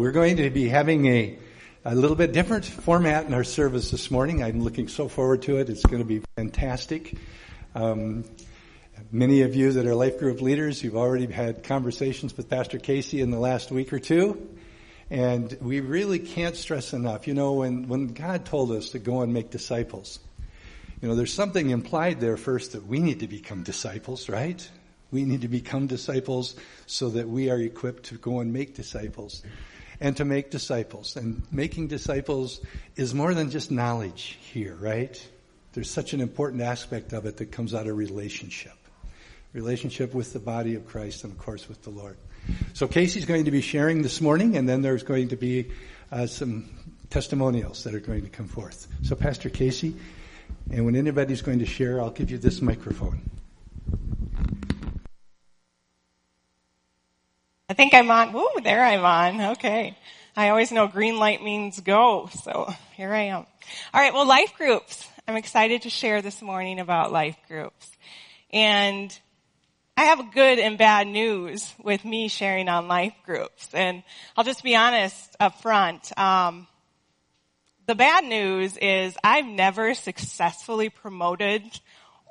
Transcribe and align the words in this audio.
we're 0.00 0.12
going 0.12 0.38
to 0.38 0.48
be 0.48 0.66
having 0.66 1.04
a, 1.04 1.38
a 1.84 1.94
little 1.94 2.16
bit 2.16 2.32
different 2.32 2.64
format 2.64 3.26
in 3.26 3.34
our 3.34 3.44
service 3.44 3.90
this 3.90 4.10
morning. 4.10 4.42
I'm 4.42 4.62
looking 4.62 4.88
so 4.88 5.08
forward 5.08 5.42
to 5.42 5.58
it. 5.58 5.68
It's 5.68 5.84
going 5.84 6.00
to 6.00 6.08
be 6.08 6.22
fantastic. 6.36 7.18
Um, 7.74 8.24
many 9.12 9.42
of 9.42 9.54
you 9.54 9.72
that 9.72 9.84
are 9.84 9.94
life 9.94 10.18
group 10.18 10.40
leaders, 10.40 10.82
you've 10.82 10.96
already 10.96 11.26
had 11.26 11.64
conversations 11.64 12.34
with 12.34 12.48
Pastor 12.48 12.78
Casey 12.78 13.20
in 13.20 13.30
the 13.30 13.38
last 13.38 13.70
week 13.70 13.92
or 13.92 13.98
two. 13.98 14.48
And 15.10 15.54
we 15.60 15.80
really 15.80 16.18
can't 16.18 16.56
stress 16.56 16.94
enough. 16.94 17.28
You 17.28 17.34
know, 17.34 17.52
when, 17.52 17.86
when 17.86 18.14
God 18.14 18.46
told 18.46 18.72
us 18.72 18.88
to 18.90 18.98
go 18.98 19.20
and 19.20 19.34
make 19.34 19.50
disciples, 19.50 20.18
you 21.02 21.08
know, 21.08 21.14
there's 21.14 21.34
something 21.34 21.68
implied 21.68 22.20
there 22.20 22.38
first 22.38 22.72
that 22.72 22.86
we 22.86 23.00
need 23.00 23.20
to 23.20 23.28
become 23.28 23.64
disciples, 23.64 24.30
right? 24.30 24.66
We 25.10 25.24
need 25.24 25.42
to 25.42 25.48
become 25.48 25.88
disciples 25.88 26.56
so 26.86 27.10
that 27.10 27.28
we 27.28 27.50
are 27.50 27.60
equipped 27.60 28.04
to 28.04 28.14
go 28.16 28.40
and 28.40 28.50
make 28.50 28.74
disciples 28.74 29.42
and 30.00 30.16
to 30.16 30.24
make 30.24 30.50
disciples. 30.50 31.16
And 31.16 31.42
making 31.52 31.88
disciples 31.88 32.60
is 32.96 33.14
more 33.14 33.34
than 33.34 33.50
just 33.50 33.70
knowledge 33.70 34.38
here, 34.40 34.74
right? 34.74 35.20
There's 35.72 35.90
such 35.90 36.14
an 36.14 36.20
important 36.20 36.62
aspect 36.62 37.12
of 37.12 37.26
it 37.26 37.36
that 37.36 37.52
comes 37.52 37.74
out 37.74 37.86
of 37.86 37.96
relationship. 37.96 38.72
Relationship 39.52 40.14
with 40.14 40.32
the 40.32 40.38
body 40.38 40.74
of 40.74 40.86
Christ 40.86 41.24
and 41.24 41.32
of 41.32 41.38
course 41.38 41.68
with 41.68 41.82
the 41.82 41.90
Lord. 41.90 42.16
So 42.72 42.88
Casey's 42.88 43.26
going 43.26 43.44
to 43.44 43.50
be 43.50 43.60
sharing 43.60 44.02
this 44.02 44.20
morning 44.20 44.56
and 44.56 44.68
then 44.68 44.82
there's 44.82 45.02
going 45.02 45.28
to 45.28 45.36
be 45.36 45.70
uh, 46.10 46.26
some 46.26 46.68
testimonials 47.10 47.84
that 47.84 47.94
are 47.94 48.00
going 48.00 48.22
to 48.22 48.28
come 48.28 48.46
forth. 48.48 48.86
So 49.02 49.14
Pastor 49.14 49.50
Casey, 49.50 49.94
and 50.70 50.84
when 50.84 50.96
anybody's 50.96 51.42
going 51.42 51.58
to 51.58 51.66
share, 51.66 52.00
I'll 52.00 52.10
give 52.10 52.30
you 52.30 52.38
this 52.38 52.62
microphone. 52.62 53.20
I 57.70 57.72
think 57.72 57.94
I'm 57.94 58.10
on. 58.10 58.32
Woo, 58.32 58.48
there 58.64 58.84
I'm 58.84 59.04
on. 59.04 59.40
Okay. 59.52 59.96
I 60.36 60.48
always 60.48 60.72
know 60.72 60.88
green 60.88 61.20
light 61.20 61.40
means 61.40 61.78
go. 61.78 62.28
So 62.42 62.68
here 62.96 63.12
I 63.12 63.26
am. 63.26 63.46
All 63.94 64.00
right. 64.00 64.12
Well, 64.12 64.26
life 64.26 64.54
groups. 64.58 65.06
I'm 65.28 65.36
excited 65.36 65.82
to 65.82 65.88
share 65.88 66.20
this 66.20 66.42
morning 66.42 66.80
about 66.80 67.12
life 67.12 67.36
groups. 67.46 67.88
And 68.52 69.16
I 69.96 70.06
have 70.06 70.34
good 70.34 70.58
and 70.58 70.78
bad 70.78 71.06
news 71.06 71.72
with 71.80 72.04
me 72.04 72.26
sharing 72.26 72.68
on 72.68 72.88
life 72.88 73.14
groups. 73.24 73.68
And 73.72 74.02
I'll 74.36 74.42
just 74.42 74.64
be 74.64 74.74
honest 74.74 75.36
up 75.38 75.62
front. 75.62 76.10
Um, 76.18 76.66
the 77.86 77.94
bad 77.94 78.24
news 78.24 78.76
is 78.78 79.16
I've 79.22 79.46
never 79.46 79.94
successfully 79.94 80.88
promoted 80.88 81.62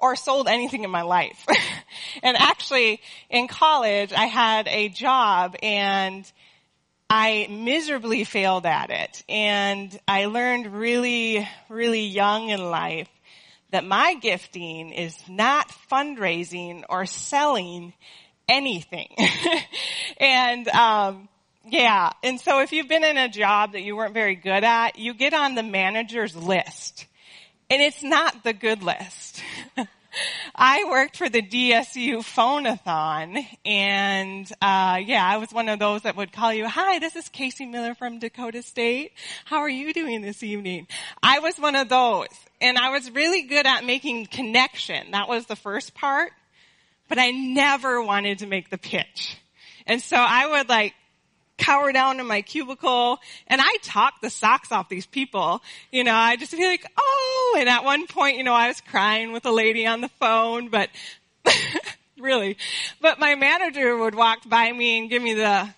or 0.01 0.15
sold 0.15 0.47
anything 0.47 0.83
in 0.83 0.91
my 0.91 1.01
life. 1.01 1.45
and 2.23 2.37
actually, 2.37 3.01
in 3.29 3.47
college, 3.47 4.13
I 4.13 4.25
had 4.25 4.67
a 4.67 4.89
job 4.89 5.55
and 5.61 6.31
I 7.09 7.47
miserably 7.49 8.23
failed 8.23 8.65
at 8.65 8.91
it. 8.91 9.23
And 9.27 9.97
I 10.07 10.25
learned 10.25 10.67
really, 10.67 11.47
really 11.67 12.05
young 12.05 12.49
in 12.49 12.69
life 12.69 13.09
that 13.71 13.85
my 13.85 14.15
gifting 14.15 14.91
is 14.91 15.15
not 15.27 15.71
fundraising 15.91 16.83
or 16.89 17.05
selling 17.05 17.93
anything. 18.47 19.15
and, 20.17 20.67
um, 20.69 21.29
yeah. 21.65 22.11
And 22.23 22.39
so 22.39 22.61
if 22.61 22.71
you've 22.71 22.87
been 22.87 23.03
in 23.03 23.17
a 23.17 23.29
job 23.29 23.73
that 23.73 23.81
you 23.81 23.95
weren't 23.95 24.13
very 24.13 24.35
good 24.35 24.63
at, 24.63 24.97
you 24.97 25.13
get 25.13 25.33
on 25.33 25.55
the 25.55 25.63
manager's 25.63 26.35
list. 26.35 27.05
And 27.69 27.81
it's 27.81 28.01
not 28.01 28.43
the 28.43 28.53
good 28.53 28.81
list. 28.81 29.43
I 30.55 30.85
worked 30.89 31.17
for 31.17 31.29
the 31.29 31.41
DSU 31.41 32.17
Phonathon, 32.17 33.45
and 33.63 34.51
uh, 34.61 34.99
yeah, 35.05 35.25
I 35.25 35.37
was 35.37 35.53
one 35.53 35.69
of 35.69 35.79
those 35.79 36.01
that 36.01 36.15
would 36.15 36.31
call 36.31 36.51
you, 36.51 36.67
"Hi, 36.67 36.99
this 36.99 37.15
is 37.15 37.29
Casey 37.29 37.65
Miller 37.65 37.93
from 37.93 38.19
Dakota 38.19 38.63
State. 38.63 39.11
How 39.45 39.59
are 39.59 39.69
you 39.69 39.93
doing 39.93 40.21
this 40.21 40.41
evening?" 40.41 40.87
I 41.21 41.39
was 41.39 41.59
one 41.59 41.75
of 41.75 41.89
those, 41.89 42.27
and 42.59 42.77
I 42.77 42.89
was 42.89 43.11
really 43.11 43.43
good 43.43 43.67
at 43.67 43.85
making 43.85 44.25
connection. 44.25 45.11
That 45.11 45.29
was 45.29 45.45
the 45.45 45.55
first 45.55 45.93
part, 45.93 46.31
but 47.07 47.19
I 47.19 47.29
never 47.29 48.01
wanted 48.01 48.39
to 48.39 48.47
make 48.47 48.69
the 48.69 48.79
pitch, 48.79 49.37
and 49.85 50.01
so 50.01 50.17
I 50.17 50.47
would 50.47 50.69
like 50.69 50.95
cower 51.59 51.91
down 51.91 52.19
in 52.19 52.25
my 52.25 52.41
cubicle 52.41 53.19
and 53.47 53.61
I 53.61 53.77
talk 53.83 54.21
the 54.21 54.29
socks 54.29 54.71
off 54.71 54.89
these 54.89 55.05
people. 55.05 55.61
You 55.91 56.03
know, 56.03 56.15
I 56.15 56.35
just 56.37 56.51
feel 56.51 56.67
like, 56.67 56.85
oh, 56.97 57.57
and 57.59 57.69
at 57.69 57.83
one 57.83 58.07
point, 58.07 58.37
you 58.37 58.43
know, 58.43 58.53
I 58.53 58.67
was 58.69 58.81
crying 58.81 59.31
with 59.31 59.45
a 59.45 59.51
lady 59.51 59.85
on 59.85 60.01
the 60.01 60.07
phone, 60.07 60.69
but 60.69 60.89
really, 62.19 62.57
but 63.01 63.19
my 63.19 63.35
manager 63.35 63.95
would 63.97 64.15
walk 64.15 64.39
by 64.47 64.71
me 64.71 64.99
and 64.99 65.09
give 65.09 65.21
me 65.21 65.35
the, 65.35 65.69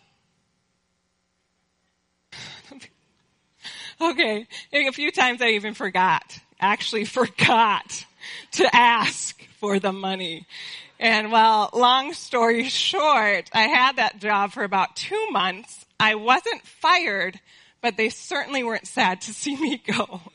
okay, 4.02 4.48
a 4.72 4.92
few 4.92 5.12
times 5.12 5.42
I 5.42 5.50
even 5.50 5.74
forgot, 5.74 6.40
actually 6.60 7.06
forgot 7.06 8.06
to 8.54 8.76
ask 8.76 9.42
for 9.60 9.80
the 9.80 9.92
money. 9.92 10.46
And 11.02 11.32
well, 11.32 11.72
long 11.74 12.14
story 12.14 12.70
short, 12.70 13.50
I 13.54 13.64
had 13.64 13.96
that 13.96 14.20
job 14.20 14.52
for 14.52 14.64
about 14.64 14.96
two 14.96 15.28
months. 15.32 15.84
I 16.00 16.14
wasn't 16.14 16.62
fired, 16.62 17.40
but 17.82 17.98
they 17.98 18.10
certainly 18.10 18.64
weren't 18.64 18.86
sad 18.86 19.22
to 19.22 19.34
see 19.34 19.58
me 19.58 19.82
go. 19.86 20.22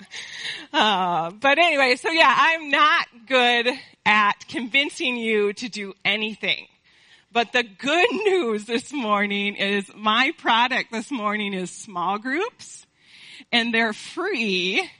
Uh, 0.72 1.30
but 1.30 1.58
anyway, 1.58 1.94
so 1.96 2.10
yeah, 2.10 2.34
I'm 2.36 2.70
not 2.70 3.06
good 3.26 3.68
at 4.04 4.46
convincing 4.48 5.16
you 5.16 5.52
to 5.54 5.68
do 5.68 5.94
anything. 6.04 6.66
But 7.32 7.52
the 7.52 7.62
good 7.62 8.08
news 8.12 8.64
this 8.64 8.92
morning 8.92 9.54
is 9.54 9.90
my 9.94 10.32
product 10.36 10.92
this 10.92 11.10
morning 11.10 11.54
is 11.54 11.70
small 11.70 12.18
groups 12.18 12.84
and 13.52 13.72
they're 13.72 13.94
free. 13.94 14.90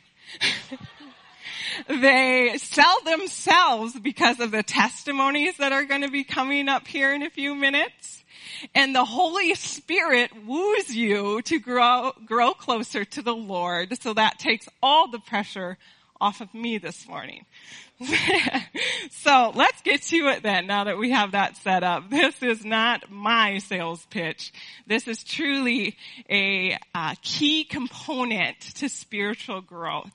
they 1.89 2.57
sell 2.59 3.01
themselves 3.05 3.99
because 3.99 4.41
of 4.41 4.51
the 4.51 4.63
testimonies 4.63 5.57
that 5.59 5.73
are 5.73 5.85
going 5.85 6.03
to 6.03 6.11
be 6.11 6.25
coming 6.25 6.69
up 6.69 6.87
here 6.87 7.13
in 7.13 7.23
a 7.23 7.31
few 7.31 7.55
minutes. 7.55 8.25
And 8.75 8.95
the 8.95 9.05
Holy 9.05 9.55
Spirit 9.55 10.31
woos 10.47 10.95
you 10.95 11.43
to 11.43 11.59
grow, 11.59 12.13
grow 12.25 12.53
closer 12.53 13.05
to 13.05 13.23
the 13.23 13.35
Lord. 13.35 14.01
So 14.01 14.15
that 14.15 14.39
takes 14.39 14.69
all 14.83 15.11
the 15.11 15.19
pressure 15.19 15.79
off 16.21 16.41
of 16.41 16.53
me 16.55 16.79
this 16.79 17.07
morning. 17.07 17.45
so 19.11 19.53
let's 19.55 19.81
get 19.83 20.03
to 20.03 20.17
it 20.29 20.43
then 20.43 20.67
now 20.67 20.85
that 20.85 20.99
we 20.99 21.11
have 21.11 21.33
that 21.33 21.57
set 21.59 21.83
up. 21.83 22.05
This 22.11 22.43
is 22.43 22.65
not 22.65 23.11
my 23.11 23.59
sales 23.59 24.05
pitch. 24.11 24.53
This 24.87 25.07
is 25.07 25.23
truly 25.23 25.97
a 26.29 26.79
uh, 26.95 27.15
key 27.23 27.65
component 27.65 28.59
to 28.77 28.89
spiritual 28.89 29.61
growth. 29.61 30.11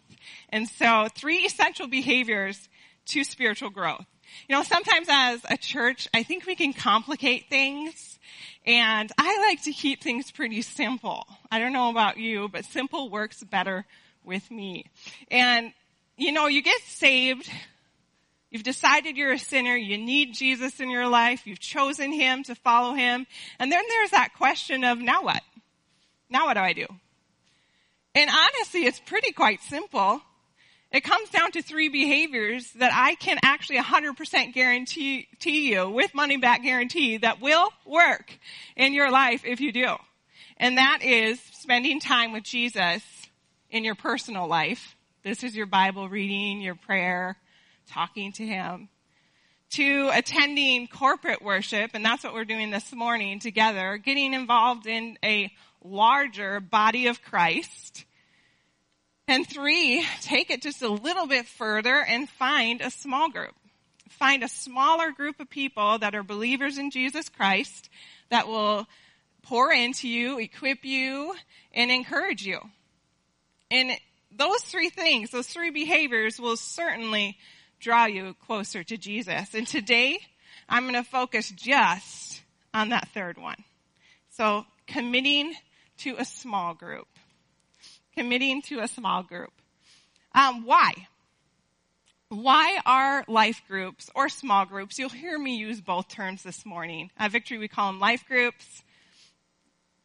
And 0.49 0.67
so 0.67 1.07
three 1.15 1.39
essential 1.39 1.87
behaviors 1.87 2.69
to 3.07 3.23
spiritual 3.23 3.69
growth. 3.69 4.05
You 4.47 4.55
know, 4.55 4.63
sometimes 4.63 5.07
as 5.09 5.41
a 5.49 5.57
church, 5.57 6.07
I 6.13 6.23
think 6.23 6.45
we 6.45 6.55
can 6.55 6.73
complicate 6.73 7.49
things 7.49 8.19
and 8.65 9.11
I 9.17 9.39
like 9.49 9.63
to 9.63 9.71
keep 9.71 10.01
things 10.01 10.31
pretty 10.31 10.61
simple. 10.61 11.25
I 11.49 11.59
don't 11.59 11.73
know 11.73 11.89
about 11.89 12.17
you, 12.17 12.47
but 12.47 12.65
simple 12.65 13.09
works 13.09 13.43
better 13.43 13.85
with 14.23 14.49
me. 14.51 14.85
And, 15.29 15.73
you 16.15 16.31
know, 16.31 16.47
you 16.47 16.61
get 16.61 16.79
saved. 16.81 17.49
You've 18.51 18.63
decided 18.63 19.17
you're 19.17 19.33
a 19.33 19.39
sinner. 19.39 19.75
You 19.75 19.97
need 19.97 20.33
Jesus 20.33 20.79
in 20.79 20.89
your 20.89 21.07
life. 21.07 21.47
You've 21.47 21.59
chosen 21.59 22.11
Him 22.11 22.43
to 22.43 22.55
follow 22.55 22.93
Him. 22.93 23.25
And 23.57 23.71
then 23.71 23.83
there's 23.89 24.11
that 24.11 24.35
question 24.37 24.83
of, 24.83 24.99
now 24.99 25.23
what? 25.23 25.41
Now 26.29 26.45
what 26.45 26.53
do 26.53 26.59
I 26.59 26.73
do? 26.73 26.85
And 28.13 28.29
honestly, 28.29 28.85
it's 28.85 28.99
pretty 28.99 29.31
quite 29.31 29.61
simple. 29.61 30.21
It 30.91 31.05
comes 31.05 31.29
down 31.29 31.51
to 31.51 31.61
three 31.61 31.87
behaviors 31.87 32.69
that 32.73 32.91
I 32.93 33.15
can 33.15 33.39
actually 33.43 33.77
100% 33.79 34.53
guarantee 34.53 35.27
to 35.39 35.51
you 35.51 35.89
with 35.89 36.13
money 36.13 36.35
back 36.35 36.63
guarantee 36.63 37.17
that 37.17 37.39
will 37.39 37.69
work 37.85 38.37
in 38.75 38.93
your 38.93 39.09
life 39.09 39.43
if 39.45 39.61
you 39.61 39.71
do. 39.71 39.95
And 40.57 40.77
that 40.77 40.99
is 41.01 41.39
spending 41.53 42.01
time 42.01 42.33
with 42.33 42.43
Jesus 42.43 43.01
in 43.69 43.85
your 43.85 43.95
personal 43.95 44.47
life. 44.47 44.97
This 45.23 45.43
is 45.43 45.55
your 45.55 45.65
Bible 45.65 46.09
reading, 46.09 46.59
your 46.59 46.75
prayer, 46.75 47.37
talking 47.87 48.33
to 48.33 48.45
Him. 48.45 48.89
To 49.71 50.09
attending 50.13 50.87
corporate 50.87 51.41
worship, 51.41 51.91
and 51.93 52.03
that's 52.03 52.25
what 52.25 52.33
we're 52.33 52.43
doing 52.43 52.71
this 52.71 52.91
morning 52.91 53.39
together, 53.39 53.95
getting 53.95 54.33
involved 54.33 54.85
in 54.85 55.17
a 55.23 55.49
larger 55.83 56.59
body 56.59 57.07
of 57.07 57.21
Christ. 57.21 58.05
And 59.27 59.47
three, 59.47 60.05
take 60.21 60.49
it 60.49 60.61
just 60.61 60.81
a 60.81 60.89
little 60.89 61.27
bit 61.27 61.45
further 61.45 62.03
and 62.03 62.29
find 62.29 62.81
a 62.81 62.91
small 62.91 63.29
group. 63.29 63.55
Find 64.09 64.43
a 64.43 64.49
smaller 64.49 65.11
group 65.11 65.39
of 65.39 65.49
people 65.49 65.99
that 65.99 66.15
are 66.15 66.23
believers 66.23 66.77
in 66.77 66.91
Jesus 66.91 67.29
Christ 67.29 67.89
that 68.29 68.47
will 68.47 68.87
pour 69.43 69.71
into 69.71 70.07
you, 70.07 70.37
equip 70.39 70.83
you, 70.83 71.33
and 71.73 71.91
encourage 71.91 72.45
you. 72.45 72.59
And 73.69 73.91
those 74.31 74.61
three 74.61 74.89
things, 74.89 75.31
those 75.31 75.47
three 75.47 75.71
behaviors 75.71 76.39
will 76.39 76.57
certainly 76.57 77.37
draw 77.79 78.05
you 78.05 78.35
closer 78.45 78.83
to 78.83 78.97
Jesus. 78.97 79.53
And 79.53 79.65
today, 79.65 80.19
I'm 80.69 80.83
going 80.83 81.01
to 81.01 81.09
focus 81.09 81.51
just 81.55 82.41
on 82.73 82.89
that 82.89 83.09
third 83.13 83.37
one. 83.37 83.63
So 84.29 84.65
committing 84.87 85.53
to 86.03 86.15
a 86.17 86.25
small 86.25 86.73
group. 86.73 87.07
Committing 88.15 88.61
to 88.63 88.79
a 88.79 88.87
small 88.87 89.23
group. 89.23 89.51
Um, 90.33 90.65
why? 90.65 90.93
Why 92.29 92.79
are 92.85 93.25
life 93.27 93.61
groups 93.67 94.09
or 94.15 94.29
small 94.29 94.65
groups? 94.65 94.97
You'll 94.97 95.09
hear 95.09 95.37
me 95.37 95.57
use 95.57 95.81
both 95.81 96.07
terms 96.07 96.43
this 96.43 96.65
morning. 96.65 97.11
At 97.17 97.31
Victory, 97.31 97.57
we 97.57 97.67
call 97.67 97.91
them 97.91 97.99
life 97.99 98.23
groups. 98.25 98.83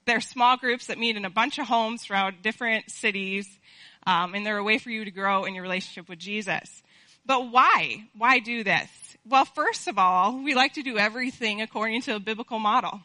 They're 0.07 0.21
small 0.21 0.57
groups 0.57 0.87
that 0.87 0.99
meet 0.99 1.17
in 1.17 1.25
a 1.25 1.31
bunch 1.31 1.59
of 1.59 1.67
homes 1.67 2.03
throughout 2.03 2.43
different 2.43 2.91
cities, 2.91 3.49
um, 4.07 4.35
and 4.35 4.47
they're 4.47 4.59
a 4.59 4.65
way 4.65 4.79
for 4.79 4.91
you 4.91 5.05
to 5.05 5.11
grow 5.11 5.45
in 5.45 5.55
your 5.55 5.63
relationship 5.63 6.09
with 6.09 6.19
Jesus. 6.19 6.83
But 7.25 7.51
why? 7.51 8.05
Why 8.17 8.39
do 8.39 8.63
this? 8.63 8.89
Well, 9.29 9.45
first 9.45 9.89
of 9.89 9.99
all, 9.99 10.41
we 10.43 10.55
like 10.55 10.75
to 10.75 10.83
do 10.83 10.97
everything 10.97 11.61
according 11.61 12.03
to 12.03 12.15
a 12.15 12.21
biblical 12.21 12.61
model. 12.61 13.01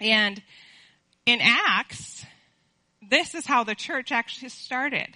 And 0.00 0.42
in 1.26 1.40
Acts, 1.40 2.24
this 3.08 3.34
is 3.34 3.46
how 3.46 3.64
the 3.64 3.74
church 3.74 4.12
actually 4.12 4.48
started. 4.48 5.08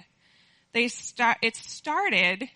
They 0.72 0.88
start, 0.88 1.38
it 1.42 1.56
started 1.56 2.48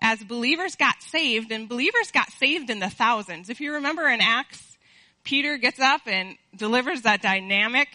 as 0.00 0.22
believers 0.22 0.76
got 0.76 1.02
saved, 1.02 1.50
and 1.50 1.68
believers 1.68 2.10
got 2.12 2.30
saved 2.32 2.70
in 2.70 2.80
the 2.80 2.90
thousands. 2.90 3.48
If 3.48 3.60
you 3.60 3.74
remember 3.74 4.06
in 4.06 4.20
Acts, 4.20 4.76
Peter 5.24 5.56
gets 5.56 5.80
up 5.80 6.02
and 6.06 6.36
delivers 6.54 7.02
that 7.02 7.22
dynamic 7.22 7.88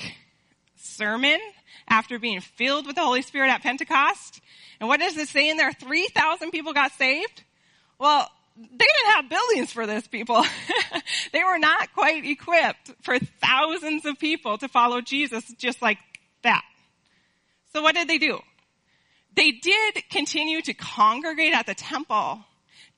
sermon 0.75 1.39
after 1.87 2.19
being 2.19 2.41
filled 2.41 2.87
with 2.87 2.95
the 2.95 3.03
Holy 3.03 3.21
Spirit 3.21 3.49
at 3.49 3.61
Pentecost. 3.61 4.41
And 4.79 4.89
what 4.89 4.99
does 4.99 5.15
it 5.15 5.27
say 5.27 5.49
in 5.49 5.57
there? 5.57 5.71
3,000 5.71 6.51
people 6.51 6.73
got 6.73 6.91
saved? 6.93 7.43
Well, 7.99 8.29
they 8.55 8.63
didn't 8.63 9.15
have 9.15 9.29
buildings 9.29 9.71
for 9.71 9.87
this 9.87 10.07
people. 10.07 10.43
they 11.33 11.43
were 11.43 11.59
not 11.59 11.93
quite 11.93 12.25
equipped 12.25 12.91
for 13.01 13.17
thousands 13.41 14.05
of 14.05 14.19
people 14.19 14.57
to 14.57 14.67
follow 14.67 15.01
Jesus 15.01 15.43
just 15.57 15.81
like 15.81 15.97
that. 16.43 16.63
So 17.73 17.81
what 17.81 17.95
did 17.95 18.07
they 18.07 18.17
do? 18.17 18.39
They 19.35 19.51
did 19.51 20.03
continue 20.09 20.61
to 20.63 20.73
congregate 20.73 21.53
at 21.53 21.65
the 21.65 21.73
temple. 21.73 22.43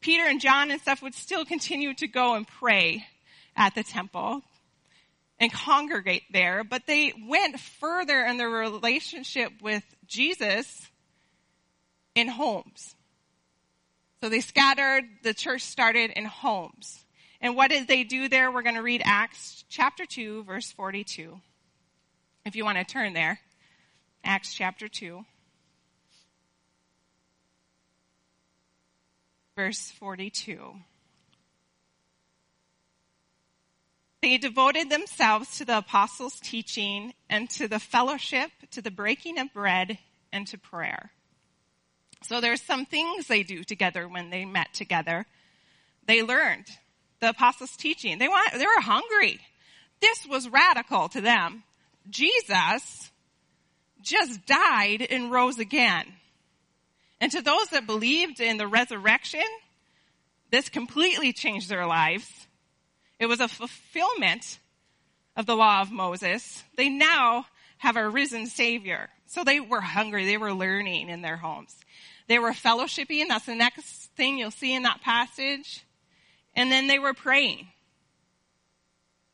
Peter 0.02 0.24
and 0.26 0.42
John 0.42 0.72
and 0.72 0.82
stuff 0.82 1.02
would 1.02 1.14
still 1.14 1.46
continue 1.46 1.94
to 1.96 2.08
go 2.08 2.34
and 2.36 2.48
pray 2.48 3.06
at 3.56 3.76
the 3.76 3.84
temple 3.84 4.42
and 5.40 5.52
congregate 5.52 6.24
there, 6.32 6.64
but 6.64 6.88
they 6.88 7.14
went 7.28 7.60
further 7.60 8.26
in 8.26 8.38
their 8.38 8.50
relationship 8.50 9.52
with 9.62 9.84
Jesus 10.08 10.90
in 12.16 12.28
homes. 12.28 12.96
So 14.24 14.30
they 14.30 14.40
scattered, 14.40 15.04
the 15.24 15.34
church 15.34 15.64
started 15.64 16.12
in 16.12 16.24
homes. 16.24 17.04
And 17.42 17.58
what 17.58 17.72
did 17.72 17.90
they 17.90 18.06
do 18.06 18.30
there? 18.30 18.50
We're 18.50 18.62
going 18.62 18.76
to 18.76 18.82
read 18.82 19.02
Acts 19.04 19.66
chapter 19.68 20.06
2, 20.06 20.46
verse 20.46 20.72
42. 20.72 21.42
If 22.46 22.56
you 22.56 22.64
want 22.64 22.78
to 22.78 22.86
turn 22.86 23.12
there. 23.12 23.42
Acts 24.24 24.54
chapter 24.54 24.88
2. 24.88 25.26
Verse 29.58 29.92
42. 30.00 30.74
They 34.22 34.38
devoted 34.38 34.90
themselves 34.90 35.58
to 35.58 35.66
the 35.66 35.80
apostles' 35.80 36.40
teaching 36.40 37.14
and 37.30 37.50
to 37.50 37.68
the 37.68 37.78
fellowship, 37.78 38.52
to 38.72 38.82
the 38.82 38.90
breaking 38.90 39.38
of 39.38 39.52
bread, 39.52 39.98
and 40.32 40.48
to 40.48 40.58
prayer. 40.58 41.12
So 42.24 42.42
there's 42.42 42.62
some 42.62 42.86
things 42.86 43.28
they 43.28 43.44
do 43.44 43.64
together 43.64 44.08
when 44.08 44.30
they 44.30 44.46
met 44.46 44.74
together. 44.74 45.26
They 46.08 46.24
learned 46.24 46.66
the 47.20 47.30
apostles' 47.30 47.76
teaching. 47.78 48.18
They 48.18 48.28
want, 48.28 48.54
they 48.54 48.66
were 48.66 48.82
hungry. 48.82 49.40
This 50.02 50.26
was 50.28 50.50
radical 50.50 51.10
to 51.10 51.22
them. 51.22 51.64
Jesus 52.10 53.12
just 54.02 54.46
died 54.46 55.06
and 55.10 55.32
rose 55.32 55.60
again. 55.60 56.06
And 57.22 57.32
to 57.32 57.42
those 57.42 57.70
that 57.70 57.88
believed 57.88 58.42
in 58.42 58.58
the 58.58 58.68
resurrection, 58.68 59.44
this 60.52 60.68
completely 60.68 61.32
changed 61.32 61.70
their 61.70 61.88
lives. 61.88 62.30
It 63.20 63.28
was 63.28 63.40
a 63.40 63.48
fulfillment 63.48 64.60
of 65.38 65.46
the 65.46 65.56
law 65.56 65.82
of 65.82 65.92
Moses. 65.92 66.64
They 66.76 66.90
now 66.90 67.46
have 67.78 67.96
a 67.96 68.10
risen 68.10 68.48
Savior. 68.48 69.10
So 69.28 69.44
they 69.44 69.60
were 69.60 69.82
hungry. 69.82 70.26
They 70.26 70.38
were 70.38 70.54
learning 70.54 71.10
in 71.10 71.22
their 71.22 71.38
homes. 71.38 71.74
They 72.28 72.40
were 72.40 72.52
fellowshipping. 72.52 73.28
That's 73.28 73.46
the 73.46 73.56
next 73.56 74.12
thing 74.16 74.38
you'll 74.38 74.52
see 74.52 74.74
in 74.74 74.84
that 74.84 75.02
passage. 75.02 75.86
And 76.56 76.72
then 76.72 76.88
they 76.88 77.00
were 77.00 77.14
praying. 77.14 77.68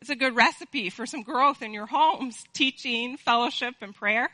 It's 0.02 0.10
a 0.10 0.16
good 0.16 0.36
recipe 0.36 0.90
for 0.90 1.06
some 1.06 1.24
growth 1.24 1.62
in 1.62 1.74
your 1.74 1.86
homes, 1.86 2.44
teaching, 2.54 3.18
fellowship, 3.18 3.76
and 3.82 3.94
prayer. 3.94 4.30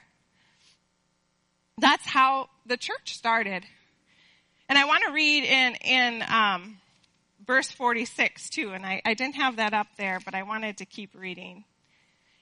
That's 1.77 2.05
how 2.05 2.49
the 2.65 2.77
church 2.77 3.15
started. 3.15 3.65
And 4.69 4.77
I 4.77 4.85
want 4.85 5.03
to 5.05 5.11
read 5.11 5.43
in, 5.43 5.75
in 5.75 6.23
um, 6.27 6.77
verse 7.45 7.69
46 7.71 8.49
too, 8.49 8.71
and 8.71 8.85
I, 8.85 9.01
I 9.05 9.13
didn't 9.13 9.35
have 9.35 9.57
that 9.57 9.73
up 9.73 9.87
there, 9.97 10.19
but 10.23 10.33
I 10.33 10.43
wanted 10.43 10.77
to 10.77 10.85
keep 10.85 11.13
reading. 11.13 11.65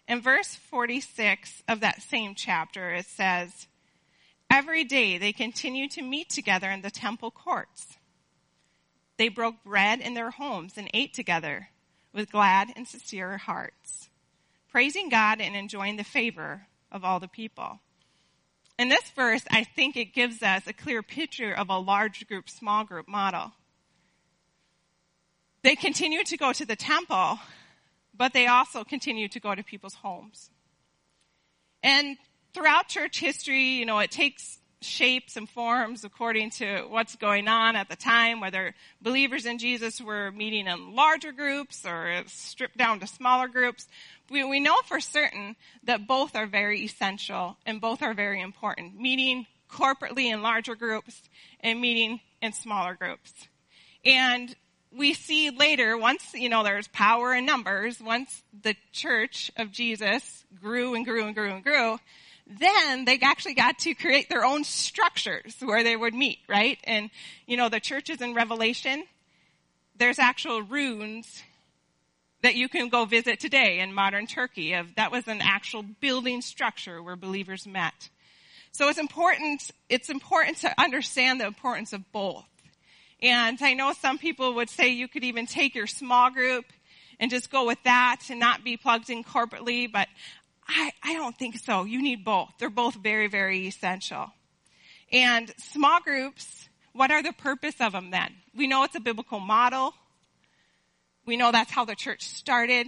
In 0.07 0.21
verse 0.21 0.55
46 0.69 1.63
of 1.67 1.79
that 1.79 2.01
same 2.01 2.35
chapter, 2.35 2.93
it 2.93 3.05
says, 3.05 3.67
Every 4.49 4.83
day 4.83 5.17
they 5.17 5.33
continued 5.33 5.91
to 5.91 6.01
meet 6.01 6.29
together 6.29 6.69
in 6.69 6.81
the 6.81 6.91
temple 6.91 7.31
courts. 7.31 7.97
They 9.17 9.29
broke 9.29 9.63
bread 9.63 9.99
in 9.99 10.13
their 10.13 10.31
homes 10.31 10.77
and 10.77 10.89
ate 10.93 11.13
together 11.13 11.69
with 12.13 12.31
glad 12.31 12.69
and 12.75 12.87
sincere 12.87 13.37
hearts, 13.37 14.09
praising 14.71 15.09
God 15.09 15.41
and 15.41 15.55
enjoying 15.55 15.97
the 15.97 16.03
favor 16.03 16.67
of 16.91 17.03
all 17.03 17.19
the 17.19 17.27
people. 17.27 17.79
In 18.77 18.89
this 18.89 19.09
verse, 19.11 19.43
I 19.51 19.63
think 19.63 19.95
it 19.95 20.13
gives 20.13 20.41
us 20.41 20.67
a 20.67 20.73
clear 20.73 21.03
picture 21.03 21.53
of 21.53 21.69
a 21.69 21.77
large 21.77 22.27
group, 22.27 22.49
small 22.49 22.83
group 22.83 23.07
model. 23.07 23.51
They 25.61 25.75
continued 25.75 26.25
to 26.27 26.37
go 26.37 26.51
to 26.53 26.65
the 26.65 26.75
temple, 26.75 27.39
but 28.15 28.33
they 28.33 28.47
also 28.47 28.83
continued 28.83 29.31
to 29.33 29.39
go 29.39 29.55
to 29.55 29.63
people's 29.63 29.95
homes. 29.95 30.49
And 31.81 32.17
throughout 32.53 32.87
church 32.87 33.19
history, 33.19 33.75
you 33.75 33.85
know, 33.85 33.99
it 33.99 34.11
takes 34.11 34.59
shapes 34.81 35.37
and 35.37 35.49
forms 35.49 36.03
according 36.03 36.49
to 36.49 36.85
what's 36.89 37.15
going 37.15 37.47
on 37.47 37.75
at 37.75 37.89
the 37.89 37.95
time, 37.95 38.39
whether 38.39 38.75
believers 39.01 39.45
in 39.45 39.57
Jesus 39.57 40.01
were 40.01 40.31
meeting 40.31 40.67
in 40.67 40.95
larger 40.95 41.31
groups 41.31 41.85
or 41.85 42.23
stripped 42.27 42.77
down 42.77 42.99
to 42.99 43.07
smaller 43.07 43.47
groups. 43.47 43.87
We, 44.29 44.43
we 44.43 44.59
know 44.59 44.75
for 44.85 44.99
certain 44.99 45.55
that 45.83 46.07
both 46.07 46.35
are 46.35 46.47
very 46.47 46.81
essential 46.81 47.57
and 47.65 47.81
both 47.81 48.01
are 48.01 48.13
very 48.13 48.41
important. 48.41 48.99
Meeting 48.99 49.45
corporately 49.71 50.25
in 50.25 50.41
larger 50.41 50.75
groups 50.75 51.21
and 51.61 51.81
meeting 51.81 52.19
in 52.41 52.53
smaller 52.53 52.93
groups. 52.93 53.33
And 54.05 54.53
we 54.95 55.13
see 55.13 55.49
later, 55.49 55.97
once, 55.97 56.33
you 56.33 56.49
know, 56.49 56.63
there's 56.63 56.87
power 56.89 57.33
in 57.33 57.45
numbers, 57.45 57.99
once 57.99 58.43
the 58.61 58.75
church 58.91 59.51
of 59.57 59.71
Jesus 59.71 60.45
grew 60.61 60.93
and 60.93 61.05
grew 61.05 61.25
and 61.25 61.33
grew 61.33 61.51
and 61.51 61.63
grew, 61.63 61.97
then 62.45 63.05
they 63.05 63.19
actually 63.21 63.53
got 63.53 63.79
to 63.79 63.93
create 63.93 64.29
their 64.29 64.43
own 64.43 64.63
structures 64.63 65.55
where 65.61 65.83
they 65.83 65.95
would 65.95 66.13
meet, 66.13 66.39
right? 66.47 66.77
And, 66.83 67.09
you 67.47 67.57
know, 67.57 67.69
the 67.69 67.79
churches 67.79 68.21
in 68.21 68.33
Revelation, 68.33 69.03
there's 69.97 70.19
actual 70.19 70.61
ruins 70.61 71.43
that 72.41 72.55
you 72.55 72.67
can 72.67 72.89
go 72.89 73.05
visit 73.05 73.39
today 73.39 73.79
in 73.79 73.93
modern 73.93 74.27
Turkey 74.27 74.73
of 74.73 74.93
that 74.95 75.11
was 75.11 75.27
an 75.27 75.39
actual 75.41 75.81
building 75.81 76.41
structure 76.41 77.01
where 77.01 77.15
believers 77.15 77.65
met. 77.65 78.09
So 78.73 78.89
it's 78.89 78.99
important, 78.99 79.71
it's 79.87 80.09
important 80.09 80.57
to 80.57 80.81
understand 80.81 81.39
the 81.39 81.45
importance 81.45 81.93
of 81.93 82.11
both. 82.11 82.45
And 83.21 83.57
I 83.61 83.73
know 83.73 83.93
some 83.93 84.17
people 84.17 84.55
would 84.55 84.69
say 84.69 84.89
you 84.89 85.07
could 85.07 85.23
even 85.23 85.45
take 85.45 85.75
your 85.75 85.87
small 85.87 86.29
group 86.29 86.65
and 87.19 87.31
just 87.31 87.49
go 87.49 87.65
with 87.65 87.81
that 87.83 88.23
and 88.29 88.39
not 88.39 88.65
be 88.65 88.75
plugged 88.75 89.09
in 89.09 89.23
corporately, 89.23 89.89
but 89.89 90.09
I, 90.67 90.91
I 91.03 91.13
don't 91.13 91.37
think 91.37 91.57
so. 91.59 91.83
You 91.83 92.01
need 92.01 92.23
both. 92.23 92.53
They're 92.59 92.69
both 92.69 92.95
very, 92.95 93.27
very 93.27 93.67
essential. 93.67 94.31
And 95.11 95.53
small 95.57 95.99
groups, 95.99 96.69
what 96.93 97.11
are 97.11 97.21
the 97.21 97.33
purpose 97.33 97.75
of 97.79 97.91
them 97.91 98.11
then? 98.11 98.33
We 98.55 98.67
know 98.67 98.83
it's 98.83 98.95
a 98.95 98.99
biblical 98.99 99.39
model. 99.39 99.93
We 101.25 101.37
know 101.37 101.51
that's 101.51 101.71
how 101.71 101.85
the 101.85 101.95
church 101.95 102.23
started. 102.27 102.87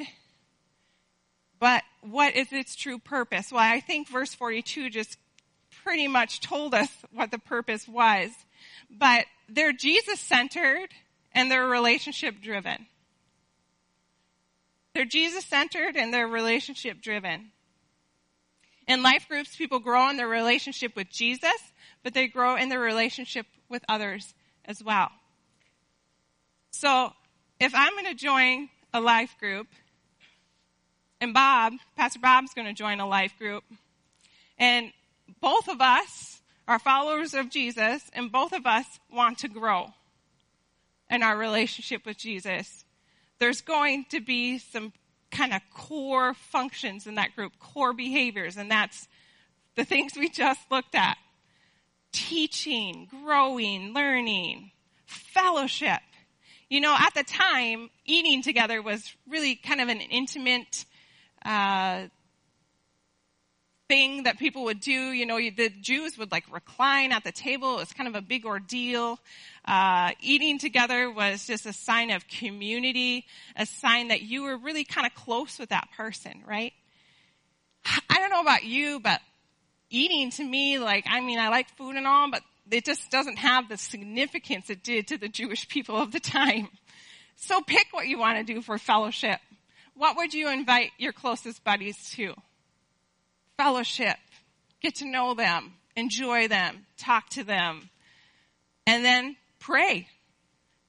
But 1.59 1.83
what 2.01 2.35
is 2.35 2.51
its 2.51 2.75
true 2.75 2.99
purpose? 2.99 3.51
Well, 3.51 3.61
I 3.61 3.79
think 3.79 4.07
verse 4.09 4.33
42 4.33 4.89
just 4.89 5.17
pretty 5.83 6.07
much 6.07 6.41
told 6.41 6.73
us 6.73 6.89
what 7.11 7.31
the 7.31 7.39
purpose 7.39 7.87
was. 7.87 8.31
But 8.89 9.25
they're 9.49 9.73
Jesus 9.73 10.19
centered 10.19 10.89
and 11.33 11.49
they're 11.49 11.67
relationship 11.67 12.41
driven. 12.41 12.87
They're 14.93 15.05
Jesus 15.05 15.45
centered 15.45 15.95
and 15.97 16.13
they're 16.13 16.27
relationship 16.27 17.01
driven. 17.01 17.51
In 18.87 19.01
life 19.01 19.27
groups, 19.27 19.55
people 19.55 19.79
grow 19.79 20.09
in 20.09 20.17
their 20.17 20.27
relationship 20.27 20.95
with 20.95 21.09
Jesus, 21.09 21.51
but 22.03 22.13
they 22.13 22.27
grow 22.27 22.55
in 22.55 22.69
their 22.69 22.79
relationship 22.79 23.47
with 23.69 23.83
others 23.89 24.33
as 24.65 24.83
well. 24.83 25.09
So, 26.71 27.11
if 27.59 27.73
I'm 27.73 27.93
going 27.93 28.05
to 28.05 28.13
join 28.13 28.69
a 28.93 29.01
life 29.01 29.35
group, 29.39 29.67
and 31.21 31.33
Bob, 31.33 31.73
Pastor 31.95 32.19
Bob's 32.19 32.53
going 32.53 32.67
to 32.67 32.73
join 32.73 32.99
a 32.99 33.07
life 33.07 33.33
group. 33.39 33.63
And 34.57 34.91
both 35.41 35.67
of 35.67 35.81
us 35.81 36.41
are 36.67 36.79
followers 36.79 37.33
of 37.33 37.49
Jesus, 37.49 38.03
and 38.13 38.31
both 38.31 38.53
of 38.53 38.65
us 38.65 38.85
want 39.11 39.39
to 39.39 39.47
grow 39.47 39.93
in 41.09 41.23
our 41.23 41.37
relationship 41.37 42.05
with 42.05 42.17
Jesus. 42.17 42.83
There's 43.39 43.61
going 43.61 44.05
to 44.09 44.19
be 44.19 44.57
some 44.57 44.93
kind 45.35 45.53
of 45.53 45.61
core 45.73 46.33
functions 46.33 47.07
in 47.07 47.15
that 47.15 47.35
group, 47.35 47.53
core 47.59 47.93
behaviors, 47.93 48.57
and 48.57 48.71
that's 48.71 49.07
the 49.75 49.83
things 49.83 50.13
we 50.15 50.29
just 50.29 50.59
looked 50.71 50.95
at. 50.95 51.17
Teaching, 52.11 53.09
growing, 53.23 53.93
learning, 53.93 54.71
fellowship. 55.05 55.99
You 56.69 56.79
know, 56.79 56.95
at 56.97 57.13
the 57.13 57.23
time, 57.23 57.89
eating 58.05 58.41
together 58.41 58.81
was 58.81 59.13
really 59.27 59.55
kind 59.55 59.81
of 59.81 59.89
an 59.89 59.99
intimate 59.99 60.85
uh, 61.43 62.05
thing 63.87 64.23
that 64.23 64.39
people 64.39 64.65
would 64.65 64.79
do. 64.79 65.11
You 65.11 65.25
know, 65.25 65.37
the 65.37 65.69
Jews 65.69 66.17
would 66.17 66.31
like 66.31 66.45
recline 66.51 67.11
at 67.11 67.23
the 67.23 67.31
table. 67.31 67.75
It 67.75 67.81
was 67.81 67.93
kind 67.93 68.07
of 68.07 68.15
a 68.15 68.21
big 68.21 68.45
ordeal. 68.45 69.19
Uh, 69.65 70.11
eating 70.21 70.59
together 70.59 71.11
was 71.11 71.45
just 71.45 71.65
a 71.65 71.73
sign 71.73 72.11
of 72.11 72.27
community, 72.27 73.25
a 73.55 73.65
sign 73.65 74.09
that 74.09 74.21
you 74.21 74.43
were 74.43 74.57
really 74.57 74.83
kind 74.83 75.07
of 75.07 75.13
close 75.15 75.59
with 75.59 75.69
that 75.69 75.87
person, 75.95 76.43
right? 76.47 76.73
I 78.09 78.19
don't 78.19 78.29
know 78.29 78.41
about 78.41 78.63
you, 78.63 78.99
but 78.99 79.21
eating 79.89 80.31
to 80.31 80.43
me, 80.43 80.79
like, 80.79 81.05
I 81.07 81.21
mean, 81.21 81.39
I 81.39 81.49
like 81.49 81.69
food 81.77 81.95
and 81.95 82.07
all, 82.07 82.29
but 82.31 82.41
it 82.71 82.85
just 82.85 83.11
doesn't 83.11 83.37
have 83.37 83.69
the 83.69 83.77
significance 83.77 84.69
it 84.69 84.83
did 84.83 85.07
to 85.07 85.17
the 85.17 85.29
Jewish 85.29 85.67
people 85.69 85.97
of 85.97 86.11
the 86.11 86.19
time. 86.19 86.69
So 87.35 87.61
pick 87.61 87.87
what 87.91 88.07
you 88.07 88.17
want 88.17 88.45
to 88.45 88.53
do 88.53 88.61
for 88.61 88.77
fellowship. 88.77 89.39
What 89.95 90.17
would 90.17 90.33
you 90.33 90.49
invite 90.49 90.91
your 90.97 91.13
closest 91.13 91.63
buddies 91.63 92.09
to? 92.11 92.33
Fellowship. 93.57 94.17
Get 94.81 94.95
to 94.95 95.05
know 95.05 95.33
them. 95.33 95.73
Enjoy 95.95 96.47
them. 96.47 96.85
Talk 96.97 97.29
to 97.31 97.43
them. 97.43 97.89
And 98.85 99.03
then 99.03 99.35
pray. 99.59 100.07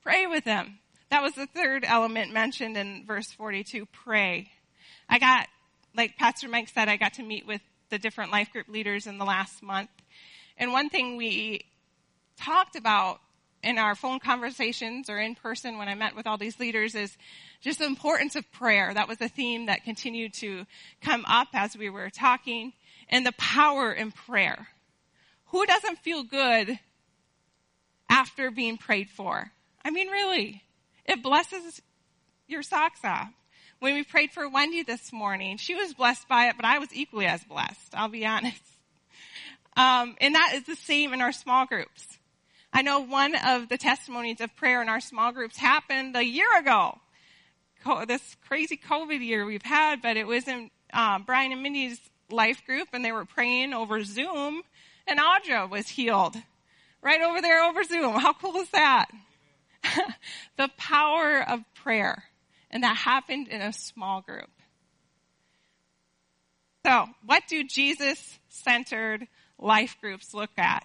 Pray 0.03 0.27
with 0.27 0.45
them. 0.45 0.79
That 1.11 1.23
was 1.23 1.35
the 1.35 1.47
third 1.47 1.85
element 1.87 2.33
mentioned 2.33 2.77
in 2.77 3.05
verse 3.07 3.31
42. 3.31 3.87
Pray. 3.87 4.51
I 5.09 5.19
got, 5.19 5.49
like 5.97 6.17
Pastor 6.17 6.49
Mike 6.49 6.69
said, 6.69 6.89
I 6.89 6.97
got 6.97 7.15
to 7.15 7.23
meet 7.23 7.47
with 7.47 7.61
the 7.91 7.99
different 7.99 8.33
life 8.33 8.51
group 8.53 8.69
leaders 8.69 9.07
in 9.07 9.19
the 9.19 9.25
last 9.25 9.63
month. 9.63 9.91
And 10.59 10.73
one 10.73 10.91
thing 10.91 11.17
we 11.17 11.65
talked 12.37 12.77
about 12.77 13.21
in 13.63 13.79
our 13.79 13.95
phone 13.95 14.21
conversations 14.21 15.11
or 15.11 15.19
in 15.19 15.35
person 15.35 15.79
when 15.79 15.89
I 15.89 15.95
met 15.95 16.15
with 16.15 16.27
all 16.27 16.39
these 16.39 16.61
leaders 16.61 16.95
is 16.95 17.17
just 17.61 17.79
the 17.79 17.87
importance 17.87 18.37
of 18.37 18.51
prayer. 18.53 18.93
That 18.95 19.09
was 19.09 19.21
a 19.21 19.29
theme 19.29 19.67
that 19.67 19.85
continued 19.85 20.35
to 20.35 20.67
come 21.03 21.25
up 21.27 21.49
as 21.53 21.77
we 21.77 21.91
were 21.91 22.11
talking 22.11 22.73
and 23.09 23.27
the 23.27 23.33
power 23.33 23.93
in 23.93 24.13
prayer. 24.13 24.69
Who 25.47 25.65
doesn't 25.67 25.99
feel 25.99 26.23
good 26.23 26.79
after 28.09 28.51
being 28.51 28.77
prayed 28.77 29.11
for? 29.11 29.51
I 29.85 29.91
mean, 29.91 30.09
really, 30.09 30.63
it 31.05 31.23
blesses 31.23 31.81
your 32.49 32.63
socks 32.63 33.01
off. 33.05 33.31
When 33.79 33.95
we 33.95 34.05
prayed 34.05 34.31
for 34.31 34.49
Wendy 34.49 34.83
this 34.83 35.13
morning, 35.13 35.59
she 35.59 35.75
was 35.75 35.93
blessed 35.93 36.29
by 36.29 36.49
it, 36.49 36.57
but 36.57 36.65
I 36.65 36.79
was 36.79 36.89
equally 36.95 37.27
as 37.27 37.45
blessed. 37.45 37.95
I'll 37.95 38.09
be 38.09 38.25
honest. 38.27 38.63
Um, 39.77 40.17
and 40.21 40.35
that 40.35 40.53
is 40.55 40.65
the 40.65 40.75
same 40.75 41.13
in 41.13 41.21
our 41.21 41.33
small 41.33 41.67
groups. 41.67 42.16
I 42.77 42.83
know 42.83 43.01
one 43.01 43.35
of 43.35 43.71
the 43.71 43.79
testimonies 43.79 44.43
of 44.43 44.55
prayer 44.55 44.83
in 44.83 44.91
our 44.91 45.01
small 45.01 45.33
groups 45.33 45.57
happened 45.57 46.15
a 46.15 46.23
year 46.23 46.59
ago. 46.59 46.99
This 48.07 48.37
crazy 48.47 48.77
COVID 48.77 49.25
year 49.25 49.47
we've 49.47 49.63
had, 49.63 50.03
but 50.03 50.19
it 50.19 50.27
was 50.27 50.47
in 50.47 50.71
um, 50.93 51.23
Brian 51.23 51.53
and 51.53 51.63
Mindy's 51.63 51.99
life 52.29 52.67
group, 52.67 52.89
and 52.93 53.03
they 53.03 53.13
were 53.13 53.25
praying 53.25 53.73
over 53.73 54.05
Zoom, 54.05 54.61
and 55.07 55.19
Audra 55.19 55.71
was 55.71 55.89
healed 55.89 56.37
right 57.01 57.23
over 57.23 57.41
there 57.41 57.65
over 57.65 57.83
Zoom. 57.83 58.13
How 58.21 58.35
cool 58.35 58.57
is 58.57 58.69
that? 58.73 59.07
the 60.59 60.69
power 60.77 61.49
of 61.49 61.61
prayer. 61.77 62.25
And 62.71 62.83
that 62.83 62.95
happened 62.95 63.49
in 63.49 63.63
a 63.63 63.73
small 63.73 64.21
group. 64.21 64.51
So, 66.85 67.07
what 67.25 67.45
do 67.49 67.65
Jesus 67.65 68.39
centered 68.51 69.29
life 69.59 69.97
groups 70.03 70.35
look 70.35 70.51
at? 70.59 70.85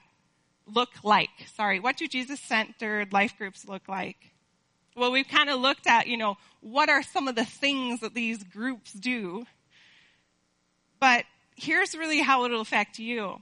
Look 0.74 0.90
like? 1.04 1.30
Sorry, 1.56 1.80
what 1.80 1.98
do 1.98 2.08
Jesus 2.08 2.40
centered 2.40 3.14
life 3.14 3.38
groups 3.38 3.68
look 3.68 3.88
like? 3.88 4.18
Well, 4.96 5.12
we've 5.12 5.28
kind 5.28 5.50
of 5.50 5.60
looked 5.60 5.88
at, 5.88 6.08
you 6.08 6.18
know, 6.18 6.38
what 6.60 6.90
are 6.90 7.02
some 7.02 7.28
of 7.28 7.36
the 7.36 7.46
things 7.46 8.02
that 8.02 8.14
these 8.14 8.44
groups 8.44 8.92
do? 8.92 9.46
But 11.00 11.26
here's 11.56 11.96
really 11.96 12.22
how 12.22 12.46
it'll 12.46 12.62
affect 12.62 13.00
you. 13.00 13.42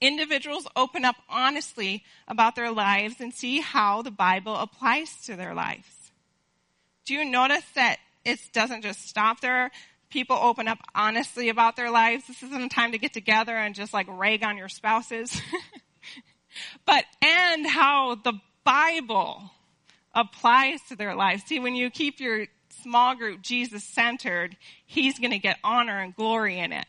Individuals 0.00 0.66
open 0.74 1.04
up 1.04 1.16
honestly 1.28 2.04
about 2.28 2.54
their 2.54 2.70
lives 2.70 3.16
and 3.20 3.32
see 3.32 3.60
how 3.60 4.02
the 4.02 4.10
Bible 4.10 4.54
applies 4.56 5.24
to 5.24 5.36
their 5.36 5.54
lives. 5.54 6.10
Do 7.06 7.14
you 7.14 7.24
notice 7.24 7.64
that 7.74 7.98
it 8.24 8.40
doesn't 8.52 8.82
just 8.82 9.08
stop 9.08 9.40
there? 9.40 9.70
People 10.10 10.36
open 10.36 10.68
up 10.68 10.78
honestly 10.94 11.48
about 11.48 11.76
their 11.76 11.90
lives. 11.90 12.26
This 12.26 12.42
isn't 12.42 12.62
a 12.62 12.68
time 12.68 12.92
to 12.92 12.98
get 12.98 13.12
together 13.12 13.56
and 13.56 13.74
just 13.74 13.94
like 13.94 14.06
rag 14.08 14.42
on 14.42 14.56
your 14.56 14.68
spouses. 14.68 15.40
but, 16.84 17.04
and 17.22 17.66
how 17.66 18.16
the 18.16 18.34
Bible 18.64 19.50
applies 20.14 20.80
to 20.88 20.96
their 20.96 21.14
lives. 21.14 21.44
See, 21.44 21.60
when 21.60 21.74
you 21.74 21.90
keep 21.90 22.20
your 22.20 22.46
small 22.82 23.14
group 23.14 23.42
Jesus 23.42 23.84
centered, 23.84 24.56
He's 24.84 25.18
going 25.18 25.30
to 25.30 25.38
get 25.38 25.58
honor 25.62 26.00
and 26.00 26.14
glory 26.14 26.58
in 26.58 26.72
it. 26.72 26.86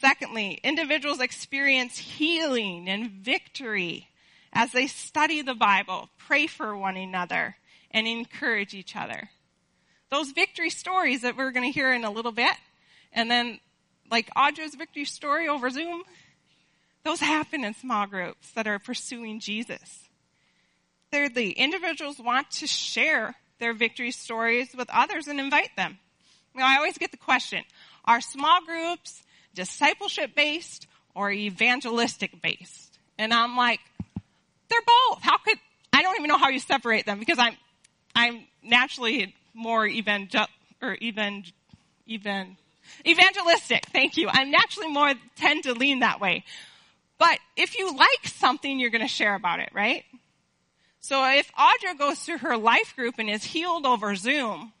Secondly, 0.00 0.60
individuals 0.62 1.20
experience 1.20 1.96
healing 1.96 2.88
and 2.88 3.10
victory 3.10 4.08
as 4.52 4.72
they 4.72 4.86
study 4.86 5.42
the 5.42 5.54
Bible, 5.54 6.08
pray 6.18 6.46
for 6.46 6.76
one 6.76 6.96
another, 6.96 7.56
and 7.90 8.06
encourage 8.06 8.74
each 8.74 8.94
other. 8.94 9.30
Those 10.10 10.30
victory 10.30 10.70
stories 10.70 11.22
that 11.22 11.36
we're 11.36 11.50
going 11.50 11.66
to 11.66 11.74
hear 11.74 11.92
in 11.92 12.04
a 12.04 12.10
little 12.10 12.32
bit, 12.32 12.54
and 13.12 13.30
then 13.30 13.58
like 14.10 14.30
Audra's 14.36 14.74
victory 14.74 15.04
story 15.04 15.48
over 15.48 15.70
Zoom, 15.70 16.02
those 17.06 17.20
happen 17.20 17.64
in 17.64 17.72
small 17.72 18.06
groups 18.06 18.50
that 18.52 18.66
are 18.66 18.80
pursuing 18.80 19.38
Jesus. 19.38 20.00
Thirdly, 21.12 21.52
individuals 21.52 22.18
want 22.18 22.50
to 22.50 22.66
share 22.66 23.36
their 23.60 23.72
victory 23.72 24.10
stories 24.10 24.74
with 24.76 24.90
others 24.92 25.28
and 25.28 25.38
invite 25.38 25.70
them. 25.76 25.98
You 26.52 26.60
know, 26.60 26.66
I 26.66 26.76
always 26.76 26.98
get 26.98 27.12
the 27.12 27.16
question, 27.16 27.62
are 28.04 28.20
small 28.20 28.60
groups 28.64 29.22
discipleship 29.54 30.34
based 30.34 30.88
or 31.14 31.30
evangelistic 31.30 32.42
based? 32.42 32.98
And 33.18 33.32
I'm 33.32 33.56
like, 33.56 33.80
they're 34.68 34.80
both. 34.80 35.22
How 35.22 35.38
could, 35.38 35.58
I 35.92 36.02
don't 36.02 36.16
even 36.16 36.28
know 36.28 36.38
how 36.38 36.48
you 36.48 36.58
separate 36.58 37.06
them 37.06 37.20
because 37.20 37.38
I'm, 37.38 37.56
I'm 38.16 38.40
naturally 38.64 39.32
more 39.54 39.86
evangel, 39.86 40.46
or 40.82 40.94
even, 40.94 41.44
even, 42.06 42.56
evangelistic. 43.06 43.86
Thank 43.86 44.16
you. 44.16 44.28
I'm 44.28 44.50
naturally 44.50 44.88
more 44.88 45.14
tend 45.36 45.62
to 45.64 45.72
lean 45.72 46.00
that 46.00 46.20
way. 46.20 46.44
But 47.18 47.38
if 47.56 47.78
you 47.78 47.96
like 47.96 48.26
something, 48.26 48.78
you're 48.78 48.90
going 48.90 49.02
to 49.02 49.08
share 49.08 49.34
about 49.34 49.60
it, 49.60 49.70
right? 49.72 50.04
So 51.00 51.24
if 51.24 51.50
Audra 51.54 51.98
goes 51.98 52.18
through 52.18 52.38
her 52.38 52.56
life 52.56 52.94
group 52.96 53.14
and 53.18 53.30
is 53.30 53.44
healed 53.44 53.86
over 53.86 54.14
Zoom, 54.16 54.72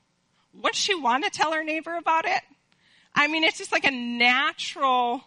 would 0.52 0.74
she 0.74 0.94
want 0.94 1.24
to 1.24 1.30
tell 1.30 1.52
her 1.52 1.64
neighbor 1.64 1.94
about 1.94 2.26
it? 2.26 2.42
I 3.14 3.28
mean, 3.28 3.44
it's 3.44 3.58
just 3.58 3.72
like 3.72 3.86
a 3.86 3.90
natural 3.90 5.22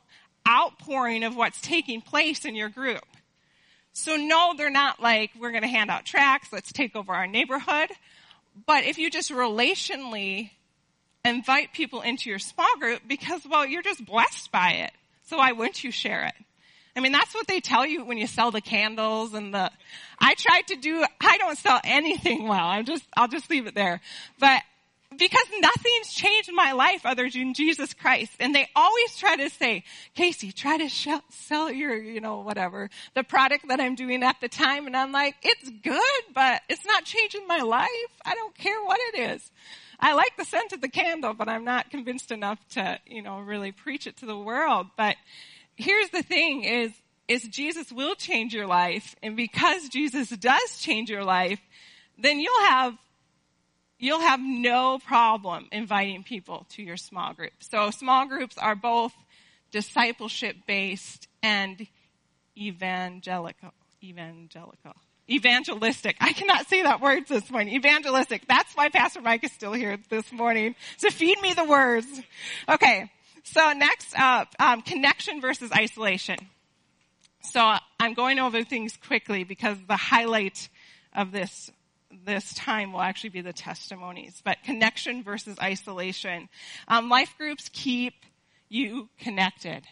outpouring 0.48 1.24
of 1.24 1.36
what's 1.36 1.62
taking 1.62 2.02
place 2.02 2.46
in 2.46 2.56
your 2.56 2.70
group. 2.70 3.04
So 3.94 4.16
no, 4.16 4.54
they're 4.56 4.70
not 4.70 5.02
like, 5.02 5.32
we're 5.40 5.52
going 5.52 5.64
to 5.64 5.68
hand 5.68 5.90
out 5.90 6.06
tracts, 6.06 6.54
let's 6.54 6.72
take 6.72 6.96
over 6.96 7.14
our 7.14 7.28
neighborhood. 7.28 7.90
But 8.66 8.84
if 8.84 8.98
you 8.98 9.10
just 9.10 9.32
relationally 9.32 10.52
invite 11.26 11.74
people 11.74 12.02
into 12.02 12.30
your 12.30 12.40
small 12.40 12.78
group 12.80 13.02
because, 13.08 13.42
well, 13.50 13.66
you're 13.66 13.82
just 13.82 14.06
blessed 14.06 14.52
by 14.52 14.72
it. 14.72 14.92
So 15.24 15.38
why 15.38 15.52
wouldn't 15.52 15.84
you 15.84 15.92
share 15.92 16.26
it? 16.26 16.34
I 17.00 17.02
mean, 17.02 17.14
that's 17.14 17.34
what 17.34 17.48
they 17.48 17.62
tell 17.62 17.86
you 17.86 18.04
when 18.04 18.18
you 18.18 18.28
sell 18.28 18.52
the 18.52 18.60
candles 18.60 19.34
and 19.34 19.54
the, 19.54 19.72
I 20.20 20.34
tried 20.34 20.68
to 20.68 20.76
do, 20.76 21.06
I 21.22 21.38
don't 21.38 21.58
sell 21.58 21.80
anything 21.86 22.46
well. 22.46 22.68
I'm 22.68 22.84
just, 22.84 23.06
I'll 23.16 23.30
just 23.30 23.50
leave 23.50 23.68
it 23.68 23.74
there. 23.74 24.02
But 24.38 24.64
because 25.18 25.46
nothing's 25.62 26.14
changed 26.14 26.52
my 26.52 26.74
life 26.74 27.06
other 27.06 27.30
than 27.30 27.54
Jesus 27.54 27.94
Christ. 27.94 28.34
And 28.42 28.54
they 28.54 28.68
always 28.76 29.16
try 29.16 29.38
to 29.38 29.50
say, 29.50 29.86
Casey, 30.14 30.52
try 30.52 30.78
to 30.78 30.90
sh- 30.90 31.08
sell 31.30 31.72
your, 31.72 31.96
you 31.96 32.20
know, 32.20 32.42
whatever, 32.42 32.90
the 33.16 33.24
product 33.24 33.70
that 33.70 33.80
I'm 33.80 33.96
doing 33.96 34.22
at 34.22 34.42
the 34.42 34.50
time. 34.50 34.86
And 34.86 34.98
I'm 34.98 35.14
like, 35.14 35.36
it's 35.42 35.70
good, 35.70 36.34
but 36.36 36.64
it's 36.68 36.86
not 36.86 37.06
changing 37.06 37.48
my 37.48 37.60
life. 37.60 37.88
I 38.26 38.36
don't 38.36 38.56
care 38.58 38.84
what 38.84 39.00
it 39.14 39.20
is. 39.36 39.52
I 40.02 40.16
like 40.16 40.36
the 40.38 40.44
scent 40.44 40.74
of 40.74 40.82
the 40.82 40.90
candle, 40.90 41.34
but 41.34 41.48
I'm 41.48 41.64
not 41.64 41.92
convinced 41.92 42.32
enough 42.32 42.60
to, 42.72 43.00
you 43.06 43.22
know, 43.22 43.40
really 43.40 43.72
preach 43.72 44.06
it 44.06 44.18
to 44.18 44.26
the 44.26 44.38
world. 44.38 44.88
But 44.98 45.16
here's 45.80 46.10
the 46.10 46.22
thing 46.22 46.64
is, 46.64 46.92
is 47.28 47.44
Jesus 47.44 47.92
will 47.92 48.16
change 48.16 48.54
your 48.54 48.68
life. 48.68 49.16
And 49.24 49.36
because 49.36 49.90
Jesus 49.90 50.30
does 50.30 50.80
change 50.80 51.10
your 51.10 51.24
life, 51.24 51.60
then 52.18 52.40
you'll 52.40 52.66
have 52.68 52.98
you'll 53.98 54.22
have 54.22 54.40
no 54.40 54.98
problem 55.00 55.68
inviting 55.72 56.24
people 56.24 56.66
to 56.70 56.82
your 56.82 56.96
small 56.96 57.34
group. 57.34 57.52
So 57.60 57.92
small 57.92 58.28
groups 58.28 58.58
are 58.58 58.76
both 58.76 59.14
discipleship 59.72 60.56
based 60.68 61.28
and 61.44 61.86
evangelical. 62.58 63.74
Evangelical. 64.02 64.94
Evangelistic. 65.30 66.16
I 66.22 66.34
cannot 66.34 66.68
say 66.68 66.82
that 66.84 67.02
word 67.02 67.28
this 67.28 67.52
morning. 67.52 67.76
Evangelistic. 67.76 68.48
That's 68.48 68.74
why 68.74 68.90
Pastor 68.90 69.22
Mike 69.22 69.44
is 69.44 69.52
still 69.52 69.74
here 69.74 69.98
this 70.10 70.32
morning 70.32 70.76
to 71.00 71.12
feed 71.12 71.40
me 71.42 71.54
the 71.54 71.66
words. 71.66 72.08
Okay. 72.68 73.12
So 73.44 73.74
next 73.74 74.18
up, 74.18 74.56
um, 74.60 74.82
connection 74.82 75.42
versus 75.42 75.72
isolation. 75.72 76.38
So 77.42 77.76
I'm 78.00 78.14
going 78.14 78.40
over 78.40 78.64
things 78.64 78.98
quickly 78.98 79.44
because 79.44 79.78
the 79.88 79.98
highlight 79.98 80.70
of 81.14 81.32
this 81.32 81.72
this 82.26 82.54
time 82.56 82.92
will 82.92 83.02
actually 83.02 83.30
be 83.30 83.42
the 83.42 83.54
testimonies. 83.54 84.42
But 84.44 84.64
connection 84.64 85.24
versus 85.24 85.58
isolation. 85.62 86.50
Um, 86.88 87.08
life 87.08 87.36
groups 87.38 87.70
keep 87.72 88.14
you 88.68 89.10
connected. 89.20 89.84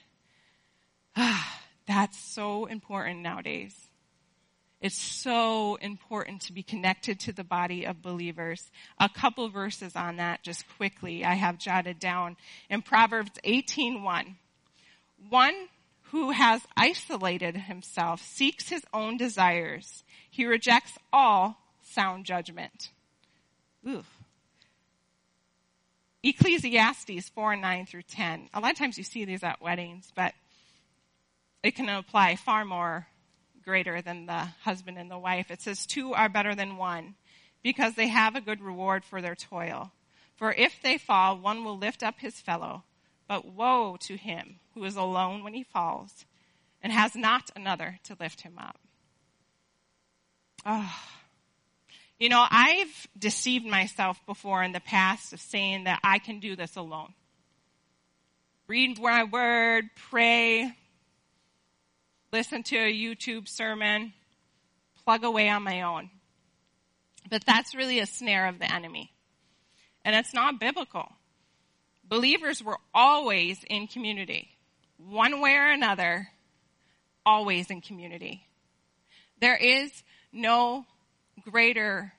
Ah, 1.15 1.61
That's 1.87 2.17
so 2.19 2.65
important 2.65 3.21
nowadays. 3.21 3.86
It's 4.79 4.95
so 4.95 5.75
important 5.75 6.41
to 6.43 6.53
be 6.53 6.61
connected 6.61 7.19
to 7.21 7.33
the 7.33 7.43
body 7.43 7.85
of 7.85 8.03
believers. 8.03 8.69
A 8.99 9.09
couple 9.09 9.49
verses 9.49 9.95
on 9.95 10.17
that 10.17 10.43
just 10.43 10.65
quickly 10.77 11.25
I 11.25 11.33
have 11.33 11.57
jotted 11.57 11.99
down 11.99 12.37
in 12.69 12.83
Proverbs 12.83 13.31
18:1. 13.43 14.35
One 15.29 15.69
who 16.11 16.29
has 16.29 16.61
isolated 16.77 17.57
himself 17.57 18.21
seeks 18.21 18.69
his 18.69 18.85
own 18.93 19.17
desires. 19.17 20.03
He 20.29 20.45
rejects 20.45 20.97
all 21.11 21.57
sound 21.81 22.25
judgment. 22.25 22.91
Ooh. 23.87 24.05
Ecclesiastes 26.23 27.29
4 27.29 27.53
and 27.53 27.61
9 27.61 27.85
through 27.85 28.03
10. 28.03 28.49
A 28.53 28.59
lot 28.59 28.71
of 28.71 28.77
times 28.77 28.97
you 28.97 29.03
see 29.03 29.25
these 29.25 29.43
at 29.43 29.61
weddings, 29.61 30.11
but 30.15 30.33
it 31.63 31.75
can 31.75 31.89
apply 31.89 32.35
far 32.35 32.63
more 32.63 33.07
greater 33.67 34.01
than 34.01 34.27
the 34.27 34.47
husband 34.63 34.97
and 34.97 35.11
the 35.11 35.19
wife. 35.19 35.51
It 35.51 35.61
says, 35.61 35.85
Two 35.85 36.13
are 36.13 36.29
better 36.29 36.55
than 36.55 36.77
one 36.77 37.15
because 37.61 37.95
they 37.95 38.07
have 38.07 38.33
a 38.33 38.41
good 38.41 38.61
reward 38.61 39.03
for 39.03 39.21
their 39.21 39.35
toil. 39.35 39.91
For 40.37 40.53
if 40.53 40.81
they 40.81 40.97
fall, 40.97 41.37
one 41.37 41.65
will 41.65 41.77
lift 41.77 42.01
up 42.01 42.15
his 42.19 42.39
fellow. 42.39 42.83
But 43.27 43.45
woe 43.45 43.97
to 44.01 44.15
him 44.15 44.61
who 44.73 44.85
is 44.85 44.95
alone 44.95 45.43
when 45.43 45.53
he 45.53 45.63
falls 45.63 46.25
and 46.81 46.93
has 46.93 47.13
not 47.13 47.51
another 47.57 47.99
to 48.05 48.15
lift 48.17 48.41
him 48.41 48.53
up. 48.57 48.79
Oh. 50.65 50.95
You 52.19 52.29
know, 52.29 52.45
I've 52.49 53.07
deceived 53.19 53.65
myself 53.65 54.17
before 54.25 54.63
in 54.63 54.71
the 54.71 54.79
past 54.79 55.33
of 55.33 55.41
saying 55.41 55.83
that 55.83 55.99
I 56.05 56.19
can 56.19 56.39
do 56.39 56.55
this 56.55 56.77
alone. 56.77 57.13
Read 58.67 58.97
my 59.01 59.25
word, 59.25 59.89
pray, 60.09 60.73
listen 62.31 62.63
to 62.63 62.77
a 62.77 62.93
YouTube 62.93 63.47
sermon, 63.47 64.13
plug 65.03 65.23
away 65.23 65.49
on 65.49 65.63
my 65.63 65.81
own. 65.81 66.09
But 67.29 67.45
that's 67.45 67.75
really 67.75 67.99
a 67.99 68.05
snare 68.05 68.47
of 68.47 68.59
the 68.59 68.71
enemy. 68.71 69.11
And 70.05 70.15
it's 70.15 70.33
not 70.33 70.59
biblical. 70.59 71.11
Believers 72.03 72.63
were 72.63 72.77
always 72.93 73.59
in 73.69 73.87
community. 73.87 74.49
One 74.97 75.41
way 75.41 75.55
or 75.55 75.69
another, 75.69 76.29
always 77.25 77.69
in 77.69 77.81
community. 77.81 78.47
There 79.41 79.57
is 79.57 79.91
no 80.31 80.85
greater 81.51 82.13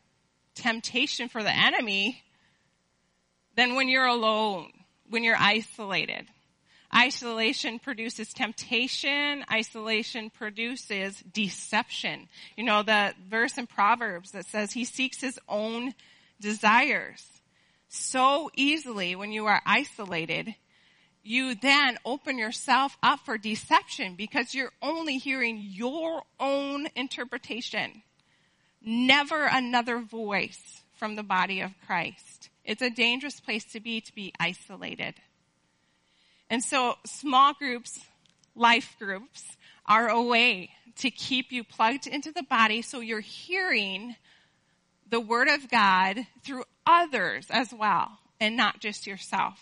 temptation 0.55 1.29
for 1.29 1.43
the 1.43 1.55
enemy 1.55 2.23
than 3.57 3.75
when 3.75 3.89
you're 3.89 4.07
alone, 4.07 4.71
when 5.09 5.25
you're 5.25 5.37
isolated. 5.39 6.27
Isolation 6.95 7.79
produces 7.79 8.33
temptation. 8.33 9.45
Isolation 9.53 10.31
produces 10.31 11.23
deception. 11.33 12.29
You 12.57 12.65
know, 12.65 12.83
the 12.83 13.15
verse 13.29 13.59
in 13.59 13.67
Proverbs 13.67 14.31
that 14.33 14.47
says 14.47 14.73
he 14.73 14.85
seeks 14.85 15.21
his 15.21 15.39
own 15.49 15.95
desires. 16.41 17.25
So 17.89 18.51
easily 18.55 19.17
when 19.17 19.33
you 19.33 19.47
are 19.47 19.63
isolated, 19.67 20.55
you 21.23 21.55
then 21.55 21.99
open 22.07 22.39
yourself 22.39 22.97
up 23.03 23.21
for 23.21 23.37
deception 23.37 24.15
because 24.15 24.55
you're 24.55 24.73
only 24.81 25.19
hearing 25.19 25.59
your 25.61 26.23
own 26.41 26.89
interpretation. 26.97 28.03
Never 28.81 29.45
another 29.45 29.99
voice 29.99 30.83
from 30.97 31.17
the 31.17 31.23
body 31.23 31.61
of 31.61 31.73
Christ. 31.87 32.49
It's 32.65 32.83
a 32.83 32.91
dangerous 32.91 33.41
place 33.41 33.65
to 33.73 33.81
be, 33.81 34.01
to 34.01 34.15
be 34.15 34.33
isolated. 34.41 35.15
And 36.51 36.63
so 36.63 36.97
small 37.05 37.53
groups, 37.55 38.01
life 38.55 38.97
groups, 38.99 39.45
are 39.87 40.09
a 40.09 40.23
way 40.23 40.71
to 40.97 41.11
keep 41.11 41.53
you 41.53 41.65
plugged 41.65 42.07
into 42.07 42.33
the 42.33 42.43
body 42.43 42.83
so 42.83 43.01
you're 43.01 43.21
hearing 43.21 44.17
the 45.09 45.21
word 45.21 45.49
of 45.49 45.71
God 45.71 46.27
through 46.45 46.65
others 46.87 47.47
as 47.51 47.73
well 47.73 48.19
and 48.41 48.57
not 48.57 48.81
just 48.81 49.07
yourself. 49.07 49.59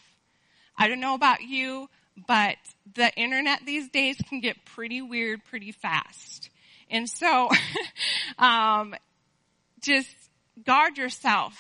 I 0.77 0.89
don't 0.89 1.01
know 1.01 1.15
about 1.15 1.43
you, 1.43 1.89
but 2.27 2.57
the 2.95 3.13
internet 3.15 3.61
these 3.65 3.89
days 3.89 4.17
can 4.29 4.41
get 4.41 4.65
pretty 4.65 5.03
weird 5.03 5.45
pretty 5.45 5.73
fast. 5.73 6.51
And 6.91 7.09
so, 7.09 7.51
um, 8.39 8.95
just 9.81 10.15
guard 10.65 10.99
yourself 10.99 11.55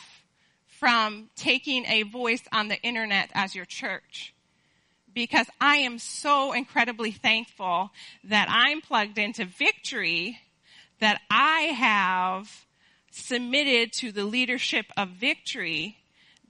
from 0.66 1.30
taking 1.36 1.84
a 1.86 2.02
voice 2.02 2.42
on 2.52 2.68
the 2.68 2.80
internet 2.82 3.30
as 3.34 3.54
your 3.54 3.64
church 3.64 4.34
because 5.16 5.46
I 5.58 5.78
am 5.78 5.98
so 5.98 6.52
incredibly 6.52 7.10
thankful 7.10 7.90
that 8.24 8.48
I'm 8.50 8.82
plugged 8.82 9.16
into 9.16 9.46
victory, 9.46 10.38
that 11.00 11.22
I 11.30 11.60
have 11.72 12.66
submitted 13.10 13.94
to 13.94 14.12
the 14.12 14.26
leadership 14.26 14.84
of 14.94 15.08
victory. 15.08 15.96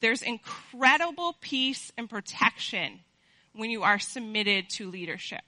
There's 0.00 0.20
incredible 0.20 1.36
peace 1.40 1.92
and 1.96 2.10
protection 2.10 2.98
when 3.52 3.70
you 3.70 3.84
are 3.84 4.00
submitted 4.00 4.68
to 4.70 4.90
leadership. 4.90 5.42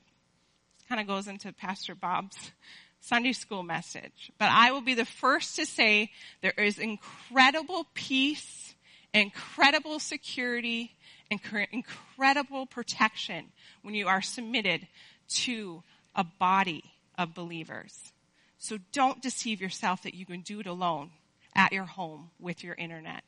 Kind 0.88 1.00
of 1.00 1.08
goes 1.08 1.26
into 1.26 1.52
Pastor 1.52 1.96
Bob's 1.96 2.52
Sunday 3.00 3.32
school 3.32 3.64
message. 3.64 4.30
But 4.38 4.52
I 4.52 4.70
will 4.70 4.80
be 4.80 4.94
the 4.94 5.04
first 5.04 5.56
to 5.56 5.66
say 5.66 6.12
there 6.40 6.54
is 6.56 6.78
incredible 6.78 7.88
peace, 7.94 8.76
incredible 9.12 9.98
security, 9.98 10.92
incredible 11.30 12.66
protection 12.66 13.46
when 13.82 13.94
you 13.94 14.08
are 14.08 14.22
submitted 14.22 14.86
to 15.28 15.82
a 16.14 16.24
body 16.24 16.84
of 17.16 17.34
believers. 17.34 18.12
So 18.58 18.78
don't 18.92 19.22
deceive 19.22 19.60
yourself 19.60 20.02
that 20.02 20.14
you 20.14 20.26
can 20.26 20.40
do 20.40 20.60
it 20.60 20.66
alone 20.66 21.10
at 21.54 21.72
your 21.72 21.84
home 21.84 22.30
with 22.40 22.64
your 22.64 22.74
internet. 22.74 23.22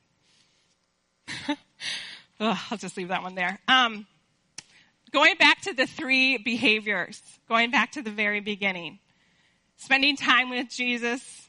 Ugh, 2.41 2.59
I'll 2.71 2.79
just 2.79 2.97
leave 2.97 3.09
that 3.09 3.23
one 3.23 3.35
there. 3.35 3.59
Um, 3.69 4.07
going 5.13 5.37
back 5.37 5.61
to 5.63 5.73
the 5.73 5.87
three 5.87 6.39
behaviors, 6.39 7.21
going 7.49 7.71
back 7.71 7.93
to 7.93 8.03
the 8.03 8.11
very 8.11 8.41
beginning, 8.41 8.99
spending 9.77 10.17
time 10.17 10.51
with 10.51 10.69
Jesus, 10.69 11.49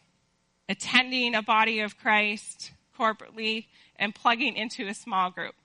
attending 0.69 1.35
a 1.35 1.41
body 1.41 1.79
of 1.79 1.97
Christ 1.97 2.71
corporately, 2.99 3.65
and 3.95 4.13
plugging 4.13 4.55
into 4.55 4.87
a 4.87 4.93
small 4.93 5.31
group. 5.31 5.55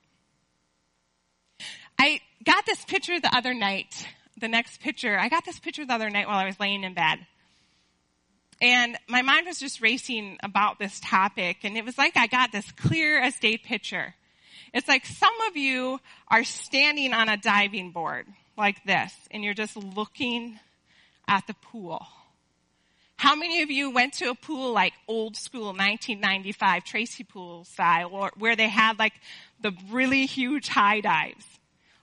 I 1.98 2.20
got 2.44 2.66
this 2.66 2.85
picture 2.85 3.18
the 3.20 3.35
other 3.35 3.54
night. 3.54 4.06
The 4.38 4.48
next 4.48 4.80
picture, 4.80 5.18
I 5.18 5.30
got 5.30 5.46
this 5.46 5.59
picture 5.59 5.87
the 5.87 5.94
other 5.94 6.11
night 6.11 6.28
while 6.28 6.38
I 6.38 6.44
was 6.44 6.61
laying 6.61 6.85
in 6.85 6.92
bed. 6.92 7.20
And 8.61 8.96
my 9.09 9.22
mind 9.22 9.46
was 9.46 9.59
just 9.59 9.80
racing 9.80 10.38
about 10.42 10.78
this 10.78 11.00
topic, 11.02 11.59
and 11.62 11.76
it 11.76 11.85
was 11.85 11.96
like 11.98 12.16
I 12.16 12.26
got 12.26 12.52
this 12.52 12.70
clear 12.72 13.18
as 13.18 13.38
day 13.38 13.56
picture. 13.56 14.14
It's 14.74 14.88
like 14.88 15.06
some 15.06 15.32
of 15.48 15.56
you 15.56 16.00
are 16.28 16.44
standing 16.44 17.12
on 17.12 17.28
a 17.28 17.37
diving 17.37 17.92
board 17.92 18.26
like 18.56 18.85
this, 18.85 19.12
and 19.30 19.42
you're 19.42 19.54
just 19.54 19.76
looking 19.76 20.59
at 21.28 21.46
the 21.46 21.54
pool. 21.54 22.06
How 23.16 23.35
many 23.35 23.62
of 23.62 23.70
you 23.70 23.90
went 23.90 24.14
to 24.14 24.30
a 24.30 24.35
pool 24.35 24.72
like 24.72 24.92
old 25.09 25.37
school 25.37 25.68
1995 25.68 26.85
Tracy 26.85 27.24
pool 27.24 27.64
style, 27.64 28.11
or 28.12 28.32
where 28.38 28.56
they 28.56 28.68
had 28.68 28.98
like 28.98 29.14
the 29.61 29.72
really 29.90 30.26
huge 30.26 30.68
high 30.68 31.00
dives? 31.00 31.44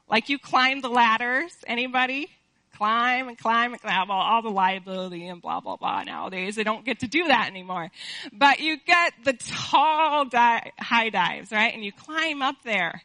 Like 0.10 0.30
you 0.30 0.38
climb 0.40 0.82
the 0.82 0.90
ladders, 0.90 1.52
anybody? 1.66 2.30
Climb 2.76 3.28
and 3.28 3.38
climb 3.38 3.74
and 3.74 3.82
climb, 3.82 4.10
all, 4.10 4.22
all 4.22 4.42
the 4.42 4.50
liability 4.50 5.28
and 5.28 5.42
blah, 5.42 5.60
blah, 5.60 5.76
blah. 5.76 6.04
Nowadays, 6.04 6.56
they 6.56 6.64
don't 6.64 6.84
get 6.84 7.00
to 7.02 7.08
do 7.08 7.28
that 7.28 7.48
anymore. 7.48 7.92
But 8.32 8.60
you 8.60 8.78
get 8.78 9.14
the 9.24 9.34
tall 9.34 10.26
di- 10.26 10.72
high 10.80 11.10
dives, 11.10 11.52
right? 11.52 11.74
And 11.74 11.86
you 11.86 11.92
climb 11.92 12.42
up 12.42 12.56
there. 12.64 13.04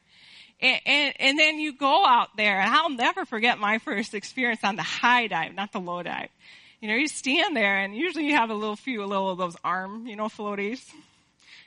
And, 0.61 0.81
and, 0.87 1.15
and, 1.21 1.39
then 1.39 1.61
you 1.61 1.73
go 1.73 2.05
out 2.05 2.37
there, 2.37 2.61
and 2.61 2.75
I'll 2.75 2.91
never 2.91 3.25
forget 3.25 3.59
my 3.59 3.79
first 3.79 4.15
experience 4.15 4.65
on 4.65 4.75
the 4.75 4.83
high 4.83 5.29
dive, 5.29 5.55
not 5.55 5.71
the 5.71 5.79
low 5.79 6.03
dive. 6.03 6.31
You 6.81 6.89
know, 6.89 6.95
you 6.95 7.07
stand 7.07 7.55
there, 7.55 7.79
and 7.79 7.95
usually 7.95 8.27
you 8.27 8.35
have 8.35 8.51
a 8.51 8.55
little 8.55 8.75
few, 8.75 9.05
a 9.05 9.07
little 9.07 9.31
of 9.31 9.39
those 9.39 9.57
arm, 9.63 10.09
you 10.09 10.17
know, 10.17 10.27
floaties. 10.27 10.85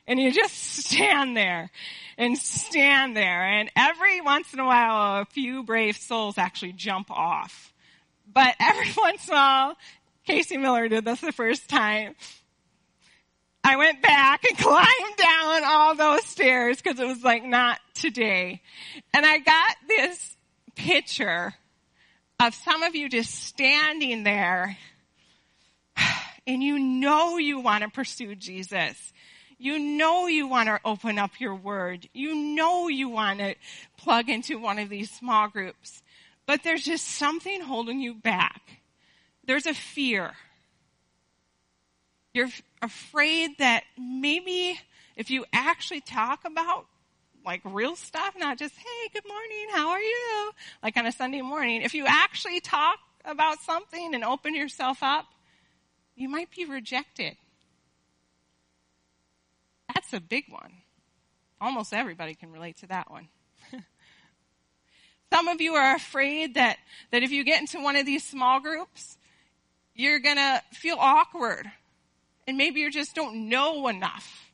And 0.07 0.19
you 0.19 0.31
just 0.31 0.55
stand 0.55 1.37
there 1.37 1.71
and 2.17 2.37
stand 2.37 3.15
there. 3.15 3.43
And 3.43 3.69
every 3.75 4.21
once 4.21 4.53
in 4.53 4.59
a 4.59 4.65
while, 4.65 5.21
a 5.21 5.25
few 5.25 5.63
brave 5.63 5.97
souls 5.97 6.37
actually 6.37 6.73
jump 6.73 7.09
off. 7.11 7.73
But 8.31 8.55
every 8.59 8.91
once 8.97 9.27
in 9.27 9.33
a 9.33 9.37
while, 9.37 9.77
Casey 10.25 10.57
Miller 10.57 10.87
did 10.87 11.05
this 11.05 11.21
the 11.21 11.31
first 11.31 11.69
time. 11.69 12.15
I 13.63 13.75
went 13.77 14.01
back 14.01 14.43
and 14.47 14.57
climbed 14.57 15.17
down 15.17 15.63
all 15.65 15.95
those 15.95 16.25
stairs 16.25 16.77
because 16.77 16.99
it 16.99 17.05
was 17.05 17.23
like 17.23 17.43
not 17.43 17.79
today. 17.93 18.61
And 19.13 19.25
I 19.25 19.37
got 19.39 19.75
this 19.87 20.35
picture 20.75 21.53
of 22.39 22.55
some 22.55 22.83
of 22.83 22.95
you 22.95 23.07
just 23.07 23.33
standing 23.45 24.23
there 24.23 24.77
and 26.47 26.63
you 26.63 26.79
know 26.79 27.37
you 27.37 27.59
want 27.59 27.83
to 27.83 27.89
pursue 27.89 28.35
Jesus. 28.35 29.13
You 29.61 29.77
know 29.77 30.25
you 30.25 30.47
want 30.47 30.69
to 30.69 30.79
open 30.83 31.19
up 31.19 31.39
your 31.39 31.53
word. 31.53 32.09
You 32.13 32.33
know 32.33 32.87
you 32.87 33.09
want 33.09 33.37
to 33.37 33.53
plug 33.95 34.27
into 34.27 34.57
one 34.57 34.79
of 34.79 34.89
these 34.89 35.11
small 35.11 35.49
groups. 35.49 36.01
But 36.47 36.63
there's 36.63 36.83
just 36.83 37.07
something 37.07 37.61
holding 37.61 37.99
you 37.99 38.15
back. 38.15 38.63
There's 39.45 39.67
a 39.67 39.75
fear. 39.75 40.31
You're 42.33 42.49
afraid 42.81 43.59
that 43.59 43.83
maybe 43.99 44.79
if 45.15 45.29
you 45.29 45.45
actually 45.53 46.01
talk 46.01 46.43
about 46.43 46.87
like 47.45 47.61
real 47.63 47.95
stuff, 47.95 48.33
not 48.35 48.57
just, 48.57 48.75
hey, 48.75 49.09
good 49.13 49.27
morning, 49.27 49.67
how 49.73 49.89
are 49.89 50.01
you? 50.01 50.51
Like 50.81 50.97
on 50.97 51.05
a 51.05 51.11
Sunday 51.11 51.41
morning. 51.41 51.83
If 51.83 51.93
you 51.93 52.07
actually 52.07 52.61
talk 52.61 52.97
about 53.25 53.59
something 53.59 54.15
and 54.15 54.23
open 54.23 54.55
yourself 54.55 55.03
up, 55.03 55.27
you 56.15 56.29
might 56.29 56.49
be 56.49 56.65
rejected. 56.65 57.37
That's 59.93 60.13
a 60.13 60.19
big 60.19 60.45
one. 60.49 60.71
Almost 61.59 61.93
everybody 61.93 62.33
can 62.33 62.51
relate 62.51 62.77
to 62.77 62.87
that 62.87 63.09
one. 63.11 63.27
Some 65.33 65.47
of 65.47 65.61
you 65.61 65.75
are 65.75 65.95
afraid 65.95 66.55
that, 66.55 66.77
that 67.11 67.23
if 67.23 67.31
you 67.31 67.43
get 67.43 67.61
into 67.61 67.81
one 67.81 67.95
of 67.95 68.05
these 68.05 68.23
small 68.23 68.59
groups, 68.59 69.17
you're 69.95 70.19
gonna 70.19 70.61
feel 70.73 70.97
awkward. 70.99 71.71
And 72.47 72.57
maybe 72.57 72.79
you 72.79 72.91
just 72.91 73.15
don't 73.15 73.49
know 73.49 73.87
enough. 73.87 74.51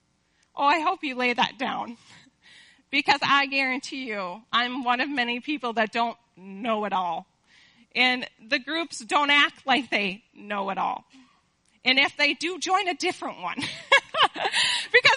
Oh, 0.56 0.66
I 0.66 0.80
hope 0.80 1.04
you 1.04 1.16
lay 1.16 1.34
that 1.34 1.58
down. 1.58 1.98
because 2.92 3.20
I 3.22 3.46
guarantee 3.48 4.08
you, 4.08 4.42
I'm 4.52 4.84
one 4.84 5.00
of 5.00 5.10
many 5.10 5.40
people 5.40 5.74
that 5.74 5.92
don't 5.92 6.18
know 6.36 6.86
it 6.86 6.94
all. 6.94 7.28
And 7.96 8.28
the 8.46 8.60
groups 8.60 9.00
don't 9.00 9.32
act 9.32 9.66
like 9.66 9.90
they 9.90 10.24
know 10.36 10.70
it 10.70 10.78
all. 10.78 11.06
And 11.84 11.98
if 12.00 12.18
they 12.18 12.34
do, 12.34 12.60
join 12.60 12.88
a 12.88 12.94
different 12.94 13.42
one. 13.42 13.58
because 14.92 15.17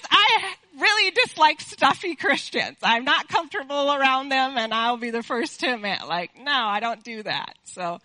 really 0.80 1.10
dislike 1.10 1.60
stuffy 1.60 2.16
Christians. 2.16 2.78
I'm 2.82 3.04
not 3.04 3.28
comfortable 3.28 3.92
around 3.92 4.30
them 4.30 4.56
and 4.56 4.72
I'll 4.72 4.96
be 4.96 5.10
the 5.10 5.22
first 5.22 5.60
to 5.60 5.74
admit, 5.74 6.00
like, 6.08 6.30
no, 6.38 6.52
I 6.52 6.80
don't 6.80 7.04
do 7.04 7.22
that. 7.22 7.54
So 7.64 7.98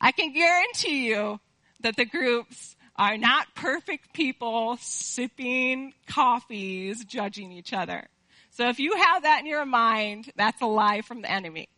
I 0.00 0.12
can 0.12 0.32
guarantee 0.32 1.08
you 1.08 1.40
that 1.80 1.96
the 1.96 2.04
groups 2.04 2.76
are 2.96 3.18
not 3.18 3.54
perfect 3.54 4.12
people 4.12 4.76
sipping 4.80 5.92
coffees, 6.06 7.04
judging 7.04 7.52
each 7.52 7.72
other. 7.72 8.08
So 8.50 8.68
if 8.68 8.78
you 8.78 8.94
have 8.96 9.24
that 9.24 9.40
in 9.40 9.46
your 9.46 9.66
mind, 9.66 10.30
that's 10.36 10.62
a 10.62 10.66
lie 10.66 11.00
from 11.00 11.22
the 11.22 11.30
enemy. 11.30 11.68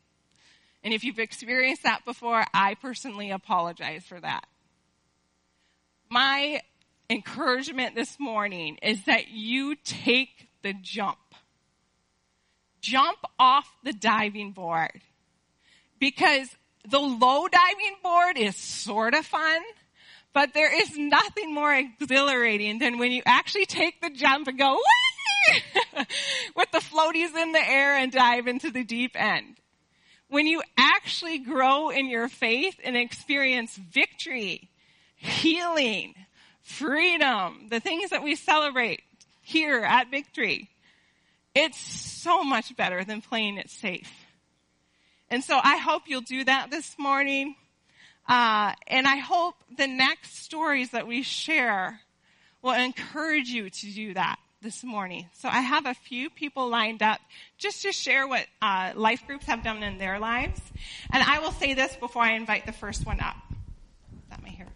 And 0.84 0.92
if 0.92 1.04
you've 1.04 1.18
experienced 1.18 1.82
that 1.84 2.04
before, 2.04 2.44
I 2.52 2.74
personally 2.74 3.30
apologize 3.30 4.04
for 4.04 4.20
that. 4.20 4.46
My 6.10 6.60
encouragement 7.08 7.94
this 7.94 8.18
morning 8.18 8.78
is 8.82 9.04
that 9.04 9.28
you 9.28 9.76
take 9.76 10.48
the 10.62 10.74
jump. 10.74 11.18
Jump 12.80 13.18
off 13.38 13.68
the 13.82 13.92
diving 13.92 14.52
board. 14.52 15.00
Because 15.98 16.48
the 16.88 16.98
low 16.98 17.48
diving 17.48 17.96
board 18.02 18.36
is 18.36 18.56
sort 18.56 19.14
of 19.14 19.24
fun, 19.24 19.60
but 20.32 20.52
there 20.52 20.82
is 20.82 20.96
nothing 20.96 21.54
more 21.54 21.74
exhilarating 21.74 22.78
than 22.78 22.98
when 22.98 23.10
you 23.10 23.22
actually 23.24 23.66
take 23.66 24.00
the 24.00 24.10
jump 24.10 24.48
and 24.48 24.58
go, 24.58 24.78
with 26.56 26.70
the 26.72 26.78
floaties 26.78 27.34
in 27.34 27.52
the 27.52 27.68
air 27.68 27.96
and 27.96 28.12
dive 28.12 28.46
into 28.46 28.70
the 28.70 28.84
deep 28.84 29.12
end. 29.14 29.56
When 30.28 30.46
you 30.46 30.62
actually 30.76 31.38
grow 31.38 31.90
in 31.90 32.08
your 32.08 32.28
faith 32.28 32.78
and 32.84 32.96
experience 32.96 33.76
victory, 33.76 34.68
healing, 35.14 36.14
freedom, 36.66 37.68
the 37.70 37.80
things 37.80 38.10
that 38.10 38.22
we 38.22 38.34
celebrate 38.34 39.02
here 39.40 39.80
at 39.80 40.10
Victory, 40.10 40.68
it's 41.54 41.78
so 41.78 42.44
much 42.44 42.76
better 42.76 43.04
than 43.04 43.22
playing 43.22 43.56
it 43.56 43.70
safe. 43.70 44.12
And 45.30 45.42
so 45.42 45.58
I 45.62 45.78
hope 45.78 46.02
you'll 46.06 46.20
do 46.20 46.44
that 46.44 46.70
this 46.70 46.96
morning. 46.98 47.56
Uh, 48.28 48.72
and 48.88 49.06
I 49.06 49.16
hope 49.16 49.54
the 49.76 49.86
next 49.86 50.42
stories 50.44 50.90
that 50.90 51.06
we 51.06 51.22
share 51.22 52.00
will 52.62 52.74
encourage 52.74 53.48
you 53.48 53.70
to 53.70 53.86
do 53.92 54.14
that 54.14 54.36
this 54.60 54.82
morning. 54.82 55.28
So 55.34 55.48
I 55.48 55.60
have 55.60 55.86
a 55.86 55.94
few 55.94 56.28
people 56.28 56.68
lined 56.68 57.02
up 57.02 57.20
just 57.58 57.82
to 57.82 57.92
share 57.92 58.26
what 58.26 58.46
uh, 58.60 58.92
life 58.96 59.24
groups 59.26 59.46
have 59.46 59.62
done 59.62 59.82
in 59.82 59.98
their 59.98 60.18
lives. 60.18 60.60
And 61.12 61.22
I 61.22 61.38
will 61.38 61.52
say 61.52 61.74
this 61.74 61.94
before 61.96 62.22
I 62.22 62.32
invite 62.32 62.66
the 62.66 62.72
first 62.72 63.06
one 63.06 63.20
up. 63.20 63.36
Is 63.50 64.30
that 64.30 64.42
my 64.42 64.48
hair? 64.48 64.68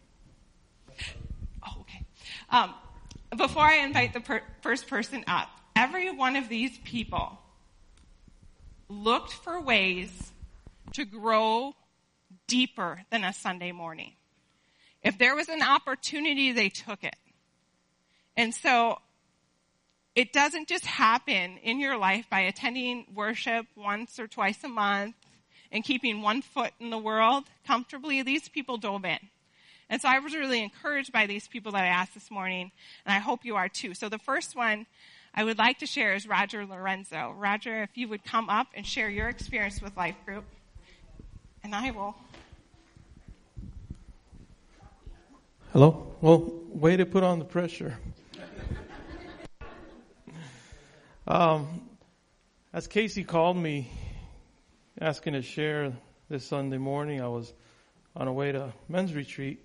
Oh, 1.67 1.81
okay. 1.81 2.05
Um, 2.51 2.75
before 3.37 3.63
I 3.63 3.77
invite 3.85 4.13
the 4.13 4.21
per- 4.21 4.43
first 4.61 4.89
person 4.89 5.25
up, 5.27 5.49
every 5.77 6.11
one 6.11 6.37
of 6.37 6.49
these 6.49 6.77
people 6.79 7.39
looked 8.89 9.33
for 9.33 9.61
ways 9.61 10.33
to 10.95 11.05
grow 11.05 11.75
deeper 12.49 13.03
than 13.11 13.23
a 13.23 13.33
Sunday 13.33 13.71
morning. 13.71 14.13
If 15.03 15.17
there 15.17 15.37
was 15.37 15.49
an 15.49 15.63
opportunity, 15.63 16.53
they 16.53 16.69
took 16.69 17.05
it. 17.05 17.17
And 18.37 18.53
so 18.53 18.99
it 20.15 20.33
doesn't 20.33 20.69
just 20.69 20.85
happen 20.85 21.57
in 21.59 21.79
your 21.79 21.97
life 21.97 22.27
by 22.29 22.41
attending 22.41 23.07
worship 23.15 23.67
once 23.77 24.19
or 24.19 24.27
twice 24.27 24.63
a 24.65 24.69
month 24.69 25.15
and 25.71 25.85
keeping 25.85 26.21
one 26.21 26.43
foot 26.43 26.73
in 26.81 26.91
the 26.91 26.99
world 26.99 27.45
comfortably. 27.65 28.23
These 28.23 28.49
people 28.49 28.77
dove 28.77 29.05
in. 29.05 29.19
And 29.91 30.01
so 30.01 30.09
I 30.09 30.21
was 30.21 30.37
really 30.37 30.63
encouraged 30.63 31.13
by 31.13 31.27
these 31.27 31.49
people 31.49 31.73
that 31.73 31.83
I 31.83 31.89
asked 31.89 32.15
this 32.15 32.31
morning, 32.31 32.71
and 33.05 33.13
I 33.13 33.19
hope 33.19 33.45
you 33.45 33.57
are 33.57 33.69
too. 33.69 33.93
So 33.93 34.09
the 34.09 34.19
first 34.19 34.55
one 34.55 34.87
I 35.35 35.43
would 35.43 35.59
like 35.59 35.81
to 35.81 35.87
share 35.87 36.15
is 36.15 36.29
Roger 36.29 36.65
Lorenzo. 36.65 37.35
Roger, 37.37 37.83
if 37.83 37.99
you 37.99 38.07
would 38.07 38.25
come 38.25 38.49
up 38.49 38.69
and 38.73 38.87
share 38.87 39.11
your 39.11 39.29
experience 39.29 39.83
with 39.83 39.97
Life 39.97 40.15
Group, 40.25 40.45
and 41.65 41.75
I 41.75 41.91
will. 41.91 42.15
Hello? 45.73 46.15
Well, 46.21 46.53
way 46.69 46.97
to 46.97 47.05
put 47.05 47.25
on 47.25 47.41
the 47.41 47.45
pressure. 47.45 47.99
Um, 51.27 51.83
as 52.73 52.87
Casey 52.87 53.25
called 53.25 53.57
me 53.57 53.91
asking 55.01 55.33
to 55.33 55.43
share 55.43 55.93
this 56.29 56.45
Sunday 56.47 56.79
morning, 56.79 57.21
I 57.21 57.29
was 57.29 57.53
on 58.15 58.29
a 58.29 58.33
way 58.33 58.53
to 58.53 58.73
men's 58.89 59.15
retreat. 59.15 59.65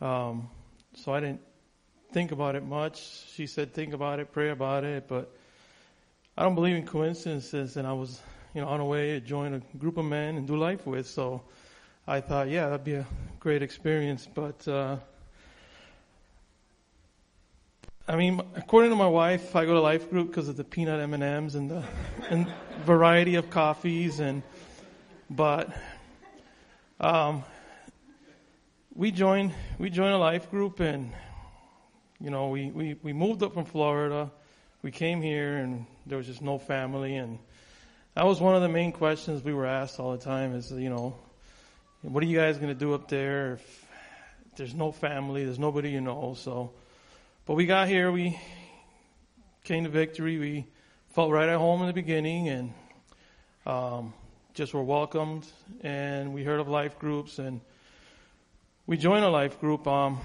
Um, 0.00 0.48
so 0.94 1.12
I 1.12 1.20
didn't 1.20 1.40
think 2.12 2.32
about 2.32 2.54
it 2.54 2.64
much. 2.64 3.26
She 3.34 3.46
said, 3.46 3.74
think 3.74 3.92
about 3.92 4.20
it, 4.20 4.32
pray 4.32 4.50
about 4.50 4.84
it, 4.84 5.08
but 5.08 5.34
I 6.36 6.42
don't 6.42 6.54
believe 6.54 6.76
in 6.76 6.86
coincidences 6.86 7.76
and 7.76 7.86
I 7.86 7.92
was, 7.92 8.20
you 8.54 8.60
know, 8.60 8.68
on 8.68 8.80
a 8.80 8.84
way 8.84 9.10
to 9.12 9.20
join 9.20 9.54
a 9.54 9.60
group 9.78 9.96
of 9.96 10.04
men 10.04 10.36
and 10.36 10.46
do 10.46 10.56
life 10.56 10.86
with. 10.86 11.06
So 11.06 11.42
I 12.06 12.20
thought, 12.20 12.48
yeah, 12.48 12.68
that'd 12.68 12.84
be 12.84 12.94
a 12.94 13.06
great 13.40 13.62
experience, 13.62 14.26
but, 14.32 14.66
uh, 14.66 14.96
I 18.10 18.16
mean, 18.16 18.40
according 18.56 18.90
to 18.90 18.96
my 18.96 19.06
wife, 19.06 19.54
I 19.54 19.66
go 19.66 19.74
to 19.74 19.80
Life 19.80 20.08
Group 20.08 20.28
because 20.28 20.48
of 20.48 20.56
the 20.56 20.64
peanut 20.64 20.98
M 20.98 21.12
and 21.12 21.22
M's 21.22 21.54
and 21.54 21.70
the 21.70 21.84
and 22.30 22.46
variety 22.86 23.34
of 23.34 23.50
coffees 23.50 24.20
and, 24.20 24.42
but, 25.28 25.76
um, 27.00 27.44
we 28.98 29.12
joined 29.12 29.54
we 29.78 29.90
joined 29.90 30.12
a 30.12 30.18
Life 30.18 30.50
Group 30.50 30.80
and, 30.80 31.12
you 32.18 32.30
know, 32.30 32.48
we 32.48 32.72
we 32.72 32.96
we 33.00 33.12
moved 33.12 33.44
up 33.44 33.54
from 33.54 33.64
Florida, 33.64 34.28
we 34.82 34.90
came 34.90 35.22
here 35.22 35.58
and 35.58 35.86
there 36.04 36.18
was 36.18 36.26
just 36.26 36.42
no 36.42 36.58
family 36.58 37.14
and 37.14 37.38
that 38.14 38.26
was 38.26 38.40
one 38.40 38.56
of 38.56 38.62
the 38.62 38.68
main 38.68 38.90
questions 38.90 39.44
we 39.44 39.54
were 39.54 39.66
asked 39.66 40.00
all 40.00 40.10
the 40.10 40.18
time 40.18 40.52
is 40.52 40.72
you 40.72 40.90
know, 40.90 41.16
what 42.02 42.24
are 42.24 42.26
you 42.26 42.36
guys 42.36 42.56
going 42.56 42.74
to 42.74 42.78
do 42.78 42.92
up 42.92 43.08
there 43.08 43.52
if 43.52 43.86
there's 44.56 44.74
no 44.74 44.90
family, 44.90 45.44
there's 45.44 45.60
nobody 45.60 45.90
you 45.90 46.00
know, 46.00 46.34
so. 46.36 46.72
But 47.46 47.54
we 47.54 47.66
got 47.66 47.86
here, 47.86 48.10
we 48.10 48.36
came 49.62 49.84
to 49.84 49.90
victory. 49.90 50.38
We 50.38 50.66
felt 51.10 51.30
right 51.30 51.48
at 51.48 51.56
home 51.56 51.82
in 51.82 51.86
the 51.86 51.92
beginning 51.92 52.48
and 52.48 52.74
um, 53.64 54.12
just 54.54 54.74
were 54.74 54.82
welcomed. 54.82 55.46
And 55.82 56.34
we 56.34 56.42
heard 56.42 56.58
of 56.58 56.66
life 56.66 56.98
groups 56.98 57.38
and 57.38 57.60
we 58.88 58.96
join 58.96 59.22
a 59.22 59.28
life 59.28 59.60
group. 59.60 59.86
Um, 59.86 60.18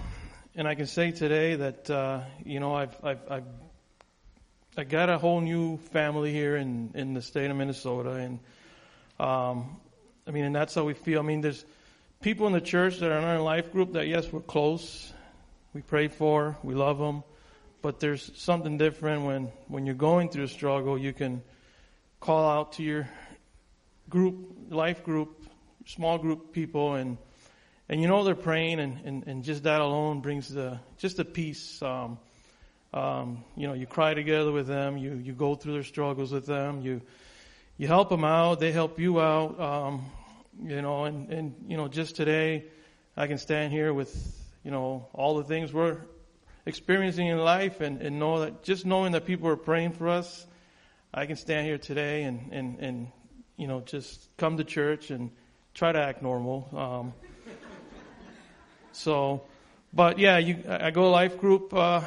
and 0.55 0.69
I 0.69 0.75
can 0.75 0.87
say 0.87 1.11
today 1.11 1.55
that, 1.55 1.89
uh, 1.89 2.21
you 2.45 2.61
know, 2.61 2.73
I've, 2.73 2.97
I've, 3.03 3.19
I've 3.29 3.43
I 4.77 4.85
got 4.85 5.09
a 5.09 5.17
whole 5.17 5.41
new 5.41 5.77
family 5.91 6.31
here 6.31 6.55
in 6.55 6.91
in 6.95 7.13
the 7.13 7.21
state 7.21 7.51
of 7.51 7.57
Minnesota, 7.57 8.11
and 8.11 8.39
um, 9.19 9.77
I 10.25 10.31
mean, 10.31 10.45
and 10.45 10.55
that's 10.55 10.73
how 10.73 10.85
we 10.85 10.93
feel. 10.93 11.19
I 11.19 11.23
mean, 11.23 11.41
there's 11.41 11.63
people 12.21 12.47
in 12.47 12.53
the 12.53 12.61
church 12.61 12.99
that 12.99 13.11
are 13.11 13.17
in 13.17 13.25
our 13.25 13.41
life 13.41 13.71
group 13.71 13.93
that 13.93 14.07
yes, 14.07 14.31
we're 14.31 14.39
close, 14.39 15.11
we 15.73 15.81
pray 15.81 16.07
for, 16.07 16.57
we 16.63 16.73
love 16.73 16.97
them, 16.97 17.23
but 17.81 17.99
there's 17.99 18.31
something 18.35 18.77
different 18.77 19.25
when 19.25 19.51
when 19.67 19.85
you're 19.85 19.93
going 19.93 20.29
through 20.29 20.45
a 20.45 20.47
struggle. 20.47 20.97
You 20.97 21.11
can 21.11 21.43
call 22.21 22.49
out 22.49 22.73
to 22.73 22.83
your 22.83 23.09
group, 24.09 24.55
life 24.69 25.03
group, 25.03 25.43
small 25.85 26.17
group 26.17 26.53
people, 26.53 26.95
and 26.95 27.17
and 27.89 28.01
you 28.01 28.07
know 28.07 28.23
they're 28.23 28.35
praying, 28.35 28.79
and 28.79 28.99
and, 29.05 29.27
and 29.27 29.43
just 29.43 29.63
that 29.63 29.81
alone 29.81 30.21
brings 30.21 30.49
the 30.49 30.79
just 30.97 31.17
the 31.17 31.25
peace. 31.25 31.81
Um, 31.81 32.17
um, 32.93 33.43
you 33.57 33.67
know, 33.67 33.73
you 33.73 33.87
cry 33.87 34.13
together 34.13 34.51
with 34.51 34.67
them, 34.67 34.97
you 34.97 35.15
you 35.15 35.33
go 35.33 35.55
through 35.55 35.73
their 35.73 35.83
struggles 35.83 36.31
with 36.31 36.45
them, 36.45 36.81
you 36.81 37.01
you 37.77 37.87
help 37.87 38.09
them 38.09 38.23
out, 38.23 38.59
they 38.59 38.71
help 38.71 38.99
you 38.99 39.19
out. 39.19 39.59
Um, 39.59 40.05
you 40.63 40.81
know, 40.81 41.05
and 41.05 41.29
and 41.31 41.55
you 41.67 41.75
know, 41.75 41.87
just 41.87 42.15
today, 42.15 42.65
I 43.17 43.27
can 43.27 43.37
stand 43.37 43.73
here 43.73 43.93
with 43.93 44.13
you 44.63 44.71
know 44.71 45.07
all 45.13 45.37
the 45.37 45.43
things 45.43 45.73
we're 45.73 45.97
experiencing 46.65 47.27
in 47.27 47.39
life, 47.39 47.81
and 47.81 48.01
and 48.01 48.19
know 48.19 48.41
that 48.41 48.63
just 48.63 48.85
knowing 48.85 49.13
that 49.13 49.25
people 49.25 49.47
are 49.49 49.57
praying 49.57 49.93
for 49.93 50.07
us, 50.07 50.45
I 51.13 51.25
can 51.25 51.35
stand 51.35 51.65
here 51.65 51.79
today 51.79 52.23
and 52.23 52.53
and 52.53 52.79
and 52.79 53.07
you 53.57 53.67
know 53.67 53.81
just 53.81 54.29
come 54.37 54.57
to 54.57 54.63
church 54.63 55.09
and 55.09 55.31
try 55.73 55.91
to 55.91 55.99
act 55.99 56.21
normal. 56.21 56.69
Um, 56.73 57.13
so, 58.93 59.41
but 59.91 60.19
yeah, 60.19 60.37
you, 60.37 60.63
I 60.69 60.91
go 60.91 61.09
life 61.09 61.37
group. 61.39 61.73
Uh, 61.73 62.01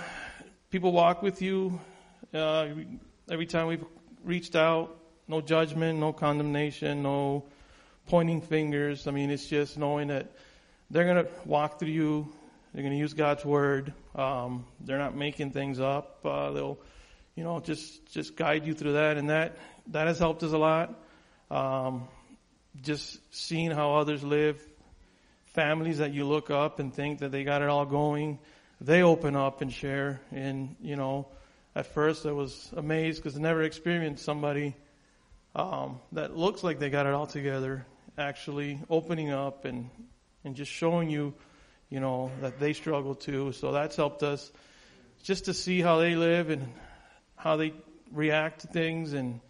people 0.70 0.92
walk 0.92 1.20
with 1.20 1.42
you. 1.42 1.80
Uh, 2.32 2.68
every 3.28 3.46
time 3.46 3.66
we've 3.66 3.84
reached 4.24 4.54
out, 4.54 4.96
no 5.26 5.40
judgment, 5.40 5.98
no 5.98 6.12
condemnation, 6.12 7.02
no 7.02 7.44
pointing 8.06 8.40
fingers. 8.40 9.06
I 9.06 9.10
mean, 9.10 9.30
it's 9.30 9.46
just 9.46 9.76
knowing 9.76 10.08
that 10.08 10.30
they're 10.90 11.04
going 11.04 11.24
to 11.24 11.30
walk 11.44 11.80
through 11.80 11.88
you. 11.88 12.32
They're 12.72 12.82
going 12.82 12.94
to 12.94 12.98
use 12.98 13.14
God's 13.14 13.44
word. 13.44 13.92
Um, 14.14 14.64
they're 14.80 14.98
not 14.98 15.16
making 15.16 15.50
things 15.50 15.80
up. 15.80 16.20
Uh, 16.24 16.52
they'll, 16.52 16.78
you 17.34 17.42
know, 17.42 17.58
just 17.60 18.06
just 18.12 18.36
guide 18.36 18.64
you 18.64 18.74
through 18.74 18.92
that, 18.94 19.16
and 19.16 19.30
that 19.30 19.56
that 19.88 20.06
has 20.06 20.18
helped 20.18 20.42
us 20.42 20.52
a 20.52 20.58
lot. 20.58 20.94
Um, 21.50 22.08
just 22.82 23.18
seeing 23.34 23.70
how 23.70 23.94
others 23.96 24.22
live, 24.22 24.60
families 25.56 25.98
that 25.98 26.12
you 26.12 26.26
look 26.26 26.50
up 26.50 26.78
and 26.78 26.94
think 26.94 27.18
that 27.20 27.32
they 27.32 27.42
got 27.42 27.62
it 27.62 27.68
all 27.68 27.86
going, 27.86 28.38
they 28.80 29.02
open 29.02 29.34
up 29.34 29.62
and 29.62 29.72
share. 29.72 30.20
And 30.30 30.76
you 30.80 30.94
know, 30.94 31.26
at 31.74 31.86
first 31.86 32.26
I 32.26 32.32
was 32.32 32.70
amazed 32.76 33.22
because 33.22 33.36
I 33.36 33.40
never 33.40 33.62
experienced 33.62 34.24
somebody 34.24 34.76
um, 35.54 35.98
that 36.12 36.36
looks 36.36 36.62
like 36.62 36.78
they 36.78 36.90
got 36.90 37.06
it 37.06 37.14
all 37.14 37.26
together, 37.26 37.86
actually 38.18 38.78
opening 38.90 39.32
up 39.32 39.64
and 39.64 39.90
and 40.44 40.54
just 40.54 40.70
showing 40.70 41.10
you, 41.10 41.34
you 41.88 41.98
know, 41.98 42.30
that 42.42 42.60
they 42.60 42.74
struggle 42.74 43.14
too. 43.14 43.52
So 43.52 43.72
that's 43.72 43.96
helped 43.96 44.22
us 44.22 44.52
just 45.24 45.46
to 45.46 45.54
see 45.54 45.80
how 45.80 45.98
they 45.98 46.14
live 46.14 46.50
and 46.50 46.72
how 47.34 47.56
they 47.56 47.72
react 48.12 48.60
to 48.60 48.66
things, 48.68 49.14
and 49.14 49.40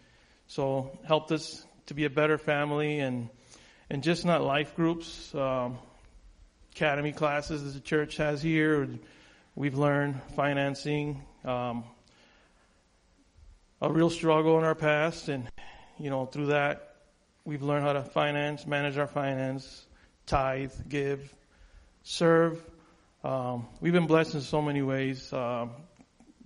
so 0.47 0.97
helped 1.05 1.33
us 1.33 1.65
to 1.87 1.93
be 1.93 2.05
a 2.05 2.09
better 2.09 2.37
family 2.37 2.99
and 2.99 3.29
and 3.89 4.03
just 4.03 4.25
not 4.25 4.41
life 4.41 4.75
groups, 4.75 5.33
um, 5.35 5.77
academy 6.77 7.11
classes 7.11 7.63
that 7.63 7.71
the 7.71 7.79
church 7.79 8.17
has 8.17 8.39
here. 8.39 8.87
We've 9.55 9.75
learned 9.75 10.21
financing, 10.35 11.23
um, 11.43 11.83
a 13.81 13.91
real 13.91 14.11
struggle 14.11 14.59
in 14.59 14.63
our 14.63 14.75
past, 14.75 15.27
and 15.27 15.49
you 15.97 16.11
know 16.11 16.27
through 16.27 16.47
that 16.47 16.97
we've 17.45 17.63
learned 17.63 17.83
how 17.83 17.93
to 17.93 18.03
finance, 18.03 18.67
manage 18.67 18.95
our 18.99 19.07
finance, 19.07 19.87
tithe, 20.27 20.71
give, 20.87 21.33
serve. 22.03 22.63
Um, 23.23 23.65
we've 23.81 23.93
been 23.93 24.05
blessed 24.05 24.35
in 24.35 24.41
so 24.41 24.61
many 24.61 24.83
ways. 24.83 25.33
Um, 25.33 25.71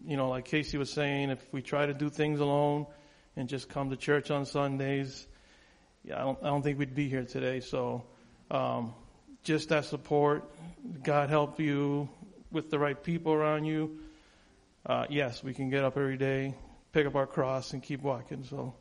you 0.06 0.16
know, 0.16 0.30
like 0.30 0.46
Casey 0.46 0.78
was 0.78 0.94
saying, 0.94 1.30
if 1.30 1.46
we 1.52 1.62
try 1.62 1.86
to 1.86 1.94
do 1.94 2.10
things 2.10 2.40
alone 2.40 2.86
and 3.36 3.50
just 3.50 3.68
come 3.68 3.90
to 3.90 3.98
church 3.98 4.32
on 4.32 4.46
Sundays, 4.46 5.28
yeah, 6.06 6.16
I 6.16 6.22
don't, 6.22 6.40
I 6.42 6.48
don't 6.48 6.62
think 6.62 6.80
we'd 6.80 6.96
be 6.96 7.10
here 7.10 7.26
today. 7.26 7.60
So, 7.60 8.06
um, 8.50 8.94
just 9.44 9.70
that 9.70 9.86
support, 9.86 10.44
God 11.04 11.30
help 11.30 11.60
you 11.60 12.10
with 12.52 12.70
the 12.70 12.78
right 12.78 13.02
people 13.02 13.34
around 13.34 13.66
you. 13.66 14.00
Uh, 14.86 15.06
yes, 15.10 15.44
we 15.44 15.54
can 15.54 15.70
get 15.70 15.84
up 15.84 15.98
every 15.98 16.18
day, 16.18 16.56
pick 16.92 17.06
up 17.06 17.16
our 17.16 17.28
cross, 17.28 17.74
and 17.74 17.82
keep 17.82 18.02
walking. 18.02 18.44
So. 18.44 18.74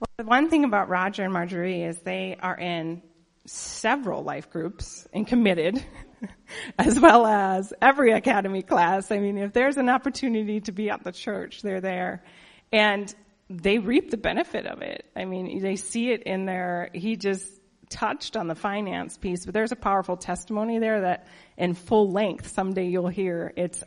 Well, 0.00 0.08
the 0.18 0.24
one 0.24 0.50
thing 0.50 0.64
about 0.64 0.88
Roger 0.88 1.24
and 1.24 1.32
Marjorie 1.32 1.82
is 1.82 1.98
they 1.98 2.36
are 2.40 2.56
in 2.56 3.02
several 3.46 4.22
life 4.22 4.50
groups 4.50 5.06
and 5.12 5.26
committed, 5.26 5.82
as 6.78 6.98
well 6.98 7.26
as 7.26 7.72
every 7.80 8.12
academy 8.12 8.62
class. 8.62 9.10
I 9.10 9.18
mean, 9.18 9.38
if 9.38 9.52
there's 9.52 9.76
an 9.76 9.88
opportunity 9.88 10.60
to 10.62 10.72
be 10.72 10.90
at 10.90 11.04
the 11.04 11.12
church, 11.12 11.62
they're 11.62 11.80
there. 11.80 12.24
And 12.72 13.14
they 13.50 13.78
reap 13.78 14.10
the 14.10 14.16
benefit 14.16 14.66
of 14.66 14.82
it. 14.82 15.04
I 15.14 15.24
mean, 15.24 15.60
they 15.62 15.76
see 15.76 16.10
it 16.10 16.22
in 16.22 16.46
their, 16.46 16.90
he 16.92 17.16
just 17.16 17.46
touched 17.90 18.36
on 18.36 18.48
the 18.48 18.54
finance 18.54 19.16
piece, 19.16 19.44
but 19.44 19.54
there's 19.54 19.72
a 19.72 19.76
powerful 19.76 20.16
testimony 20.16 20.78
there 20.78 21.02
that 21.02 21.26
in 21.56 21.74
full 21.74 22.10
length 22.10 22.52
someday 22.52 22.86
you'll 22.86 23.08
hear. 23.08 23.52
It's 23.56 23.84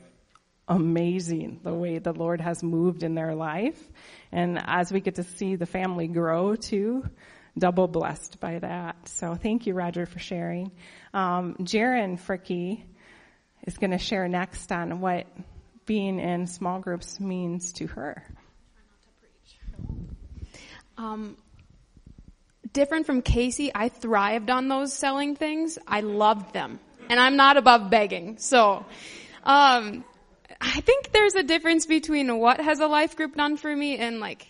amazing 0.67 1.61
the 1.63 1.73
way 1.73 1.97
the 1.99 2.13
Lord 2.13 2.41
has 2.41 2.61
moved 2.61 3.03
in 3.03 3.15
their 3.15 3.35
life. 3.35 3.81
And 4.31 4.61
as 4.63 4.91
we 4.91 4.99
get 4.99 5.15
to 5.15 5.23
see 5.23 5.55
the 5.55 5.65
family 5.65 6.07
grow 6.07 6.55
too, 6.55 7.05
double 7.57 7.87
blessed 7.87 8.39
by 8.39 8.59
that. 8.59 9.07
So 9.07 9.35
thank 9.35 9.67
you, 9.67 9.73
Roger, 9.73 10.05
for 10.05 10.19
sharing. 10.19 10.71
Um, 11.13 11.55
Jaren 11.61 12.19
Fricky 12.19 12.83
is 13.65 13.77
going 13.77 13.91
to 13.91 13.97
share 13.97 14.27
next 14.27 14.71
on 14.71 15.01
what 15.01 15.27
being 15.85 16.19
in 16.19 16.47
small 16.47 16.79
groups 16.79 17.19
means 17.19 17.73
to 17.73 17.87
her. 17.87 18.23
Um, 20.97 21.37
different 22.73 23.05
from 23.05 23.21
Casey, 23.21 23.71
I 23.73 23.89
thrived 23.89 24.49
on 24.49 24.67
those 24.67 24.93
selling 24.93 25.35
things. 25.35 25.77
I 25.87 26.01
loved 26.01 26.53
them. 26.53 26.79
And 27.09 27.19
I'm 27.19 27.37
not 27.37 27.55
above 27.55 27.89
begging. 27.89 28.37
So, 28.37 28.85
um, 29.43 30.03
I 30.59 30.81
think 30.81 31.11
there's 31.11 31.35
a 31.35 31.43
difference 31.43 31.85
between 31.85 32.37
what 32.37 32.59
has 32.59 32.79
a 32.79 32.87
life 32.87 33.15
group 33.15 33.35
done 33.35 33.57
for 33.57 33.73
me 33.73 33.97
and 33.97 34.19
like 34.19 34.47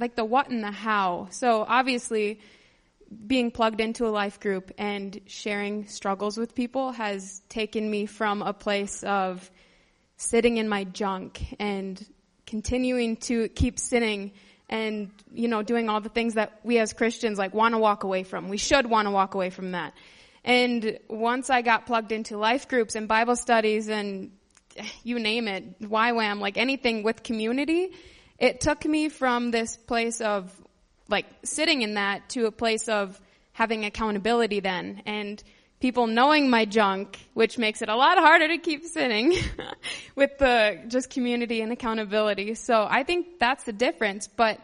like 0.00 0.16
the 0.16 0.24
what 0.24 0.48
and 0.48 0.64
the 0.64 0.70
how. 0.70 1.28
So 1.30 1.64
obviously, 1.68 2.40
being 3.26 3.50
plugged 3.50 3.80
into 3.80 4.06
a 4.06 4.08
life 4.08 4.40
group 4.40 4.72
and 4.78 5.20
sharing 5.26 5.86
struggles 5.86 6.38
with 6.38 6.54
people 6.54 6.92
has 6.92 7.42
taken 7.48 7.90
me 7.90 8.06
from 8.06 8.40
a 8.42 8.52
place 8.52 9.02
of 9.02 9.50
sitting 10.16 10.56
in 10.56 10.68
my 10.68 10.84
junk 10.84 11.54
and 11.58 12.04
continuing 12.46 13.16
to 13.16 13.48
keep 13.48 13.78
sinning 13.78 14.32
and 14.68 15.10
you 15.32 15.48
know 15.48 15.62
doing 15.62 15.88
all 15.88 16.00
the 16.00 16.08
things 16.08 16.34
that 16.34 16.60
we 16.62 16.78
as 16.78 16.92
Christians 16.92 17.38
like 17.38 17.52
want 17.52 17.74
to 17.74 17.78
walk 17.78 18.04
away 18.04 18.22
from. 18.22 18.48
We 18.48 18.56
should 18.56 18.86
want 18.88 19.06
to 19.06 19.10
walk 19.10 19.34
away 19.34 19.50
from 19.50 19.72
that. 19.72 19.92
And 20.44 20.98
once 21.08 21.50
I 21.50 21.62
got 21.62 21.84
plugged 21.86 22.12
into 22.12 22.38
life 22.38 22.68
groups 22.68 22.94
and 22.94 23.06
Bible 23.06 23.36
studies 23.36 23.88
and 23.88 24.30
you 25.02 25.18
name 25.18 25.48
it, 25.48 25.80
YWAM, 25.80 26.40
like 26.40 26.56
anything 26.56 27.02
with 27.02 27.22
community, 27.22 27.92
it 28.40 28.60
took 28.60 28.84
me 28.84 29.10
from 29.10 29.50
this 29.50 29.76
place 29.76 30.20
of 30.20 30.50
like 31.08 31.26
sitting 31.44 31.82
in 31.82 31.94
that 31.94 32.28
to 32.30 32.46
a 32.46 32.50
place 32.50 32.88
of 32.88 33.20
having 33.52 33.84
accountability 33.84 34.60
then 34.60 35.02
and 35.04 35.42
people 35.80 36.06
knowing 36.06 36.50
my 36.50 36.64
junk, 36.64 37.18
which 37.34 37.58
makes 37.58 37.82
it 37.82 37.88
a 37.88 37.96
lot 37.96 38.18
harder 38.18 38.48
to 38.48 38.58
keep 38.58 38.84
sitting 38.84 39.34
with 40.14 40.36
the 40.38 40.80
just 40.88 41.10
community 41.10 41.60
and 41.60 41.72
accountability. 41.72 42.54
So 42.54 42.86
I 42.88 43.02
think 43.02 43.38
that's 43.38 43.64
the 43.64 43.72
difference, 43.72 44.28
but 44.28 44.60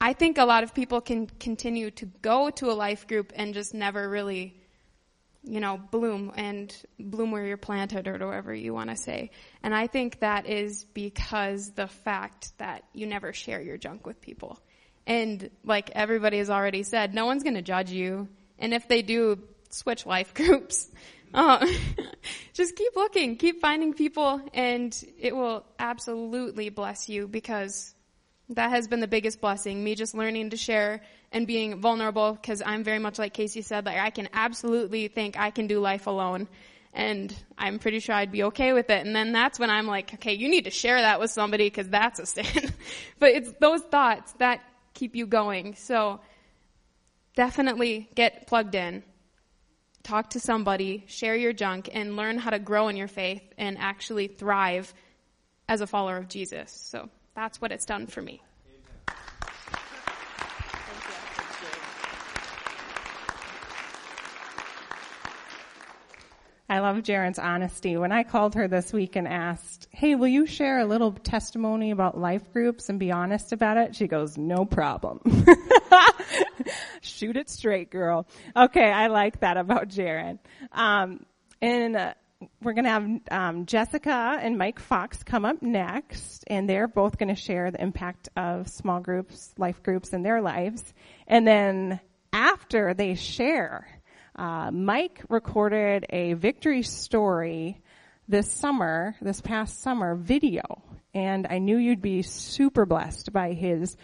I 0.00 0.12
think 0.12 0.38
a 0.38 0.44
lot 0.44 0.64
of 0.64 0.74
people 0.74 1.00
can 1.00 1.26
continue 1.26 1.90
to 1.92 2.06
go 2.22 2.50
to 2.50 2.70
a 2.70 2.74
life 2.74 3.06
group 3.06 3.32
and 3.36 3.54
just 3.54 3.72
never 3.74 4.08
really 4.08 4.54
you 5.44 5.60
know, 5.60 5.78
bloom 5.90 6.32
and 6.36 6.74
bloom 6.98 7.30
where 7.30 7.44
you're 7.44 7.56
planted 7.56 8.08
or 8.08 8.12
whatever 8.12 8.54
you 8.54 8.72
want 8.72 8.90
to 8.90 8.96
say. 8.96 9.30
And 9.62 9.74
I 9.74 9.86
think 9.86 10.20
that 10.20 10.46
is 10.46 10.84
because 10.94 11.72
the 11.72 11.86
fact 11.86 12.56
that 12.58 12.84
you 12.92 13.06
never 13.06 13.32
share 13.32 13.60
your 13.60 13.76
junk 13.76 14.06
with 14.06 14.20
people. 14.20 14.58
And 15.06 15.50
like 15.64 15.90
everybody 15.90 16.38
has 16.38 16.48
already 16.48 16.82
said, 16.82 17.14
no 17.14 17.26
one's 17.26 17.42
going 17.42 17.56
to 17.56 17.62
judge 17.62 17.90
you. 17.90 18.28
And 18.58 18.72
if 18.72 18.88
they 18.88 19.02
do, 19.02 19.38
switch 19.70 20.06
life 20.06 20.32
groups. 20.34 20.90
Uh, 21.34 21.66
just 22.54 22.76
keep 22.76 22.96
looking, 22.96 23.36
keep 23.36 23.60
finding 23.60 23.92
people, 23.92 24.40
and 24.54 24.96
it 25.18 25.34
will 25.34 25.66
absolutely 25.78 26.68
bless 26.68 27.08
you 27.08 27.26
because 27.26 27.92
that 28.50 28.70
has 28.70 28.88
been 28.88 29.00
the 29.00 29.08
biggest 29.08 29.40
blessing. 29.40 29.82
Me 29.82 29.94
just 29.94 30.14
learning 30.14 30.50
to 30.50 30.56
share 30.56 31.00
and 31.34 31.48
being 31.48 31.80
vulnerable 31.80 32.32
because 32.32 32.62
I'm 32.64 32.84
very 32.84 33.00
much 33.00 33.18
like 33.18 33.34
Casey 33.34 33.60
said, 33.60 33.84
like 33.84 33.98
I 33.98 34.10
can 34.10 34.28
absolutely 34.32 35.08
think 35.08 35.36
I 35.36 35.50
can 35.50 35.66
do 35.66 35.80
life 35.80 36.06
alone. 36.06 36.48
And 36.94 37.34
I'm 37.58 37.80
pretty 37.80 37.98
sure 37.98 38.14
I'd 38.14 38.30
be 38.30 38.44
okay 38.44 38.72
with 38.72 38.88
it. 38.88 39.04
And 39.04 39.16
then 39.16 39.32
that's 39.32 39.58
when 39.58 39.68
I'm 39.68 39.88
like, 39.88 40.14
okay, 40.14 40.34
you 40.34 40.48
need 40.48 40.64
to 40.64 40.70
share 40.70 41.00
that 41.00 41.18
with 41.18 41.32
somebody 41.32 41.66
because 41.66 41.88
that's 41.88 42.20
a 42.20 42.26
sin. 42.26 42.72
but 43.18 43.32
it's 43.32 43.52
those 43.58 43.82
thoughts 43.82 44.32
that 44.38 44.60
keep 44.94 45.16
you 45.16 45.26
going. 45.26 45.74
So 45.74 46.20
definitely 47.34 48.08
get 48.14 48.46
plugged 48.46 48.76
in. 48.76 49.02
Talk 50.04 50.30
to 50.30 50.40
somebody, 50.40 51.02
share 51.08 51.34
your 51.34 51.52
junk, 51.52 51.90
and 51.92 52.14
learn 52.14 52.38
how 52.38 52.50
to 52.50 52.60
grow 52.60 52.86
in 52.86 52.96
your 52.96 53.08
faith 53.08 53.42
and 53.58 53.76
actually 53.76 54.28
thrive 54.28 54.94
as 55.68 55.80
a 55.80 55.86
follower 55.88 56.16
of 56.16 56.28
Jesus. 56.28 56.70
So 56.70 57.08
that's 57.34 57.60
what 57.60 57.72
it's 57.72 57.86
done 57.86 58.06
for 58.06 58.22
me. 58.22 58.40
I 66.74 66.80
love 66.80 66.96
Jaren's 67.04 67.38
honesty. 67.38 67.96
When 67.96 68.10
I 68.10 68.24
called 68.24 68.56
her 68.56 68.66
this 68.66 68.92
week 68.92 69.14
and 69.14 69.28
asked, 69.28 69.86
Hey, 69.92 70.16
will 70.16 70.26
you 70.26 70.44
share 70.44 70.80
a 70.80 70.84
little 70.84 71.12
testimony 71.12 71.92
about 71.92 72.18
life 72.18 72.52
groups 72.52 72.88
and 72.88 72.98
be 72.98 73.12
honest 73.12 73.52
about 73.52 73.76
it? 73.76 73.94
She 73.94 74.08
goes, 74.08 74.36
No 74.36 74.64
problem. 74.64 75.20
Shoot 77.00 77.36
it 77.36 77.48
straight, 77.48 77.92
girl. 77.92 78.26
Okay, 78.56 78.90
I 78.90 79.06
like 79.06 79.38
that 79.38 79.56
about 79.56 79.86
Jaren. 79.86 80.40
Um, 80.72 81.24
and 81.62 81.94
uh, 81.94 82.14
we're 82.60 82.72
going 82.72 82.86
to 82.86 82.90
have 82.90 83.20
um, 83.30 83.66
Jessica 83.66 84.40
and 84.42 84.58
Mike 84.58 84.80
Fox 84.80 85.22
come 85.22 85.44
up 85.44 85.62
next, 85.62 86.42
and 86.48 86.68
they're 86.68 86.88
both 86.88 87.18
going 87.18 87.32
to 87.32 87.40
share 87.40 87.70
the 87.70 87.80
impact 87.80 88.30
of 88.36 88.66
small 88.66 88.98
groups, 88.98 89.54
life 89.58 89.80
groups 89.84 90.12
in 90.12 90.24
their 90.24 90.42
lives. 90.42 90.82
And 91.28 91.46
then 91.46 92.00
after 92.32 92.94
they 92.94 93.14
share, 93.14 93.86
uh, 94.34 94.70
Mike 94.70 95.22
recorded 95.28 96.06
a 96.10 96.34
victory 96.34 96.82
story 96.82 97.80
this 98.28 98.50
summer, 98.50 99.14
this 99.20 99.40
past 99.40 99.82
summer, 99.82 100.14
video, 100.14 100.62
and 101.12 101.46
I 101.48 101.58
knew 101.58 101.76
you'd 101.76 102.02
be 102.02 102.22
super 102.22 102.86
blessed 102.86 103.32
by 103.32 103.52
his 103.52 103.96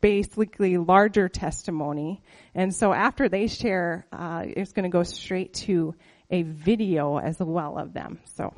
basically 0.00 0.76
larger 0.76 1.28
testimony. 1.30 2.22
And 2.54 2.74
so 2.74 2.92
after 2.92 3.28
they 3.28 3.46
share, 3.46 4.06
uh, 4.12 4.42
it's 4.46 4.72
going 4.72 4.84
to 4.84 4.90
go 4.90 5.02
straight 5.02 5.54
to 5.54 5.94
a 6.30 6.42
video 6.42 7.18
as 7.18 7.38
well 7.38 7.78
of 7.78 7.94
them. 7.94 8.20
So. 8.34 8.52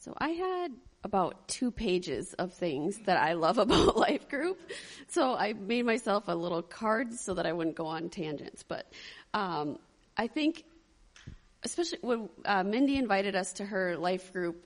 So 0.00 0.14
I 0.16 0.28
had 0.30 0.72
about 1.04 1.48
two 1.48 1.70
pages 1.70 2.34
of 2.34 2.52
things 2.54 2.98
that 3.06 3.16
I 3.16 3.34
love 3.34 3.58
about 3.64 3.96
Life 3.96 4.28
Group. 4.28 4.58
So 5.08 5.34
I 5.34 5.52
made 5.52 5.84
myself 5.84 6.24
a 6.28 6.34
little 6.34 6.62
card 6.62 7.14
so 7.14 7.34
that 7.34 7.46
I 7.46 7.52
wouldn't 7.52 7.76
go 7.76 7.86
on 7.86 8.08
tangents. 8.10 8.62
But 8.62 8.90
um, 9.34 9.78
I 10.16 10.26
think, 10.26 10.64
especially 11.62 11.98
when 12.02 12.28
uh, 12.44 12.64
Mindy 12.64 12.96
invited 12.96 13.36
us 13.36 13.54
to 13.54 13.64
her 13.64 13.96
Life 13.96 14.32
Group 14.32 14.64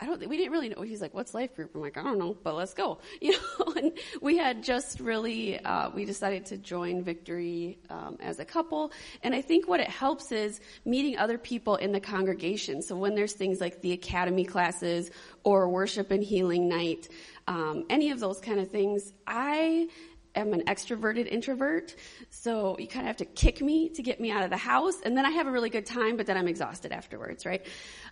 I 0.00 0.06
don't. 0.06 0.26
We 0.28 0.36
didn't 0.36 0.52
really 0.52 0.68
know. 0.68 0.82
He's 0.82 1.00
like, 1.00 1.14
"What's 1.14 1.32
life 1.32 1.54
group?" 1.54 1.74
I'm 1.74 1.80
like, 1.80 1.96
"I 1.96 2.02
don't 2.02 2.18
know, 2.18 2.36
but 2.42 2.54
let's 2.54 2.74
go." 2.74 2.98
You 3.20 3.32
know, 3.32 3.72
and 3.76 3.92
we 4.20 4.36
had 4.36 4.64
just 4.64 4.98
really 4.98 5.58
uh, 5.60 5.90
we 5.90 6.04
decided 6.04 6.46
to 6.46 6.56
join 6.56 7.04
Victory 7.04 7.78
um, 7.88 8.16
as 8.20 8.40
a 8.40 8.44
couple, 8.44 8.90
and 9.22 9.34
I 9.34 9.42
think 9.42 9.68
what 9.68 9.78
it 9.80 9.88
helps 9.88 10.32
is 10.32 10.60
meeting 10.84 11.18
other 11.18 11.38
people 11.38 11.76
in 11.76 11.92
the 11.92 12.00
congregation. 12.00 12.82
So 12.82 12.96
when 12.96 13.14
there's 13.14 13.34
things 13.34 13.60
like 13.60 13.80
the 13.80 13.92
academy 13.92 14.44
classes 14.44 15.10
or 15.44 15.68
worship 15.68 16.10
and 16.10 16.22
healing 16.22 16.68
night, 16.68 17.08
um, 17.46 17.84
any 17.88 18.10
of 18.10 18.18
those 18.18 18.40
kind 18.40 18.58
of 18.58 18.70
things, 18.70 19.12
I 19.26 19.88
am 20.34 20.52
an 20.52 20.62
extroverted 20.66 21.30
introvert, 21.30 21.94
so 22.30 22.76
you 22.78 22.86
kind 22.86 23.06
of 23.06 23.08
have 23.08 23.16
to 23.18 23.24
kick 23.24 23.60
me 23.60 23.90
to 23.90 24.02
get 24.02 24.20
me 24.20 24.30
out 24.30 24.42
of 24.42 24.50
the 24.50 24.56
house, 24.56 25.00
and 25.04 25.16
then 25.16 25.26
I 25.26 25.30
have 25.30 25.46
a 25.46 25.50
really 25.50 25.70
good 25.70 25.86
time, 25.86 26.16
but 26.16 26.26
then 26.26 26.36
I'm 26.36 26.48
exhausted 26.48 26.92
afterwards, 26.92 27.44
right? 27.44 27.64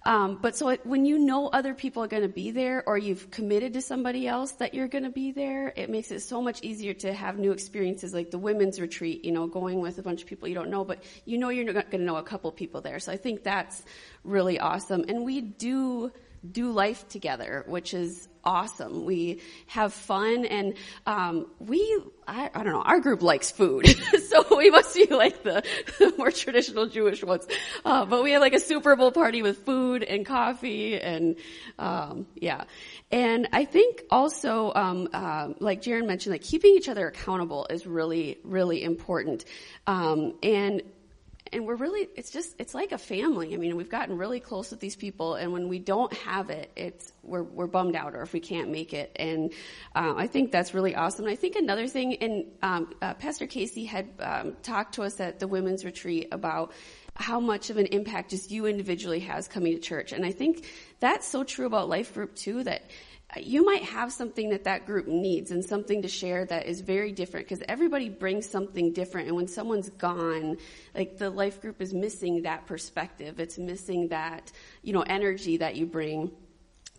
Um, 0.06 0.38
but 0.40 0.56
so 0.56 0.68
it, 0.70 0.85
when 0.85 1.04
you 1.04 1.18
know 1.18 1.48
other 1.48 1.74
people 1.74 2.02
are 2.02 2.09
going 2.09 2.22
to 2.22 2.28
be 2.28 2.50
there, 2.50 2.83
or 2.87 2.98
you've 2.98 3.30
committed 3.30 3.74
to 3.74 3.83
somebody 3.83 4.26
else 4.26 4.52
that 4.52 4.74
you're 4.74 4.88
going 4.88 5.04
to 5.04 5.11
be 5.11 5.33
there, 5.33 5.72
it 5.76 5.90
makes 5.90 6.11
it 6.11 6.20
so 6.20 6.40
much 6.40 6.62
easier 6.62 6.94
to 6.94 7.12
have 7.12 7.38
new 7.38 7.52
experiences, 7.52 8.14
like 8.14 8.30
the 8.30 8.38
women's 8.38 8.80
retreat. 8.80 9.24
You 9.24 9.33
know, 9.33 9.46
going 9.46 9.80
with 9.80 9.98
a 9.98 10.02
bunch 10.02 10.22
of 10.22 10.28
people 10.28 10.48
you 10.48 10.54
don't 10.54 10.70
know, 10.70 10.85
but 10.85 11.02
you 11.24 11.38
know 11.38 11.48
you're 11.50 11.70
not 11.72 11.90
going 11.90 12.00
to 12.00 12.06
know 12.06 12.16
a 12.16 12.22
couple 12.22 12.50
people 12.52 12.80
there. 12.80 12.98
So 12.98 13.12
I 13.12 13.16
think 13.16 13.42
that's 13.42 13.83
really 14.24 14.59
awesome, 14.59 15.04
and 15.09 15.24
we 15.24 15.40
do 15.40 16.12
do 16.50 16.72
life 16.72 17.06
together, 17.09 17.64
which 17.66 17.92
is 17.92 18.29
awesome. 18.44 19.05
We 19.05 19.40
have 19.66 19.92
fun 19.92 20.44
and 20.44 20.74
um, 21.07 21.46
we, 21.59 22.00
I, 22.26 22.50
I, 22.55 22.62
don't 22.62 22.72
know, 22.72 22.83
our 22.83 23.00
group 23.00 23.22
likes 23.22 23.50
food. 23.50 23.87
so 24.29 24.57
we 24.57 24.70
must 24.70 24.94
be 24.94 25.07
like 25.07 25.42
the, 25.42 25.62
the 25.98 26.14
more 26.16 26.31
traditional 26.31 26.87
Jewish 26.87 27.22
ones. 27.22 27.46
Uh, 27.85 28.05
but 28.07 28.22
we 28.22 28.33
have 28.33 28.40
like 28.40 28.55
a 28.55 28.61
Super 28.61 28.96
Bowl 28.96 29.12
party 29.12 29.42
with 29.42 29.64
food 29.64 30.03
and 30.03 30.24
coffee 30.24 31.00
and 31.00 31.37
um, 31.79 32.26
yeah. 32.35 32.64
And 33.11 33.48
I 33.53 33.64
think 33.64 34.05
also, 34.11 34.72
um, 34.74 35.09
uh, 35.12 35.48
like 35.59 35.83
Jaren 35.83 36.07
mentioned, 36.07 36.33
like 36.33 36.42
keeping 36.42 36.74
each 36.74 36.88
other 36.88 37.09
accountable 37.09 37.66
is 37.68 37.87
really, 37.87 38.38
really 38.44 38.83
important. 38.83 39.44
Um, 39.87 40.35
and 40.42 40.83
and 41.52 41.66
we're 41.66 41.76
really 41.76 42.08
it's 42.16 42.30
just 42.30 42.54
it's 42.58 42.74
like 42.74 42.92
a 42.92 42.98
family. 42.98 43.54
I 43.54 43.56
mean 43.56 43.76
we've 43.76 43.88
gotten 43.88 44.16
really 44.16 44.40
close 44.40 44.70
with 44.70 44.80
these 44.80 44.96
people 44.96 45.34
and 45.34 45.52
when 45.52 45.68
we 45.68 45.78
don't 45.78 46.12
have 46.12 46.50
it 46.50 46.70
it's 46.76 47.12
we're 47.22 47.42
we're 47.42 47.66
bummed 47.66 47.96
out 47.96 48.14
or 48.14 48.22
if 48.22 48.32
we 48.32 48.40
can't 48.40 48.70
make 48.70 48.92
it. 48.92 49.12
And 49.16 49.52
um, 49.94 50.16
i 50.16 50.26
think 50.26 50.52
that's 50.52 50.74
really 50.74 50.94
awesome. 50.94 51.24
And 51.26 51.32
i 51.32 51.36
think 51.36 51.56
another 51.56 51.86
thing 51.86 52.16
and 52.16 52.44
um, 52.62 52.94
uh, 53.02 53.14
pastor 53.14 53.46
casey 53.46 53.84
had 53.84 54.08
um, 54.20 54.56
talked 54.62 54.94
to 54.94 55.02
us 55.02 55.20
at 55.20 55.38
the 55.38 55.48
women's 55.48 55.84
retreat 55.84 56.28
about 56.32 56.72
how 57.14 57.40
much 57.40 57.70
of 57.70 57.76
an 57.76 57.86
impact 57.86 58.30
just 58.30 58.50
you 58.50 58.66
individually 58.66 59.20
has 59.20 59.48
coming 59.48 59.74
to 59.74 59.80
church. 59.80 60.12
And 60.12 60.24
i 60.24 60.32
think 60.32 60.66
that's 61.00 61.26
so 61.26 61.44
true 61.44 61.66
about 61.66 61.88
life 61.88 62.14
group 62.14 62.34
too 62.34 62.64
that 62.64 62.82
you 63.36 63.64
might 63.64 63.84
have 63.84 64.12
something 64.12 64.50
that 64.50 64.64
that 64.64 64.86
group 64.86 65.06
needs 65.06 65.50
and 65.50 65.64
something 65.64 66.02
to 66.02 66.08
share 66.08 66.44
that 66.46 66.66
is 66.66 66.80
very 66.80 67.12
different 67.12 67.46
because 67.46 67.62
everybody 67.68 68.08
brings 68.08 68.48
something 68.48 68.92
different. 68.92 69.28
And 69.28 69.36
when 69.36 69.46
someone's 69.46 69.90
gone 69.90 70.56
like 70.94 71.18
the 71.18 71.30
life 71.30 71.60
group 71.60 71.80
is 71.80 71.94
missing 71.94 72.42
that 72.42 72.66
perspective. 72.66 73.38
It's 73.38 73.58
missing 73.58 74.08
that 74.08 74.50
you 74.82 74.92
know 74.92 75.02
energy 75.02 75.58
that 75.58 75.76
you 75.76 75.86
bring 75.86 76.30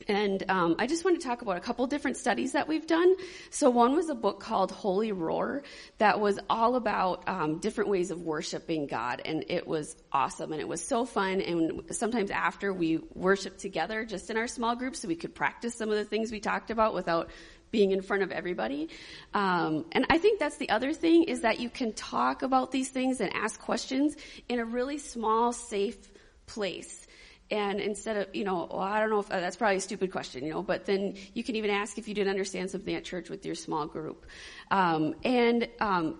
and 0.07 0.43
um, 0.49 0.75
I 0.79 0.87
just 0.87 1.05
want 1.05 1.19
to 1.19 1.27
talk 1.27 1.41
about 1.41 1.57
a 1.57 1.59
couple 1.59 1.85
different 1.87 2.17
studies 2.17 2.53
that 2.53 2.67
we've 2.67 2.87
done. 2.87 3.15
So 3.49 3.69
one 3.69 3.95
was 3.95 4.09
a 4.09 4.15
book 4.15 4.39
called 4.39 4.71
Holy 4.71 5.11
Roar 5.11 5.63
that 5.97 6.19
was 6.19 6.39
all 6.49 6.75
about 6.75 7.27
um, 7.27 7.59
different 7.59 7.89
ways 7.89 8.11
of 8.11 8.21
worshiping 8.21 8.87
God, 8.87 9.21
and 9.25 9.45
it 9.49 9.67
was 9.67 9.95
awesome 10.11 10.51
and 10.51 10.61
it 10.61 10.67
was 10.67 10.83
so 10.83 11.05
fun. 11.05 11.41
And 11.41 11.83
sometimes 11.91 12.31
after 12.31 12.73
we 12.73 12.99
worshiped 13.13 13.59
together, 13.59 14.05
just 14.05 14.29
in 14.29 14.37
our 14.37 14.47
small 14.47 14.75
groups, 14.75 14.99
so 14.99 15.07
we 15.07 15.15
could 15.15 15.35
practice 15.35 15.75
some 15.75 15.89
of 15.89 15.95
the 15.95 16.05
things 16.05 16.31
we 16.31 16.39
talked 16.39 16.71
about 16.71 16.93
without 16.93 17.29
being 17.71 17.91
in 17.91 18.01
front 18.01 18.21
of 18.21 18.31
everybody. 18.31 18.89
Um, 19.33 19.85
and 19.93 20.05
I 20.09 20.17
think 20.17 20.39
that's 20.39 20.57
the 20.57 20.69
other 20.69 20.93
thing 20.93 21.23
is 21.23 21.41
that 21.41 21.59
you 21.59 21.69
can 21.69 21.93
talk 21.93 22.41
about 22.41 22.71
these 22.71 22.89
things 22.89 23.21
and 23.21 23.33
ask 23.33 23.59
questions 23.59 24.15
in 24.49 24.59
a 24.59 24.65
really 24.65 24.97
small, 24.97 25.53
safe 25.53 25.97
place. 26.45 27.07
And 27.51 27.81
instead 27.81 28.15
of, 28.15 28.33
you 28.33 28.45
know, 28.45 28.67
well, 28.71 28.79
I 28.79 29.01
don't 29.01 29.09
know 29.09 29.19
if 29.19 29.29
uh, 29.29 29.41
that's 29.41 29.57
probably 29.57 29.75
a 29.77 29.81
stupid 29.81 30.11
question, 30.11 30.45
you 30.45 30.51
know, 30.51 30.63
but 30.63 30.85
then 30.85 31.15
you 31.33 31.43
can 31.43 31.57
even 31.57 31.69
ask 31.69 31.97
if 31.97 32.07
you 32.07 32.13
didn't 32.13 32.29
understand 32.29 32.71
something 32.71 32.95
at 32.95 33.03
church 33.03 33.29
with 33.29 33.45
your 33.45 33.55
small 33.55 33.87
group. 33.87 34.25
Um, 34.71 35.15
and 35.25 35.67
um, 35.81 36.19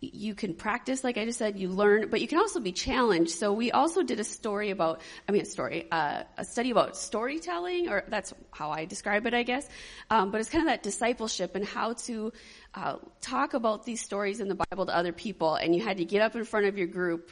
you 0.00 0.34
can 0.34 0.54
practice, 0.54 1.04
like 1.04 1.16
I 1.16 1.24
just 1.24 1.38
said, 1.38 1.58
you 1.58 1.68
learn, 1.68 2.08
but 2.10 2.20
you 2.20 2.26
can 2.26 2.38
also 2.38 2.58
be 2.58 2.72
challenged. 2.72 3.30
So 3.30 3.52
we 3.52 3.70
also 3.70 4.02
did 4.02 4.18
a 4.18 4.24
story 4.24 4.70
about, 4.70 5.00
I 5.28 5.32
mean, 5.32 5.42
a 5.42 5.46
story, 5.46 5.86
uh, 5.92 6.24
a 6.36 6.44
study 6.44 6.70
about 6.70 6.96
storytelling, 6.96 7.88
or 7.88 8.04
that's 8.08 8.34
how 8.50 8.70
I 8.70 8.84
describe 8.84 9.26
it, 9.26 9.34
I 9.34 9.44
guess. 9.44 9.68
Um, 10.10 10.32
but 10.32 10.40
it's 10.40 10.50
kind 10.50 10.62
of 10.62 10.68
that 10.68 10.82
discipleship 10.82 11.54
and 11.54 11.64
how 11.64 11.92
to 11.92 12.32
uh, 12.74 12.96
talk 13.20 13.54
about 13.54 13.84
these 13.84 14.00
stories 14.00 14.40
in 14.40 14.48
the 14.48 14.56
Bible 14.56 14.86
to 14.86 14.96
other 14.96 15.12
people. 15.12 15.54
And 15.54 15.74
you 15.74 15.82
had 15.82 15.98
to 15.98 16.04
get 16.04 16.20
up 16.20 16.34
in 16.34 16.44
front 16.44 16.66
of 16.66 16.76
your 16.76 16.88
group 16.88 17.30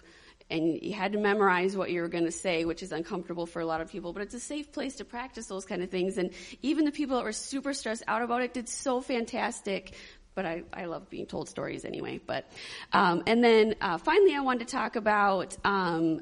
and 0.53 0.83
you 0.83 0.93
had 0.93 1.13
to 1.13 1.19
memorize 1.19 1.77
what 1.77 1.91
you 1.91 2.03
were 2.03 2.09
going 2.09 2.25
to 2.27 2.31
say, 2.33 2.65
which 2.65 2.83
is 2.83 2.93
uncomfortable 2.93 3.47
for 3.47 3.61
a 3.61 3.67
lot 3.67 3.81
of 3.81 3.91
people, 3.91 4.13
but 4.13 4.23
it's 4.23 4.35
a 4.35 4.41
safe 4.41 4.71
place 4.71 4.97
to 4.97 5.05
practice 5.05 5.47
those 5.47 5.65
kind 5.65 5.83
of 5.83 5.91
things. 5.91 6.19
And 6.19 6.31
even 6.61 6.85
the 6.85 6.93
people 6.93 7.17
that 7.17 7.25
were 7.25 7.33
super 7.33 7.73
stressed 7.73 8.05
out 8.07 8.23
about 8.23 8.43
it 8.43 8.53
did 8.53 8.69
so 8.69 9.01
fantastic. 9.01 9.95
But 10.35 10.47
I, 10.47 10.63
I 10.73 10.85
love 10.85 11.11
being 11.11 11.27
told 11.27 11.49
stories 11.49 11.85
anyway. 11.85 12.21
But 12.25 12.51
um, 12.93 13.23
and 13.27 13.43
then 13.43 13.75
uh, 13.81 13.99
finally, 13.99 14.35
I 14.35 14.41
wanted 14.41 14.69
to 14.69 14.73
talk 14.73 14.97
about 14.97 15.57
um, 15.65 16.21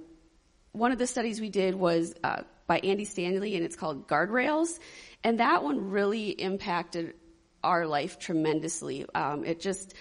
one 0.72 0.93
of 0.93 0.99
the 0.99 1.07
studies 1.07 1.41
we 1.41 1.51
did 1.51 1.74
was 1.74 2.14
uh, 2.24 2.43
by 2.66 2.78
Andy 2.78 3.05
Stanley, 3.05 3.57
and 3.57 3.64
it's 3.64 3.76
called 3.76 4.09
Guardrails, 4.09 4.78
and 5.24 5.41
that 5.41 5.62
one 5.62 5.91
really 5.91 6.31
impacted 6.31 7.14
our 7.62 7.87
life 7.87 8.18
tremendously. 8.18 9.07
Um, 9.14 9.45
it 9.45 9.61
just 9.61 9.95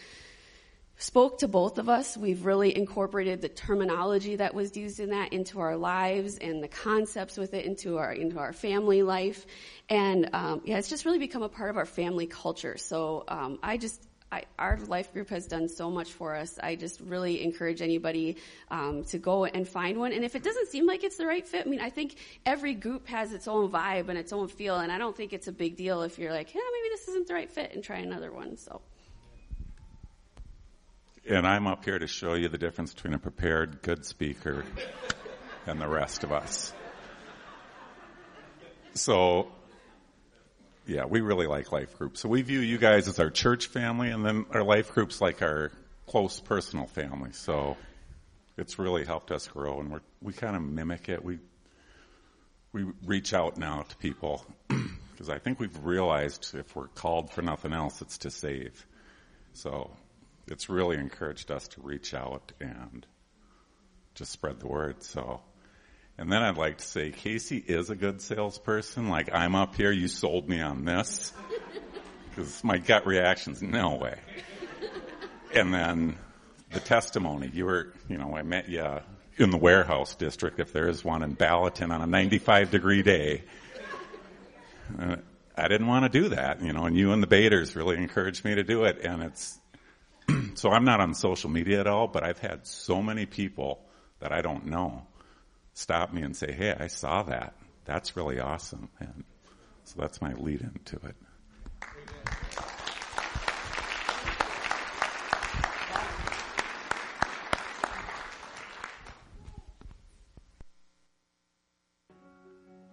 spoke 1.00 1.40
to 1.40 1.48
both 1.48 1.78
of 1.80 1.88
us. 1.88 2.18
We've 2.18 2.46
really 2.46 2.76
incorporated 2.76 3.42
the 3.42 3.48
terminology 3.48 4.36
that 4.36 4.54
was 4.54 4.76
used 4.76 5.00
in 5.00 5.12
that 5.12 5.32
into 5.32 5.62
our 5.62 5.78
lives 5.78 6.38
and 6.38 6.62
the 6.62 6.68
concepts 6.68 7.38
with 7.38 7.54
it 7.54 7.66
into 7.66 7.98
our 7.98 8.12
into 8.12 8.38
our 8.38 8.54
family 8.54 9.02
life. 9.02 9.46
And 9.90 10.30
um, 10.34 10.62
yeah, 10.66 10.78
it's 10.78 10.90
just 10.90 11.06
really 11.06 11.18
become 11.18 11.42
a 11.42 11.50
part 11.50 11.70
of 11.70 11.78
our 11.78 11.86
family 11.86 12.28
culture. 12.28 12.78
So 12.78 13.24
um, 13.30 13.60
I 13.64 13.78
just 13.78 14.06
I, 14.32 14.44
our 14.60 14.78
life 14.88 15.12
group 15.14 15.30
has 15.30 15.48
done 15.48 15.70
so 15.70 15.90
much 15.90 16.12
for 16.12 16.36
us. 16.36 16.60
I 16.62 16.76
just 16.76 17.00
really 17.00 17.44
encourage 17.44 17.82
anybody 17.82 18.36
um, 18.70 19.06
to 19.06 19.18
go 19.18 19.46
and 19.46 19.68
find 19.68 19.98
one. 19.98 20.12
And 20.12 20.24
if 20.24 20.36
it 20.36 20.44
doesn't 20.44 20.68
seem 20.68 20.86
like 20.86 21.04
it's 21.04 21.16
the 21.16 21.26
right 21.26 21.48
fit, 21.48 21.66
I 21.66 21.70
mean, 21.70 21.80
I 21.80 21.90
think 21.90 22.16
every 22.46 22.76
group 22.76 23.08
has 23.08 23.34
its 23.34 23.48
own 23.48 23.72
vibe 23.72 24.10
and 24.10 24.20
its 24.20 24.32
own 24.32 24.48
feel, 24.48 24.76
and 24.76 24.92
I 24.92 25.00
don't 25.00 25.18
think 25.18 25.34
it's 25.34 25.48
a 25.48 25.52
big 25.52 25.78
deal 25.78 26.04
if 26.04 26.20
you're 26.20 26.32
like, 26.32 26.54
yeah, 26.54 26.62
maybe 26.62 26.90
this 26.90 27.08
isn't 27.08 27.28
the 27.28 27.34
right 27.34 27.50
fit, 27.50 27.74
and 27.74 27.84
try 27.84 27.98
another 28.00 28.32
one. 28.32 28.58
So. 28.58 28.82
And 31.28 31.46
I'm 31.46 31.68
up 31.68 31.86
here 31.86 32.00
to 32.00 32.08
show 32.08 32.34
you 32.34 32.48
the 32.48 32.58
difference 32.58 32.94
between 32.94 33.14
a 33.14 33.20
prepared, 33.20 33.82
good 33.82 34.06
speaker 34.06 34.64
and 35.68 35.80
the 35.80 35.88
rest 35.88 36.24
of 36.24 36.32
us. 36.32 36.74
So 38.94 39.52
yeah, 40.88 41.06
we 41.06 41.22
really 41.22 41.46
like 41.46 41.72
life 41.72 41.98
groups. 41.98 42.20
So 42.22 42.30
we 42.30 42.42
view 42.42 42.60
you 42.60 42.78
guys 42.78 43.08
as 43.08 43.20
our 43.20 43.30
church 43.30 43.68
family 43.68 44.10
and 44.10 44.26
then 44.26 44.46
our 44.52 44.64
life 44.64 44.94
groups 44.94 45.22
like 45.22 45.42
our 45.42 45.72
close 46.08 46.40
personal 46.40 46.88
family. 46.88 47.32
So 47.34 47.78
it's 48.58 48.80
really 48.80 49.06
helped 49.06 49.32
us 49.32 49.48
grow 49.48 49.80
and 49.80 49.92
we're, 49.92 50.02
we 50.22 50.34
kind 50.34 50.56
of 50.56 50.64
mimic 50.64 51.08
it. 51.10 51.24
We, 51.24 51.40
we 52.74 52.86
reach 53.06 53.34
out 53.34 53.58
now 53.58 53.84
to 53.88 53.96
people 53.98 54.44
because 55.12 55.30
I 55.30 55.38
think 55.38 55.60
we've 55.60 55.78
realized 55.84 56.56
if 56.56 56.76
we're 56.76 56.88
called 56.88 57.32
for 57.32 57.42
nothing 57.42 57.74
else, 57.74 58.02
it's 58.02 58.18
to 58.20 58.32
save. 58.32 58.86
So 59.54 59.92
it's 60.50 60.70
really 60.70 60.98
encouraged 60.98 61.52
us 61.52 61.68
to 61.70 61.82
reach 61.82 62.14
out 62.14 62.52
and 62.60 63.06
just 64.16 64.32
spread 64.32 64.60
the 64.60 64.68
word. 64.68 65.04
So 65.04 65.42
and 66.20 66.30
then 66.30 66.44
I'd 66.44 66.58
like 66.58 66.80
to 66.80 66.86
say, 66.86 67.12
Casey 67.12 67.64
is 67.66 67.90
a 67.90 67.96
good 67.96 68.22
salesperson. 68.22 69.08
Like, 69.08 69.34
I'm 69.34 69.56
up 69.56 69.76
here, 69.76 69.90
you 69.90 70.10
sold 70.10 70.50
me 70.50 70.62
on 70.62 70.86
this. 70.86 71.34
Because 72.30 72.64
my 72.64 72.78
gut 72.78 73.08
reaction's 73.08 73.62
no 73.62 73.96
way. 73.96 74.16
And 75.54 75.74
then 75.74 76.16
the 76.72 76.80
testimony. 76.80 77.50
You 77.52 77.66
were, 77.66 77.94
you 78.08 78.18
know, 78.18 78.38
I 78.38 78.44
met 78.44 78.70
you 78.70 79.00
in 79.38 79.50
the 79.50 79.58
warehouse 79.58 80.16
district, 80.16 80.60
if 80.60 80.72
there 80.72 80.88
is 80.88 81.04
one 81.04 81.24
in 81.24 81.36
Ballatin 81.36 81.92
on 81.92 82.02
a 82.02 82.08
95 82.08 82.72
degree 82.72 83.02
day. 83.02 83.44
Uh, 84.98 85.18
I 85.58 85.68
didn't 85.68 85.88
want 85.88 86.10
to 86.10 86.22
do 86.22 86.30
that, 86.30 86.62
you 86.62 86.72
know, 86.72 86.86
and 86.86 86.96
you 86.96 87.12
and 87.12 87.22
the 87.22 87.28
Baiters 87.28 87.76
really 87.76 87.98
encouraged 87.98 88.46
me 88.46 88.56
to 88.56 88.64
do 88.64 88.86
it. 88.86 89.02
And 89.04 89.24
it's, 89.24 89.59
so 90.56 90.72
I'm 90.72 90.86
not 90.86 91.00
on 91.00 91.14
social 91.14 91.50
media 91.50 91.80
at 91.80 91.88
all, 91.88 92.08
but 92.08 92.24
I've 92.24 92.40
had 92.40 92.66
so 92.68 93.02
many 93.02 93.26
people 93.26 93.82
that 94.20 94.32
I 94.32 94.42
don't 94.42 94.66
know 94.66 95.06
stop 95.74 96.12
me 96.12 96.22
and 96.22 96.36
say, 96.36 96.52
hey, 96.52 96.76
I 96.78 96.88
saw 96.88 97.24
that. 97.24 97.54
That's 97.86 98.18
really 98.18 98.40
awesome. 98.40 98.90
And 99.00 99.24
so 99.86 99.96
that's 99.98 100.22
my 100.22 100.34
lead 100.34 100.62
into 100.62 100.98
it. 101.08 101.16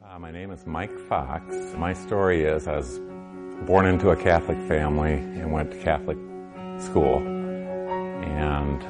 Uh, 0.04 0.18
my 0.18 0.30
name 0.30 0.50
is 0.50 0.64
Mike 0.64 0.96
Fox. 1.08 1.44
My 1.76 1.92
story 1.92 2.44
is 2.44 2.68
I 2.68 2.76
was 2.76 3.00
born 3.66 3.86
into 3.86 4.10
a 4.10 4.16
Catholic 4.16 4.58
family 4.68 5.14
and 5.14 5.52
went 5.52 5.72
to 5.72 5.78
Catholic 5.78 6.18
school. 6.78 7.35
And 8.26 8.82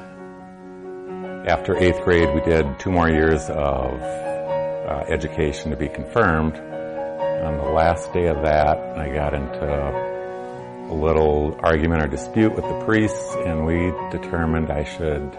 after 1.47 1.77
eighth 1.77 2.03
grade, 2.03 2.33
we 2.33 2.41
did 2.41 2.79
two 2.79 2.91
more 2.91 3.09
years 3.09 3.49
of 3.49 4.01
uh, 4.01 5.05
education 5.07 5.71
to 5.71 5.77
be 5.77 5.87
confirmed. 5.87 6.55
On 6.57 7.57
the 7.57 7.71
last 7.71 8.11
day 8.13 8.27
of 8.27 8.41
that, 8.43 8.77
I 8.97 9.09
got 9.13 9.33
into 9.33 10.07
a 10.89 10.93
little 10.93 11.57
argument 11.61 12.03
or 12.03 12.07
dispute 12.07 12.53
with 12.55 12.65
the 12.65 12.85
priests, 12.85 13.35
and 13.45 13.65
we 13.65 13.91
determined 14.11 14.71
I 14.71 14.83
should 14.83 15.37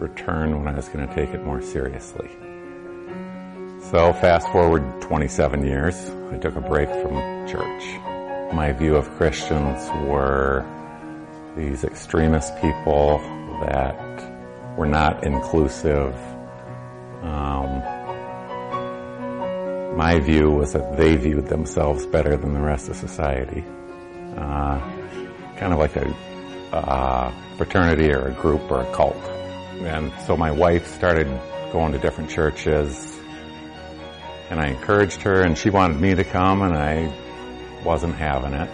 return 0.00 0.58
when 0.58 0.68
I 0.68 0.76
was 0.76 0.88
going 0.88 1.06
to 1.06 1.14
take 1.14 1.30
it 1.30 1.44
more 1.44 1.60
seriously. 1.60 2.28
So 3.90 4.12
fast 4.14 4.48
forward 4.48 5.00
27 5.02 5.64
years, 5.64 6.10
I 6.32 6.38
took 6.38 6.56
a 6.56 6.60
break 6.60 6.88
from 6.88 7.46
church. 7.46 7.84
My 8.52 8.72
view 8.72 8.96
of 8.96 9.08
Christians 9.16 9.88
were 10.08 10.64
these 11.56 11.84
extremist 11.84 12.54
people 12.60 13.18
that 13.60 14.76
were 14.76 14.86
not 14.86 15.24
inclusive. 15.24 16.14
Um, 17.22 17.82
my 19.96 20.20
view 20.20 20.50
was 20.50 20.74
that 20.74 20.96
they 20.96 21.16
viewed 21.16 21.46
themselves 21.46 22.04
better 22.06 22.36
than 22.36 22.52
the 22.52 22.60
rest 22.60 22.88
of 22.90 22.96
society. 22.96 23.64
Uh, 24.36 24.78
kind 25.56 25.72
of 25.72 25.78
like 25.78 25.96
a 25.96 27.32
fraternity 27.56 28.12
or 28.12 28.28
a 28.28 28.32
group 28.32 28.70
or 28.70 28.82
a 28.82 28.92
cult. 28.92 29.16
And 29.80 30.12
so 30.26 30.36
my 30.36 30.50
wife 30.50 30.86
started 30.86 31.26
going 31.72 31.92
to 31.92 31.98
different 31.98 32.30
churches 32.30 33.18
and 34.50 34.60
I 34.60 34.68
encouraged 34.68 35.22
her 35.22 35.42
and 35.42 35.56
she 35.56 35.70
wanted 35.70 36.00
me 36.00 36.14
to 36.14 36.24
come 36.24 36.62
and 36.62 36.74
I 36.74 37.12
wasn't 37.84 38.14
having 38.14 38.52
it. 38.52 38.70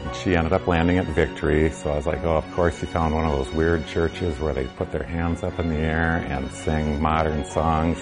Um, 0.00 0.14
she 0.14 0.36
ended 0.36 0.52
up 0.52 0.66
landing 0.66 0.98
at 0.98 1.06
Victory, 1.06 1.70
so 1.70 1.90
I 1.90 1.96
was 1.96 2.06
like, 2.06 2.22
oh, 2.24 2.36
of 2.36 2.50
course 2.52 2.80
you 2.80 2.88
found 2.88 3.14
one 3.14 3.24
of 3.24 3.32
those 3.32 3.52
weird 3.54 3.86
churches 3.86 4.38
where 4.38 4.52
they 4.52 4.66
put 4.66 4.92
their 4.92 5.02
hands 5.02 5.42
up 5.42 5.58
in 5.58 5.68
the 5.68 5.76
air 5.76 6.24
and 6.28 6.50
sing 6.52 7.00
modern 7.00 7.44
songs. 7.44 7.98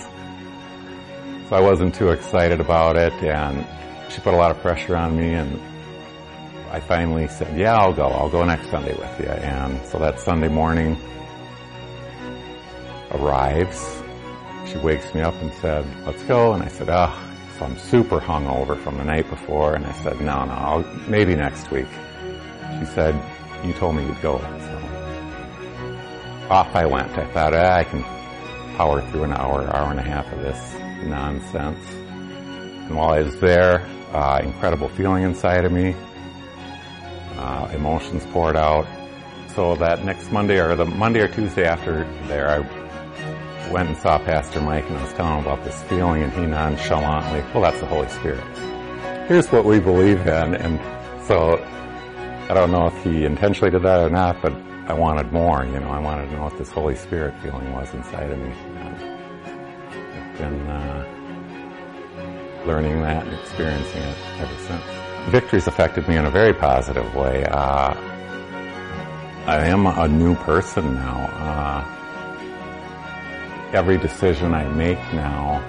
So 1.49 1.57
I 1.57 1.61
wasn't 1.61 1.95
too 1.95 2.11
excited 2.11 2.61
about 2.61 2.97
it, 2.97 3.13
and 3.23 3.67
she 4.11 4.21
put 4.21 4.35
a 4.35 4.37
lot 4.37 4.51
of 4.51 4.61
pressure 4.61 4.97
on 4.97 5.17
me, 5.17 5.35
and 5.35 5.61
I 6.71 6.81
finally 6.81 7.29
said, 7.29 7.59
yeah, 7.59 7.77
I'll 7.77 7.95
go. 7.95 8.07
I'll 8.07 8.29
go 8.29 8.45
next 8.45 8.71
Sunday 8.71 8.95
with 8.95 9.21
you. 9.21 9.27
And 9.27 9.85
so 9.87 9.99
that 9.99 10.21
Sunday 10.21 10.49
morning 10.49 10.99
arrives. 13.13 14.03
She 14.67 14.77
wakes 14.77 15.15
me 15.15 15.23
up 15.23 15.35
and 15.41 15.51
said, 15.55 15.87
let's 16.05 16.23
go. 16.25 16.53
And 16.53 16.63
I 16.63 16.69
said, 16.69 16.91
oh, 16.91 17.28
so 17.59 17.65
I'm 17.65 17.79
super 17.79 18.21
hungover 18.21 18.81
from 18.83 18.99
the 18.99 19.05
night 19.05 19.29
before, 19.29 19.75
and 19.75 19.85
I 19.85 19.93
said, 20.03 20.21
no, 20.21 20.45
no, 20.45 20.53
I'll, 20.53 20.83
maybe 21.09 21.35
next 21.35 21.71
week. 21.71 21.89
She 22.79 22.87
said, 22.87 23.21
you 23.65 23.73
told 23.73 23.97
me 23.97 24.07
you'd 24.07 24.21
go. 24.21 24.39
So 24.39 24.79
off 26.51 26.75
I 26.75 26.87
went. 26.87 27.11
I 27.19 27.27
thought, 27.33 27.55
ah, 27.55 27.77
I 27.77 27.85
can 27.85 28.03
power 28.77 29.03
through 29.11 29.25
an 29.25 29.33
hour, 29.33 29.65
hour 29.75 29.91
and 29.91 29.99
a 29.99 30.03
half 30.03 30.33
of 30.33 30.41
this 30.41 30.75
nonsense. 31.05 31.85
And 31.91 32.97
while 32.97 33.11
I 33.11 33.23
was 33.23 33.39
there, 33.41 33.85
uh, 34.13 34.41
incredible 34.43 34.89
feeling 34.91 35.25
inside 35.25 35.65
of 35.65 35.73
me, 35.73 35.97
uh, 37.37 37.71
emotions 37.75 38.25
poured 38.27 38.57
out. 38.57 38.87
So 39.55 39.75
that 39.77 40.05
next 40.05 40.31
Monday 40.31 40.61
or 40.61 40.77
the 40.77 40.87
Monday 40.87 41.21
or 41.21 41.29
Tuesday 41.29 41.65
after 41.65 42.05
there, 42.29 42.49
I 42.49 42.78
went 43.71 43.89
and 43.89 43.99
saw 43.99 44.19
Pastor 44.19 44.61
Mike 44.61 44.89
and 44.89 44.97
I 44.97 45.03
was 45.03 45.13
telling 45.13 45.39
him 45.39 45.47
about 45.47 45.65
this 45.65 45.83
feeling 45.85 46.23
and 46.23 46.33
he 46.33 46.47
nonchalantly, 46.47 47.41
well, 47.53 47.63
that's 47.63 47.81
the 47.81 47.87
Holy 47.87 48.09
Spirit. 48.09 48.45
Here's 49.29 49.51
what 49.53 49.65
we 49.65 49.79
believe 49.81 50.21
in. 50.21 50.55
And 50.55 50.81
so 51.27 51.63
I 52.49 52.55
don't 52.55 52.71
know 52.71 52.87
if 52.87 53.05
he 53.05 53.25
intentionally 53.25 53.71
did 53.71 53.83
that 53.83 54.01
or 54.01 54.11
not, 54.11 54.41
but 54.41 54.53
I 54.87 54.95
wanted 54.95 55.33
more, 55.33 55.65
you 55.65 55.79
know, 55.81 55.91
I 55.91 55.99
wanted 55.99 56.27
to 56.27 56.37
know 56.37 56.45
what 56.45 56.57
this 56.57 56.71
Holy 56.71 56.97
Spirit 56.97 57.35
feeling 57.43 57.73
was 57.73 57.93
inside 57.93 58.31
of 58.31 58.39
me. 58.39 58.53
I've 60.15 60.39
been, 60.39 60.67
uh, 60.67 61.15
learning 62.67 63.03
that 63.03 63.27
and 63.27 63.39
experiencing 63.39 64.03
it 64.03 64.17
ever 64.41 64.55
since. 64.67 64.83
Victory's 65.31 65.67
affected 65.67 66.09
me 66.09 66.17
in 66.17 66.25
a 66.25 66.31
very 66.31 66.55
positive 66.55 67.15
way. 67.15 67.45
Uh, 67.45 67.95
I 69.47 69.67
am 69.67 69.87
a 69.87 70.09
new 70.09 70.35
person 70.37 70.95
now. 70.95 71.31
Uh, 71.33 71.98
every 73.73 73.99
decision 73.99 74.55
I 74.55 74.67
make 74.69 74.99
now, 75.13 75.61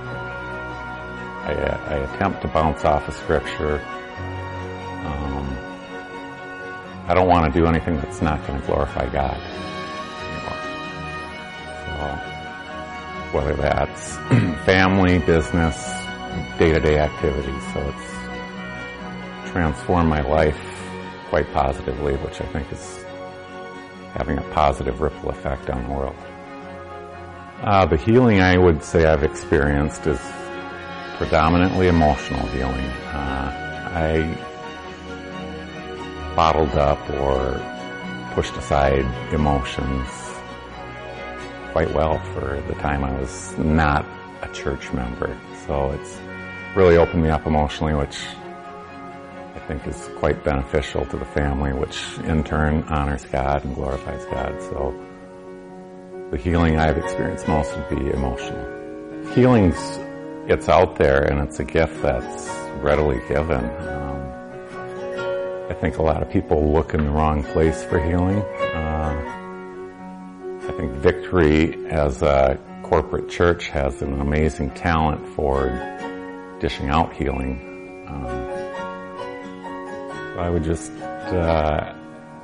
I, 1.43 1.54
I 1.54 1.95
attempt 2.14 2.41
to 2.43 2.47
bounce 2.47 2.86
off 2.86 3.08
of 3.08 3.14
scripture. 3.14 3.82
Um, 5.06 5.58
I 7.08 7.14
don't 7.14 7.28
want 7.28 7.52
to 7.52 7.60
do 7.60 7.66
anything 7.66 7.97
that's 7.97 8.22
not 8.22 8.45
going 8.47 8.60
to 8.60 8.66
glorify 8.66 9.10
God. 9.10 9.38
So, 11.86 13.38
whether 13.38 13.54
that's 13.56 14.16
family, 14.66 15.20
business, 15.20 15.76
day-to-day 16.58 17.00
activities, 17.00 17.64
so 17.74 17.82
it's 17.82 19.52
transformed 19.52 20.10
my 20.10 20.22
life 20.22 20.60
quite 21.30 21.52
positively, 21.54 22.16
which 22.18 22.39
I 22.39 22.45
think 22.45 22.72
is 22.72 23.04
having 24.14 24.38
a 24.38 24.43
positive 24.54 25.02
ripple 25.02 25.30
effect 25.30 25.70
on 25.70 25.84
the 25.88 25.93
world. 25.93 26.16
Uh, 27.62 27.86
the 27.86 27.97
healing 27.97 28.39
I 28.39 28.57
would 28.57 28.82
say 28.82 29.05
I've 29.05 29.24
experienced 29.24 30.07
is 30.07 30.20
predominantly 31.18 31.89
emotional 31.89 32.47
healing. 32.47 32.86
Uh, 33.12 33.91
I 33.93 34.45
bottled 36.38 36.76
up 36.76 36.97
or 37.10 37.60
pushed 38.34 38.55
aside 38.55 39.03
emotions 39.34 40.07
quite 41.74 41.93
well 41.93 42.18
for 42.34 42.64
the 42.70 42.76
time 42.76 43.03
I 43.03 43.14
was 43.20 43.57
not 43.57 44.05
a 44.41 44.47
church 44.53 44.93
member. 44.93 45.38
So 45.68 45.91
it's 45.91 46.18
really 46.78 46.95
opened 46.95 47.24
me 47.24 47.30
up 47.30 47.45
emotionally, 47.45 47.93
which 47.93 48.18
I 49.53 49.60
think 49.68 49.86
is 49.86 50.10
quite 50.16 50.45
beneficial 50.45 51.05
to 51.07 51.18
the 51.18 51.26
family, 51.26 51.74
which 51.74 52.20
in 52.20 52.41
turn 52.41 52.84
honors 52.84 53.26
God 53.26 53.66
and 53.66 53.76
glorifies 53.76 54.24
God. 54.28 54.62
So 54.62 55.09
the 56.32 56.38
healing 56.38 56.77
I've 56.77 56.97
experienced 56.97 57.47
most 57.47 57.75
would 57.75 57.89
be 57.89 58.11
emotional. 58.11 59.34
Healing's, 59.34 59.99
it's 60.47 60.69
out 60.69 60.95
there 60.95 61.23
and 61.23 61.39
it's 61.47 61.59
a 61.59 61.63
gift 61.63 62.01
that's 62.01 62.47
readily 62.82 63.19
given. 63.27 63.65
Um, 63.65 64.32
I 65.69 65.73
think 65.73 65.97
a 65.97 66.03
lot 66.03 66.21
of 66.21 66.30
people 66.30 66.71
look 66.71 66.93
in 66.93 67.05
the 67.05 67.11
wrong 67.11 67.43
place 67.43 67.84
for 67.84 67.99
healing. 67.99 68.41
Uh, 68.41 69.38
I 70.67 70.71
think 70.73 70.91
Victory 70.93 71.88
as 71.88 72.21
a 72.21 72.59
corporate 72.84 73.30
church 73.30 73.69
has 73.69 74.01
an 74.03 74.21
amazing 74.21 74.71
talent 74.71 75.27
for 75.30 75.69
dishing 76.59 76.89
out 76.89 77.11
healing. 77.13 78.05
Um, 78.07 78.49
I 80.38 80.49
would 80.49 80.63
just, 80.63 80.91
uh, 80.91 81.95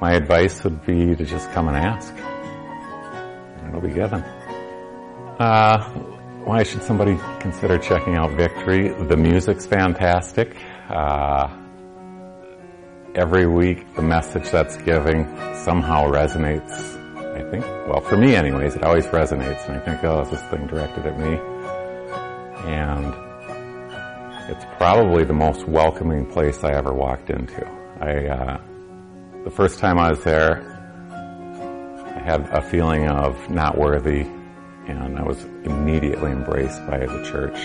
my 0.02 0.14
advice 0.14 0.64
would 0.64 0.84
be 0.86 1.16
to 1.16 1.24
just 1.24 1.52
come 1.52 1.68
and 1.68 1.78
ask 1.78 2.14
it'll 3.70 3.82
be 3.82 3.94
given. 3.94 4.22
Uh, 5.40 5.84
why 6.46 6.64
should 6.64 6.84
somebody 6.84 7.18
consider 7.40 7.78
checking 7.78 8.16
out 8.16 8.32
Victory? 8.32 8.90
The 8.90 9.18
music's 9.18 9.66
fantastic. 9.66 10.56
Uh, 10.90 11.48
every 13.16 13.48
week, 13.48 13.96
the 13.96 14.02
message 14.02 14.50
that's 14.52 14.78
giving 14.78 15.26
somehow 15.56 16.06
resonates. 16.06 17.02
I 17.36 17.50
think, 17.50 17.66
well, 17.88 18.02
for 18.02 18.16
me 18.16 18.36
anyways, 18.36 18.76
it 18.76 18.84
always 18.84 19.06
resonates, 19.08 19.68
and 19.68 19.78
I 19.78 19.80
think, 19.80 20.04
oh, 20.04 20.22
is 20.22 20.30
this 20.30 20.42
thing 20.44 20.68
directed 20.68 21.06
at 21.06 21.20
me? 21.20 21.38
And 22.70 23.14
it's 24.50 24.66
probably 24.78 25.24
the 25.24 25.34
most 25.34 25.68
welcoming 25.68 26.26
place 26.26 26.64
I 26.64 26.74
ever 26.74 26.94
walked 26.94 27.30
into. 27.30 27.66
I, 28.00 28.28
uh, 28.28 28.62
the 29.44 29.52
first 29.52 29.80
time 29.80 29.98
I 29.98 30.12
was 30.12 30.24
there, 30.24 30.75
had 32.26 32.42
a 32.50 32.62
feeling 32.62 33.08
of 33.08 33.52
not 33.52 33.78
worthy, 33.78 34.22
and 34.88 35.20
I 35.20 35.22
was 35.22 35.44
immediately 35.64 36.32
embraced 36.32 36.84
by 36.88 36.98
the 36.98 37.24
church. 37.24 37.56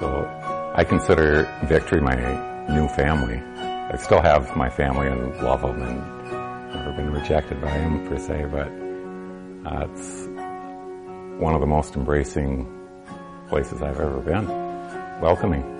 So 0.00 0.26
I 0.74 0.84
consider 0.84 1.44
Victory 1.64 2.00
my 2.00 2.16
new 2.70 2.88
family. 2.88 3.36
I 3.36 3.96
still 3.98 4.22
have 4.22 4.56
my 4.56 4.70
family 4.70 5.08
and 5.08 5.36
love 5.42 5.60
them 5.60 5.82
and 5.82 6.74
never 6.74 6.92
been 6.96 7.12
rejected 7.12 7.60
by 7.60 7.76
them 7.76 8.08
per 8.08 8.18
se, 8.18 8.46
but 8.50 8.68
uh, 9.70 9.86
it's 9.90 10.26
one 11.38 11.54
of 11.54 11.60
the 11.60 11.66
most 11.66 11.94
embracing 11.94 12.66
places 13.48 13.82
I've 13.82 14.00
ever 14.00 14.20
been. 14.20 14.46
Welcoming. 15.20 15.75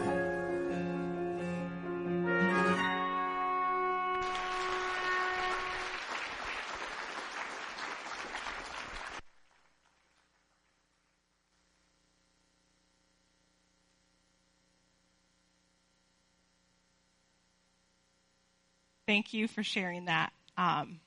Thank 19.06 19.32
you 19.32 19.46
for 19.48 19.62
sharing 19.62 20.06
that. 20.06 20.32
Um, 20.58 21.00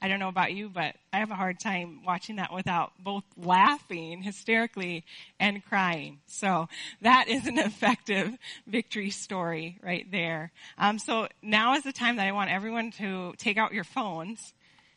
I 0.00 0.08
don't 0.08 0.18
know 0.18 0.28
about 0.28 0.52
you, 0.52 0.68
but 0.68 0.96
I 1.12 1.18
have 1.18 1.30
a 1.30 1.36
hard 1.36 1.60
time 1.60 2.00
watching 2.04 2.36
that 2.36 2.52
without 2.52 2.92
both 2.98 3.24
laughing 3.36 4.22
hysterically 4.22 5.04
and 5.38 5.64
crying. 5.64 6.18
So 6.26 6.68
that 7.02 7.28
is 7.28 7.46
an 7.46 7.58
effective 7.58 8.36
victory 8.66 9.10
story 9.10 9.78
right 9.82 10.06
there. 10.10 10.50
Um, 10.78 10.98
so 10.98 11.28
now 11.40 11.74
is 11.74 11.84
the 11.84 11.92
time 11.92 12.16
that 12.16 12.26
I 12.26 12.32
want 12.32 12.50
everyone 12.50 12.90
to 12.92 13.34
take 13.38 13.58
out 13.58 13.72
your 13.72 13.84
phones. 13.84 14.52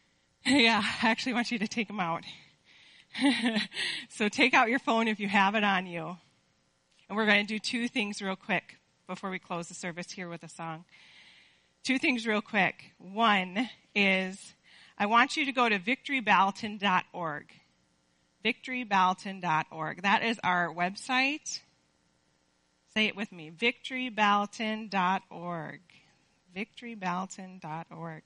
yeah, 0.45 0.81
I 1.03 1.07
actually 1.07 1.33
want 1.33 1.51
you 1.51 1.59
to 1.59 1.67
take 1.67 1.87
them 1.87 1.99
out. 1.99 2.23
so 4.09 4.27
take 4.27 4.53
out 4.53 4.69
your 4.69 4.79
phone 4.79 5.07
if 5.07 5.19
you 5.19 5.27
have 5.27 5.55
it 5.55 5.63
on 5.63 5.85
you. 5.85 6.17
And 7.07 7.15
we're 7.15 7.27
going 7.27 7.45
to 7.45 7.53
do 7.53 7.59
two 7.59 7.87
things 7.87 8.21
real 8.21 8.35
quick 8.35 8.77
before 9.07 9.29
we 9.29 9.37
close 9.37 9.67
the 9.67 9.75
service 9.75 10.11
here 10.11 10.29
with 10.29 10.41
a 10.41 10.49
song 10.49 10.85
two 11.85 11.97
things 11.99 12.25
real 12.25 12.41
quick. 12.41 12.93
One 12.97 13.69
is 13.93 14.55
I 14.97 15.05
want 15.05 15.37
you 15.37 15.45
to 15.45 15.51
go 15.51 15.69
to 15.69 15.77
victoryballton.org. 15.77 17.45
Victoryballton.org. 18.43 20.01
That 20.01 20.23
is 20.23 20.39
our 20.43 20.73
website. 20.73 21.59
Say 22.95 23.05
it 23.05 23.15
with 23.15 23.31
me. 23.31 23.51
Victoryballton.org. 23.51 25.81
Victoryballton.org. 26.55 28.23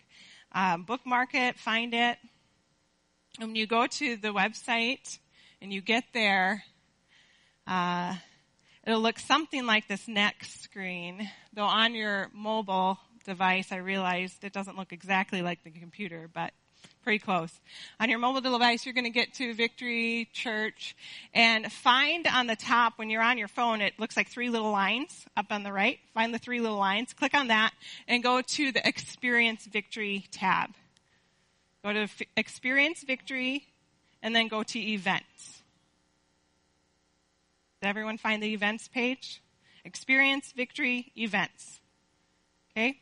Um, 0.53 0.83
bookmark 0.83 1.35
it, 1.35 1.59
find 1.59 1.93
it. 1.93 2.17
When 3.39 3.55
you 3.55 3.67
go 3.67 3.87
to 3.87 4.15
the 4.15 4.29
website 4.29 5.17
and 5.61 5.73
you 5.73 5.81
get 5.81 6.05
there, 6.13 6.63
uh, 7.67 8.15
it'll 8.87 9.01
look 9.01 9.19
something 9.19 9.65
like 9.65 9.89
this 9.89 10.07
next 10.07 10.63
screen. 10.63 11.29
Though 11.53 11.63
on 11.63 11.93
your 11.93 12.29
mobile 12.33 12.97
device, 13.29 13.71
I 13.71 13.77
realized 13.77 14.43
it 14.43 14.51
doesn't 14.51 14.77
look 14.77 14.91
exactly 14.91 15.41
like 15.41 15.63
the 15.63 15.71
computer, 15.71 16.29
but 16.33 16.51
pretty 17.03 17.19
close. 17.19 17.51
On 17.99 18.09
your 18.09 18.19
mobile 18.19 18.41
device, 18.41 18.85
you're 18.85 18.93
going 18.93 19.05
to 19.05 19.09
get 19.09 19.33
to 19.35 19.53
Victory 19.53 20.27
Church 20.33 20.95
and 21.33 21.71
find 21.71 22.27
on 22.27 22.47
the 22.47 22.55
top, 22.55 22.93
when 22.97 23.09
you're 23.09 23.21
on 23.21 23.37
your 23.37 23.47
phone, 23.47 23.81
it 23.81 23.93
looks 23.97 24.17
like 24.17 24.27
three 24.27 24.49
little 24.49 24.71
lines 24.71 25.25
up 25.37 25.47
on 25.49 25.63
the 25.63 25.71
right. 25.71 25.99
Find 26.13 26.33
the 26.33 26.39
three 26.39 26.59
little 26.59 26.77
lines, 26.77 27.13
click 27.13 27.33
on 27.33 27.47
that, 27.47 27.71
and 28.07 28.21
go 28.21 28.41
to 28.41 28.71
the 28.71 28.85
Experience 28.87 29.65
Victory 29.65 30.25
tab. 30.31 30.71
Go 31.83 31.93
to 31.93 32.07
Experience 32.35 33.03
Victory, 33.03 33.65
and 34.21 34.35
then 34.35 34.49
go 34.49 34.63
to 34.63 34.79
Events. 34.79 35.63
Did 37.81 37.87
everyone 37.87 38.17
find 38.17 38.43
the 38.43 38.53
Events 38.53 38.89
page? 38.89 39.41
Experience 39.85 40.51
Victory 40.51 41.11
Events. 41.15 41.79
Okay? 42.71 42.97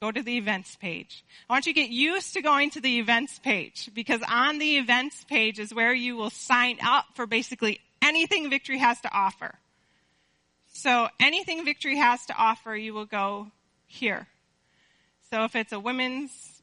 Go 0.00 0.10
to 0.10 0.22
the 0.22 0.38
events 0.38 0.76
page. 0.76 1.22
I 1.48 1.52
want 1.52 1.66
you 1.66 1.74
to 1.74 1.80
get 1.80 1.90
used 1.90 2.32
to 2.32 2.40
going 2.40 2.70
to 2.70 2.80
the 2.80 3.00
events 3.00 3.38
page 3.38 3.90
because 3.92 4.22
on 4.26 4.58
the 4.58 4.78
events 4.78 5.24
page 5.24 5.58
is 5.58 5.74
where 5.74 5.92
you 5.92 6.16
will 6.16 6.30
sign 6.30 6.78
up 6.82 7.04
for 7.12 7.26
basically 7.26 7.80
anything 8.00 8.48
Victory 8.48 8.78
has 8.78 8.98
to 9.02 9.12
offer. 9.12 9.58
So 10.72 11.08
anything 11.20 11.66
Victory 11.66 11.98
has 11.98 12.24
to 12.26 12.34
offer, 12.34 12.74
you 12.74 12.94
will 12.94 13.04
go 13.04 13.48
here. 13.86 14.26
So 15.30 15.44
if 15.44 15.54
it's 15.54 15.72
a 15.72 15.78
women's 15.78 16.62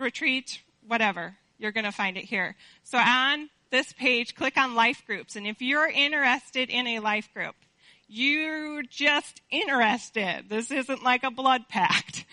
retreat, 0.00 0.60
whatever, 0.84 1.36
you're 1.56 1.70
going 1.70 1.84
to 1.84 1.92
find 1.92 2.16
it 2.16 2.24
here. 2.24 2.56
So 2.82 2.98
on 2.98 3.48
this 3.70 3.92
page, 3.92 4.34
click 4.34 4.56
on 4.56 4.74
life 4.74 5.04
groups. 5.06 5.36
And 5.36 5.46
if 5.46 5.62
you're 5.62 5.88
interested 5.88 6.68
in 6.68 6.88
a 6.88 6.98
life 6.98 7.32
group, 7.32 7.54
you're 8.12 8.82
just 8.82 9.40
interested. 9.50 10.46
This 10.48 10.72
isn't 10.72 11.04
like 11.04 11.22
a 11.22 11.30
blood 11.30 11.68
pact. 11.68 12.24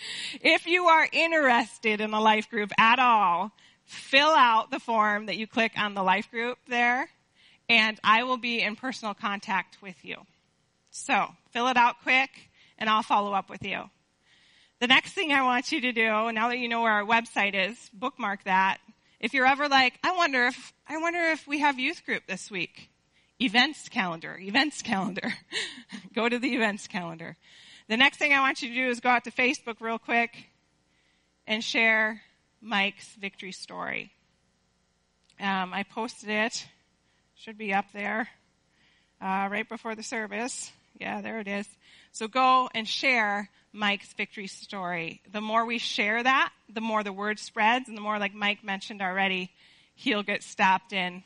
If 0.42 0.66
you 0.66 0.86
are 0.86 1.08
interested 1.12 2.02
in 2.02 2.14
a 2.14 2.20
life 2.20 2.50
group 2.50 2.72
at 2.80 3.00
all, 3.00 3.52
fill 3.86 4.30
out 4.30 4.72
the 4.72 4.80
form 4.80 5.28
that 5.28 5.38
you 5.38 5.46
click 5.46 5.74
on 5.78 5.94
the 5.94 6.04
life 6.04 6.30
group 6.32 6.58
there, 6.68 7.10
and 7.70 8.00
I 8.04 8.24
will 8.24 8.38
be 8.38 8.62
in 8.62 8.76
personal 8.76 9.14
contact 9.14 9.78
with 9.82 10.04
you. 10.04 10.18
So, 10.90 11.28
fill 11.52 11.68
it 11.68 11.78
out 11.78 12.02
quick, 12.02 12.30
and 12.80 12.90
I'll 12.90 13.04
follow 13.04 13.34
up 13.34 13.50
with 13.50 13.64
you. 13.64 13.84
The 14.80 14.88
next 14.88 15.14
thing 15.14 15.32
I 15.32 15.44
want 15.44 15.72
you 15.72 15.82
to 15.82 15.92
do, 15.92 16.32
now 16.32 16.50
that 16.50 16.58
you 16.58 16.70
know 16.70 16.82
where 16.82 16.92
our 16.94 17.06
website 17.06 17.54
is, 17.54 17.78
bookmark 17.94 18.44
that. 18.46 18.80
If 19.20 19.34
you're 19.34 19.48
ever 19.48 19.68
like, 19.68 20.00
I 20.04 20.16
wonder 20.16 20.48
if, 20.48 20.74
I 20.88 20.98
wonder 20.98 21.20
if 21.20 21.48
we 21.48 21.60
have 21.60 21.80
youth 21.80 22.04
group 22.06 22.24
this 22.28 22.50
week 22.50 22.90
events 23.42 23.90
calendar, 23.90 24.38
events 24.40 24.82
calendar. 24.82 25.34
go 26.16 26.28
to 26.28 26.40
the 26.40 26.56
events 26.56 26.88
calendar. 26.88 27.38
The 27.88 27.98
next 27.98 28.18
thing 28.18 28.34
I 28.34 28.42
want 28.42 28.62
you 28.62 28.70
to 28.70 28.76
do 28.76 28.90
is 28.90 29.00
go 29.00 29.10
out 29.10 29.24
to 29.26 29.32
Facebook 29.32 29.80
real 29.80 30.00
quick 30.00 30.48
and 31.46 31.64
share 31.64 32.22
Mike's 32.62 33.16
victory 33.16 33.52
story. 33.52 34.12
Um, 35.40 35.74
I 35.74 35.84
posted 35.84 36.30
it. 36.30 36.68
Should 37.36 37.58
be 37.58 37.74
up 37.74 37.86
there 37.94 38.28
uh, 39.22 39.48
right 39.52 39.68
before 39.68 39.96
the 39.96 40.04
service. 40.04 40.72
Yeah, 41.00 41.22
there 41.22 41.40
it 41.40 41.48
is. 41.48 41.68
So 42.12 42.28
go 42.28 42.70
and 42.74 42.88
share 42.88 43.50
Mike's 43.72 44.12
victory 44.14 44.48
story. 44.48 45.22
The 45.32 45.42
more 45.42 45.66
we 45.66 45.78
share 45.78 46.24
that, 46.24 46.52
the 46.68 46.82
more 46.82 47.04
the 47.04 47.14
word 47.14 47.38
spreads, 47.38 47.88
and 47.88 47.96
the 47.96 48.02
more, 48.02 48.18
like 48.18 48.34
Mike 48.34 48.64
mentioned 48.64 49.02
already, 49.02 49.52
he'll 49.94 50.24
get 50.24 50.42
stopped 50.42 50.94
in 50.94 51.24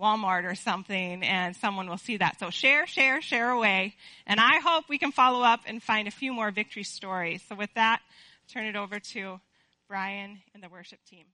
Walmart 0.00 0.44
or 0.44 0.54
something 0.54 1.22
and 1.22 1.54
someone 1.56 1.88
will 1.88 1.98
see 1.98 2.16
that. 2.18 2.38
So 2.38 2.50
share, 2.50 2.86
share, 2.86 3.20
share 3.22 3.50
away. 3.50 3.94
And 4.26 4.40
I 4.40 4.58
hope 4.58 4.84
we 4.88 4.98
can 4.98 5.12
follow 5.12 5.42
up 5.42 5.60
and 5.66 5.82
find 5.82 6.08
a 6.08 6.10
few 6.10 6.32
more 6.32 6.50
victory 6.50 6.84
stories. 6.84 7.42
So 7.48 7.54
with 7.54 7.72
that, 7.74 8.00
turn 8.52 8.66
it 8.66 8.76
over 8.76 9.00
to 9.00 9.40
Brian 9.88 10.40
and 10.54 10.62
the 10.62 10.68
worship 10.68 10.98
team. 11.08 11.26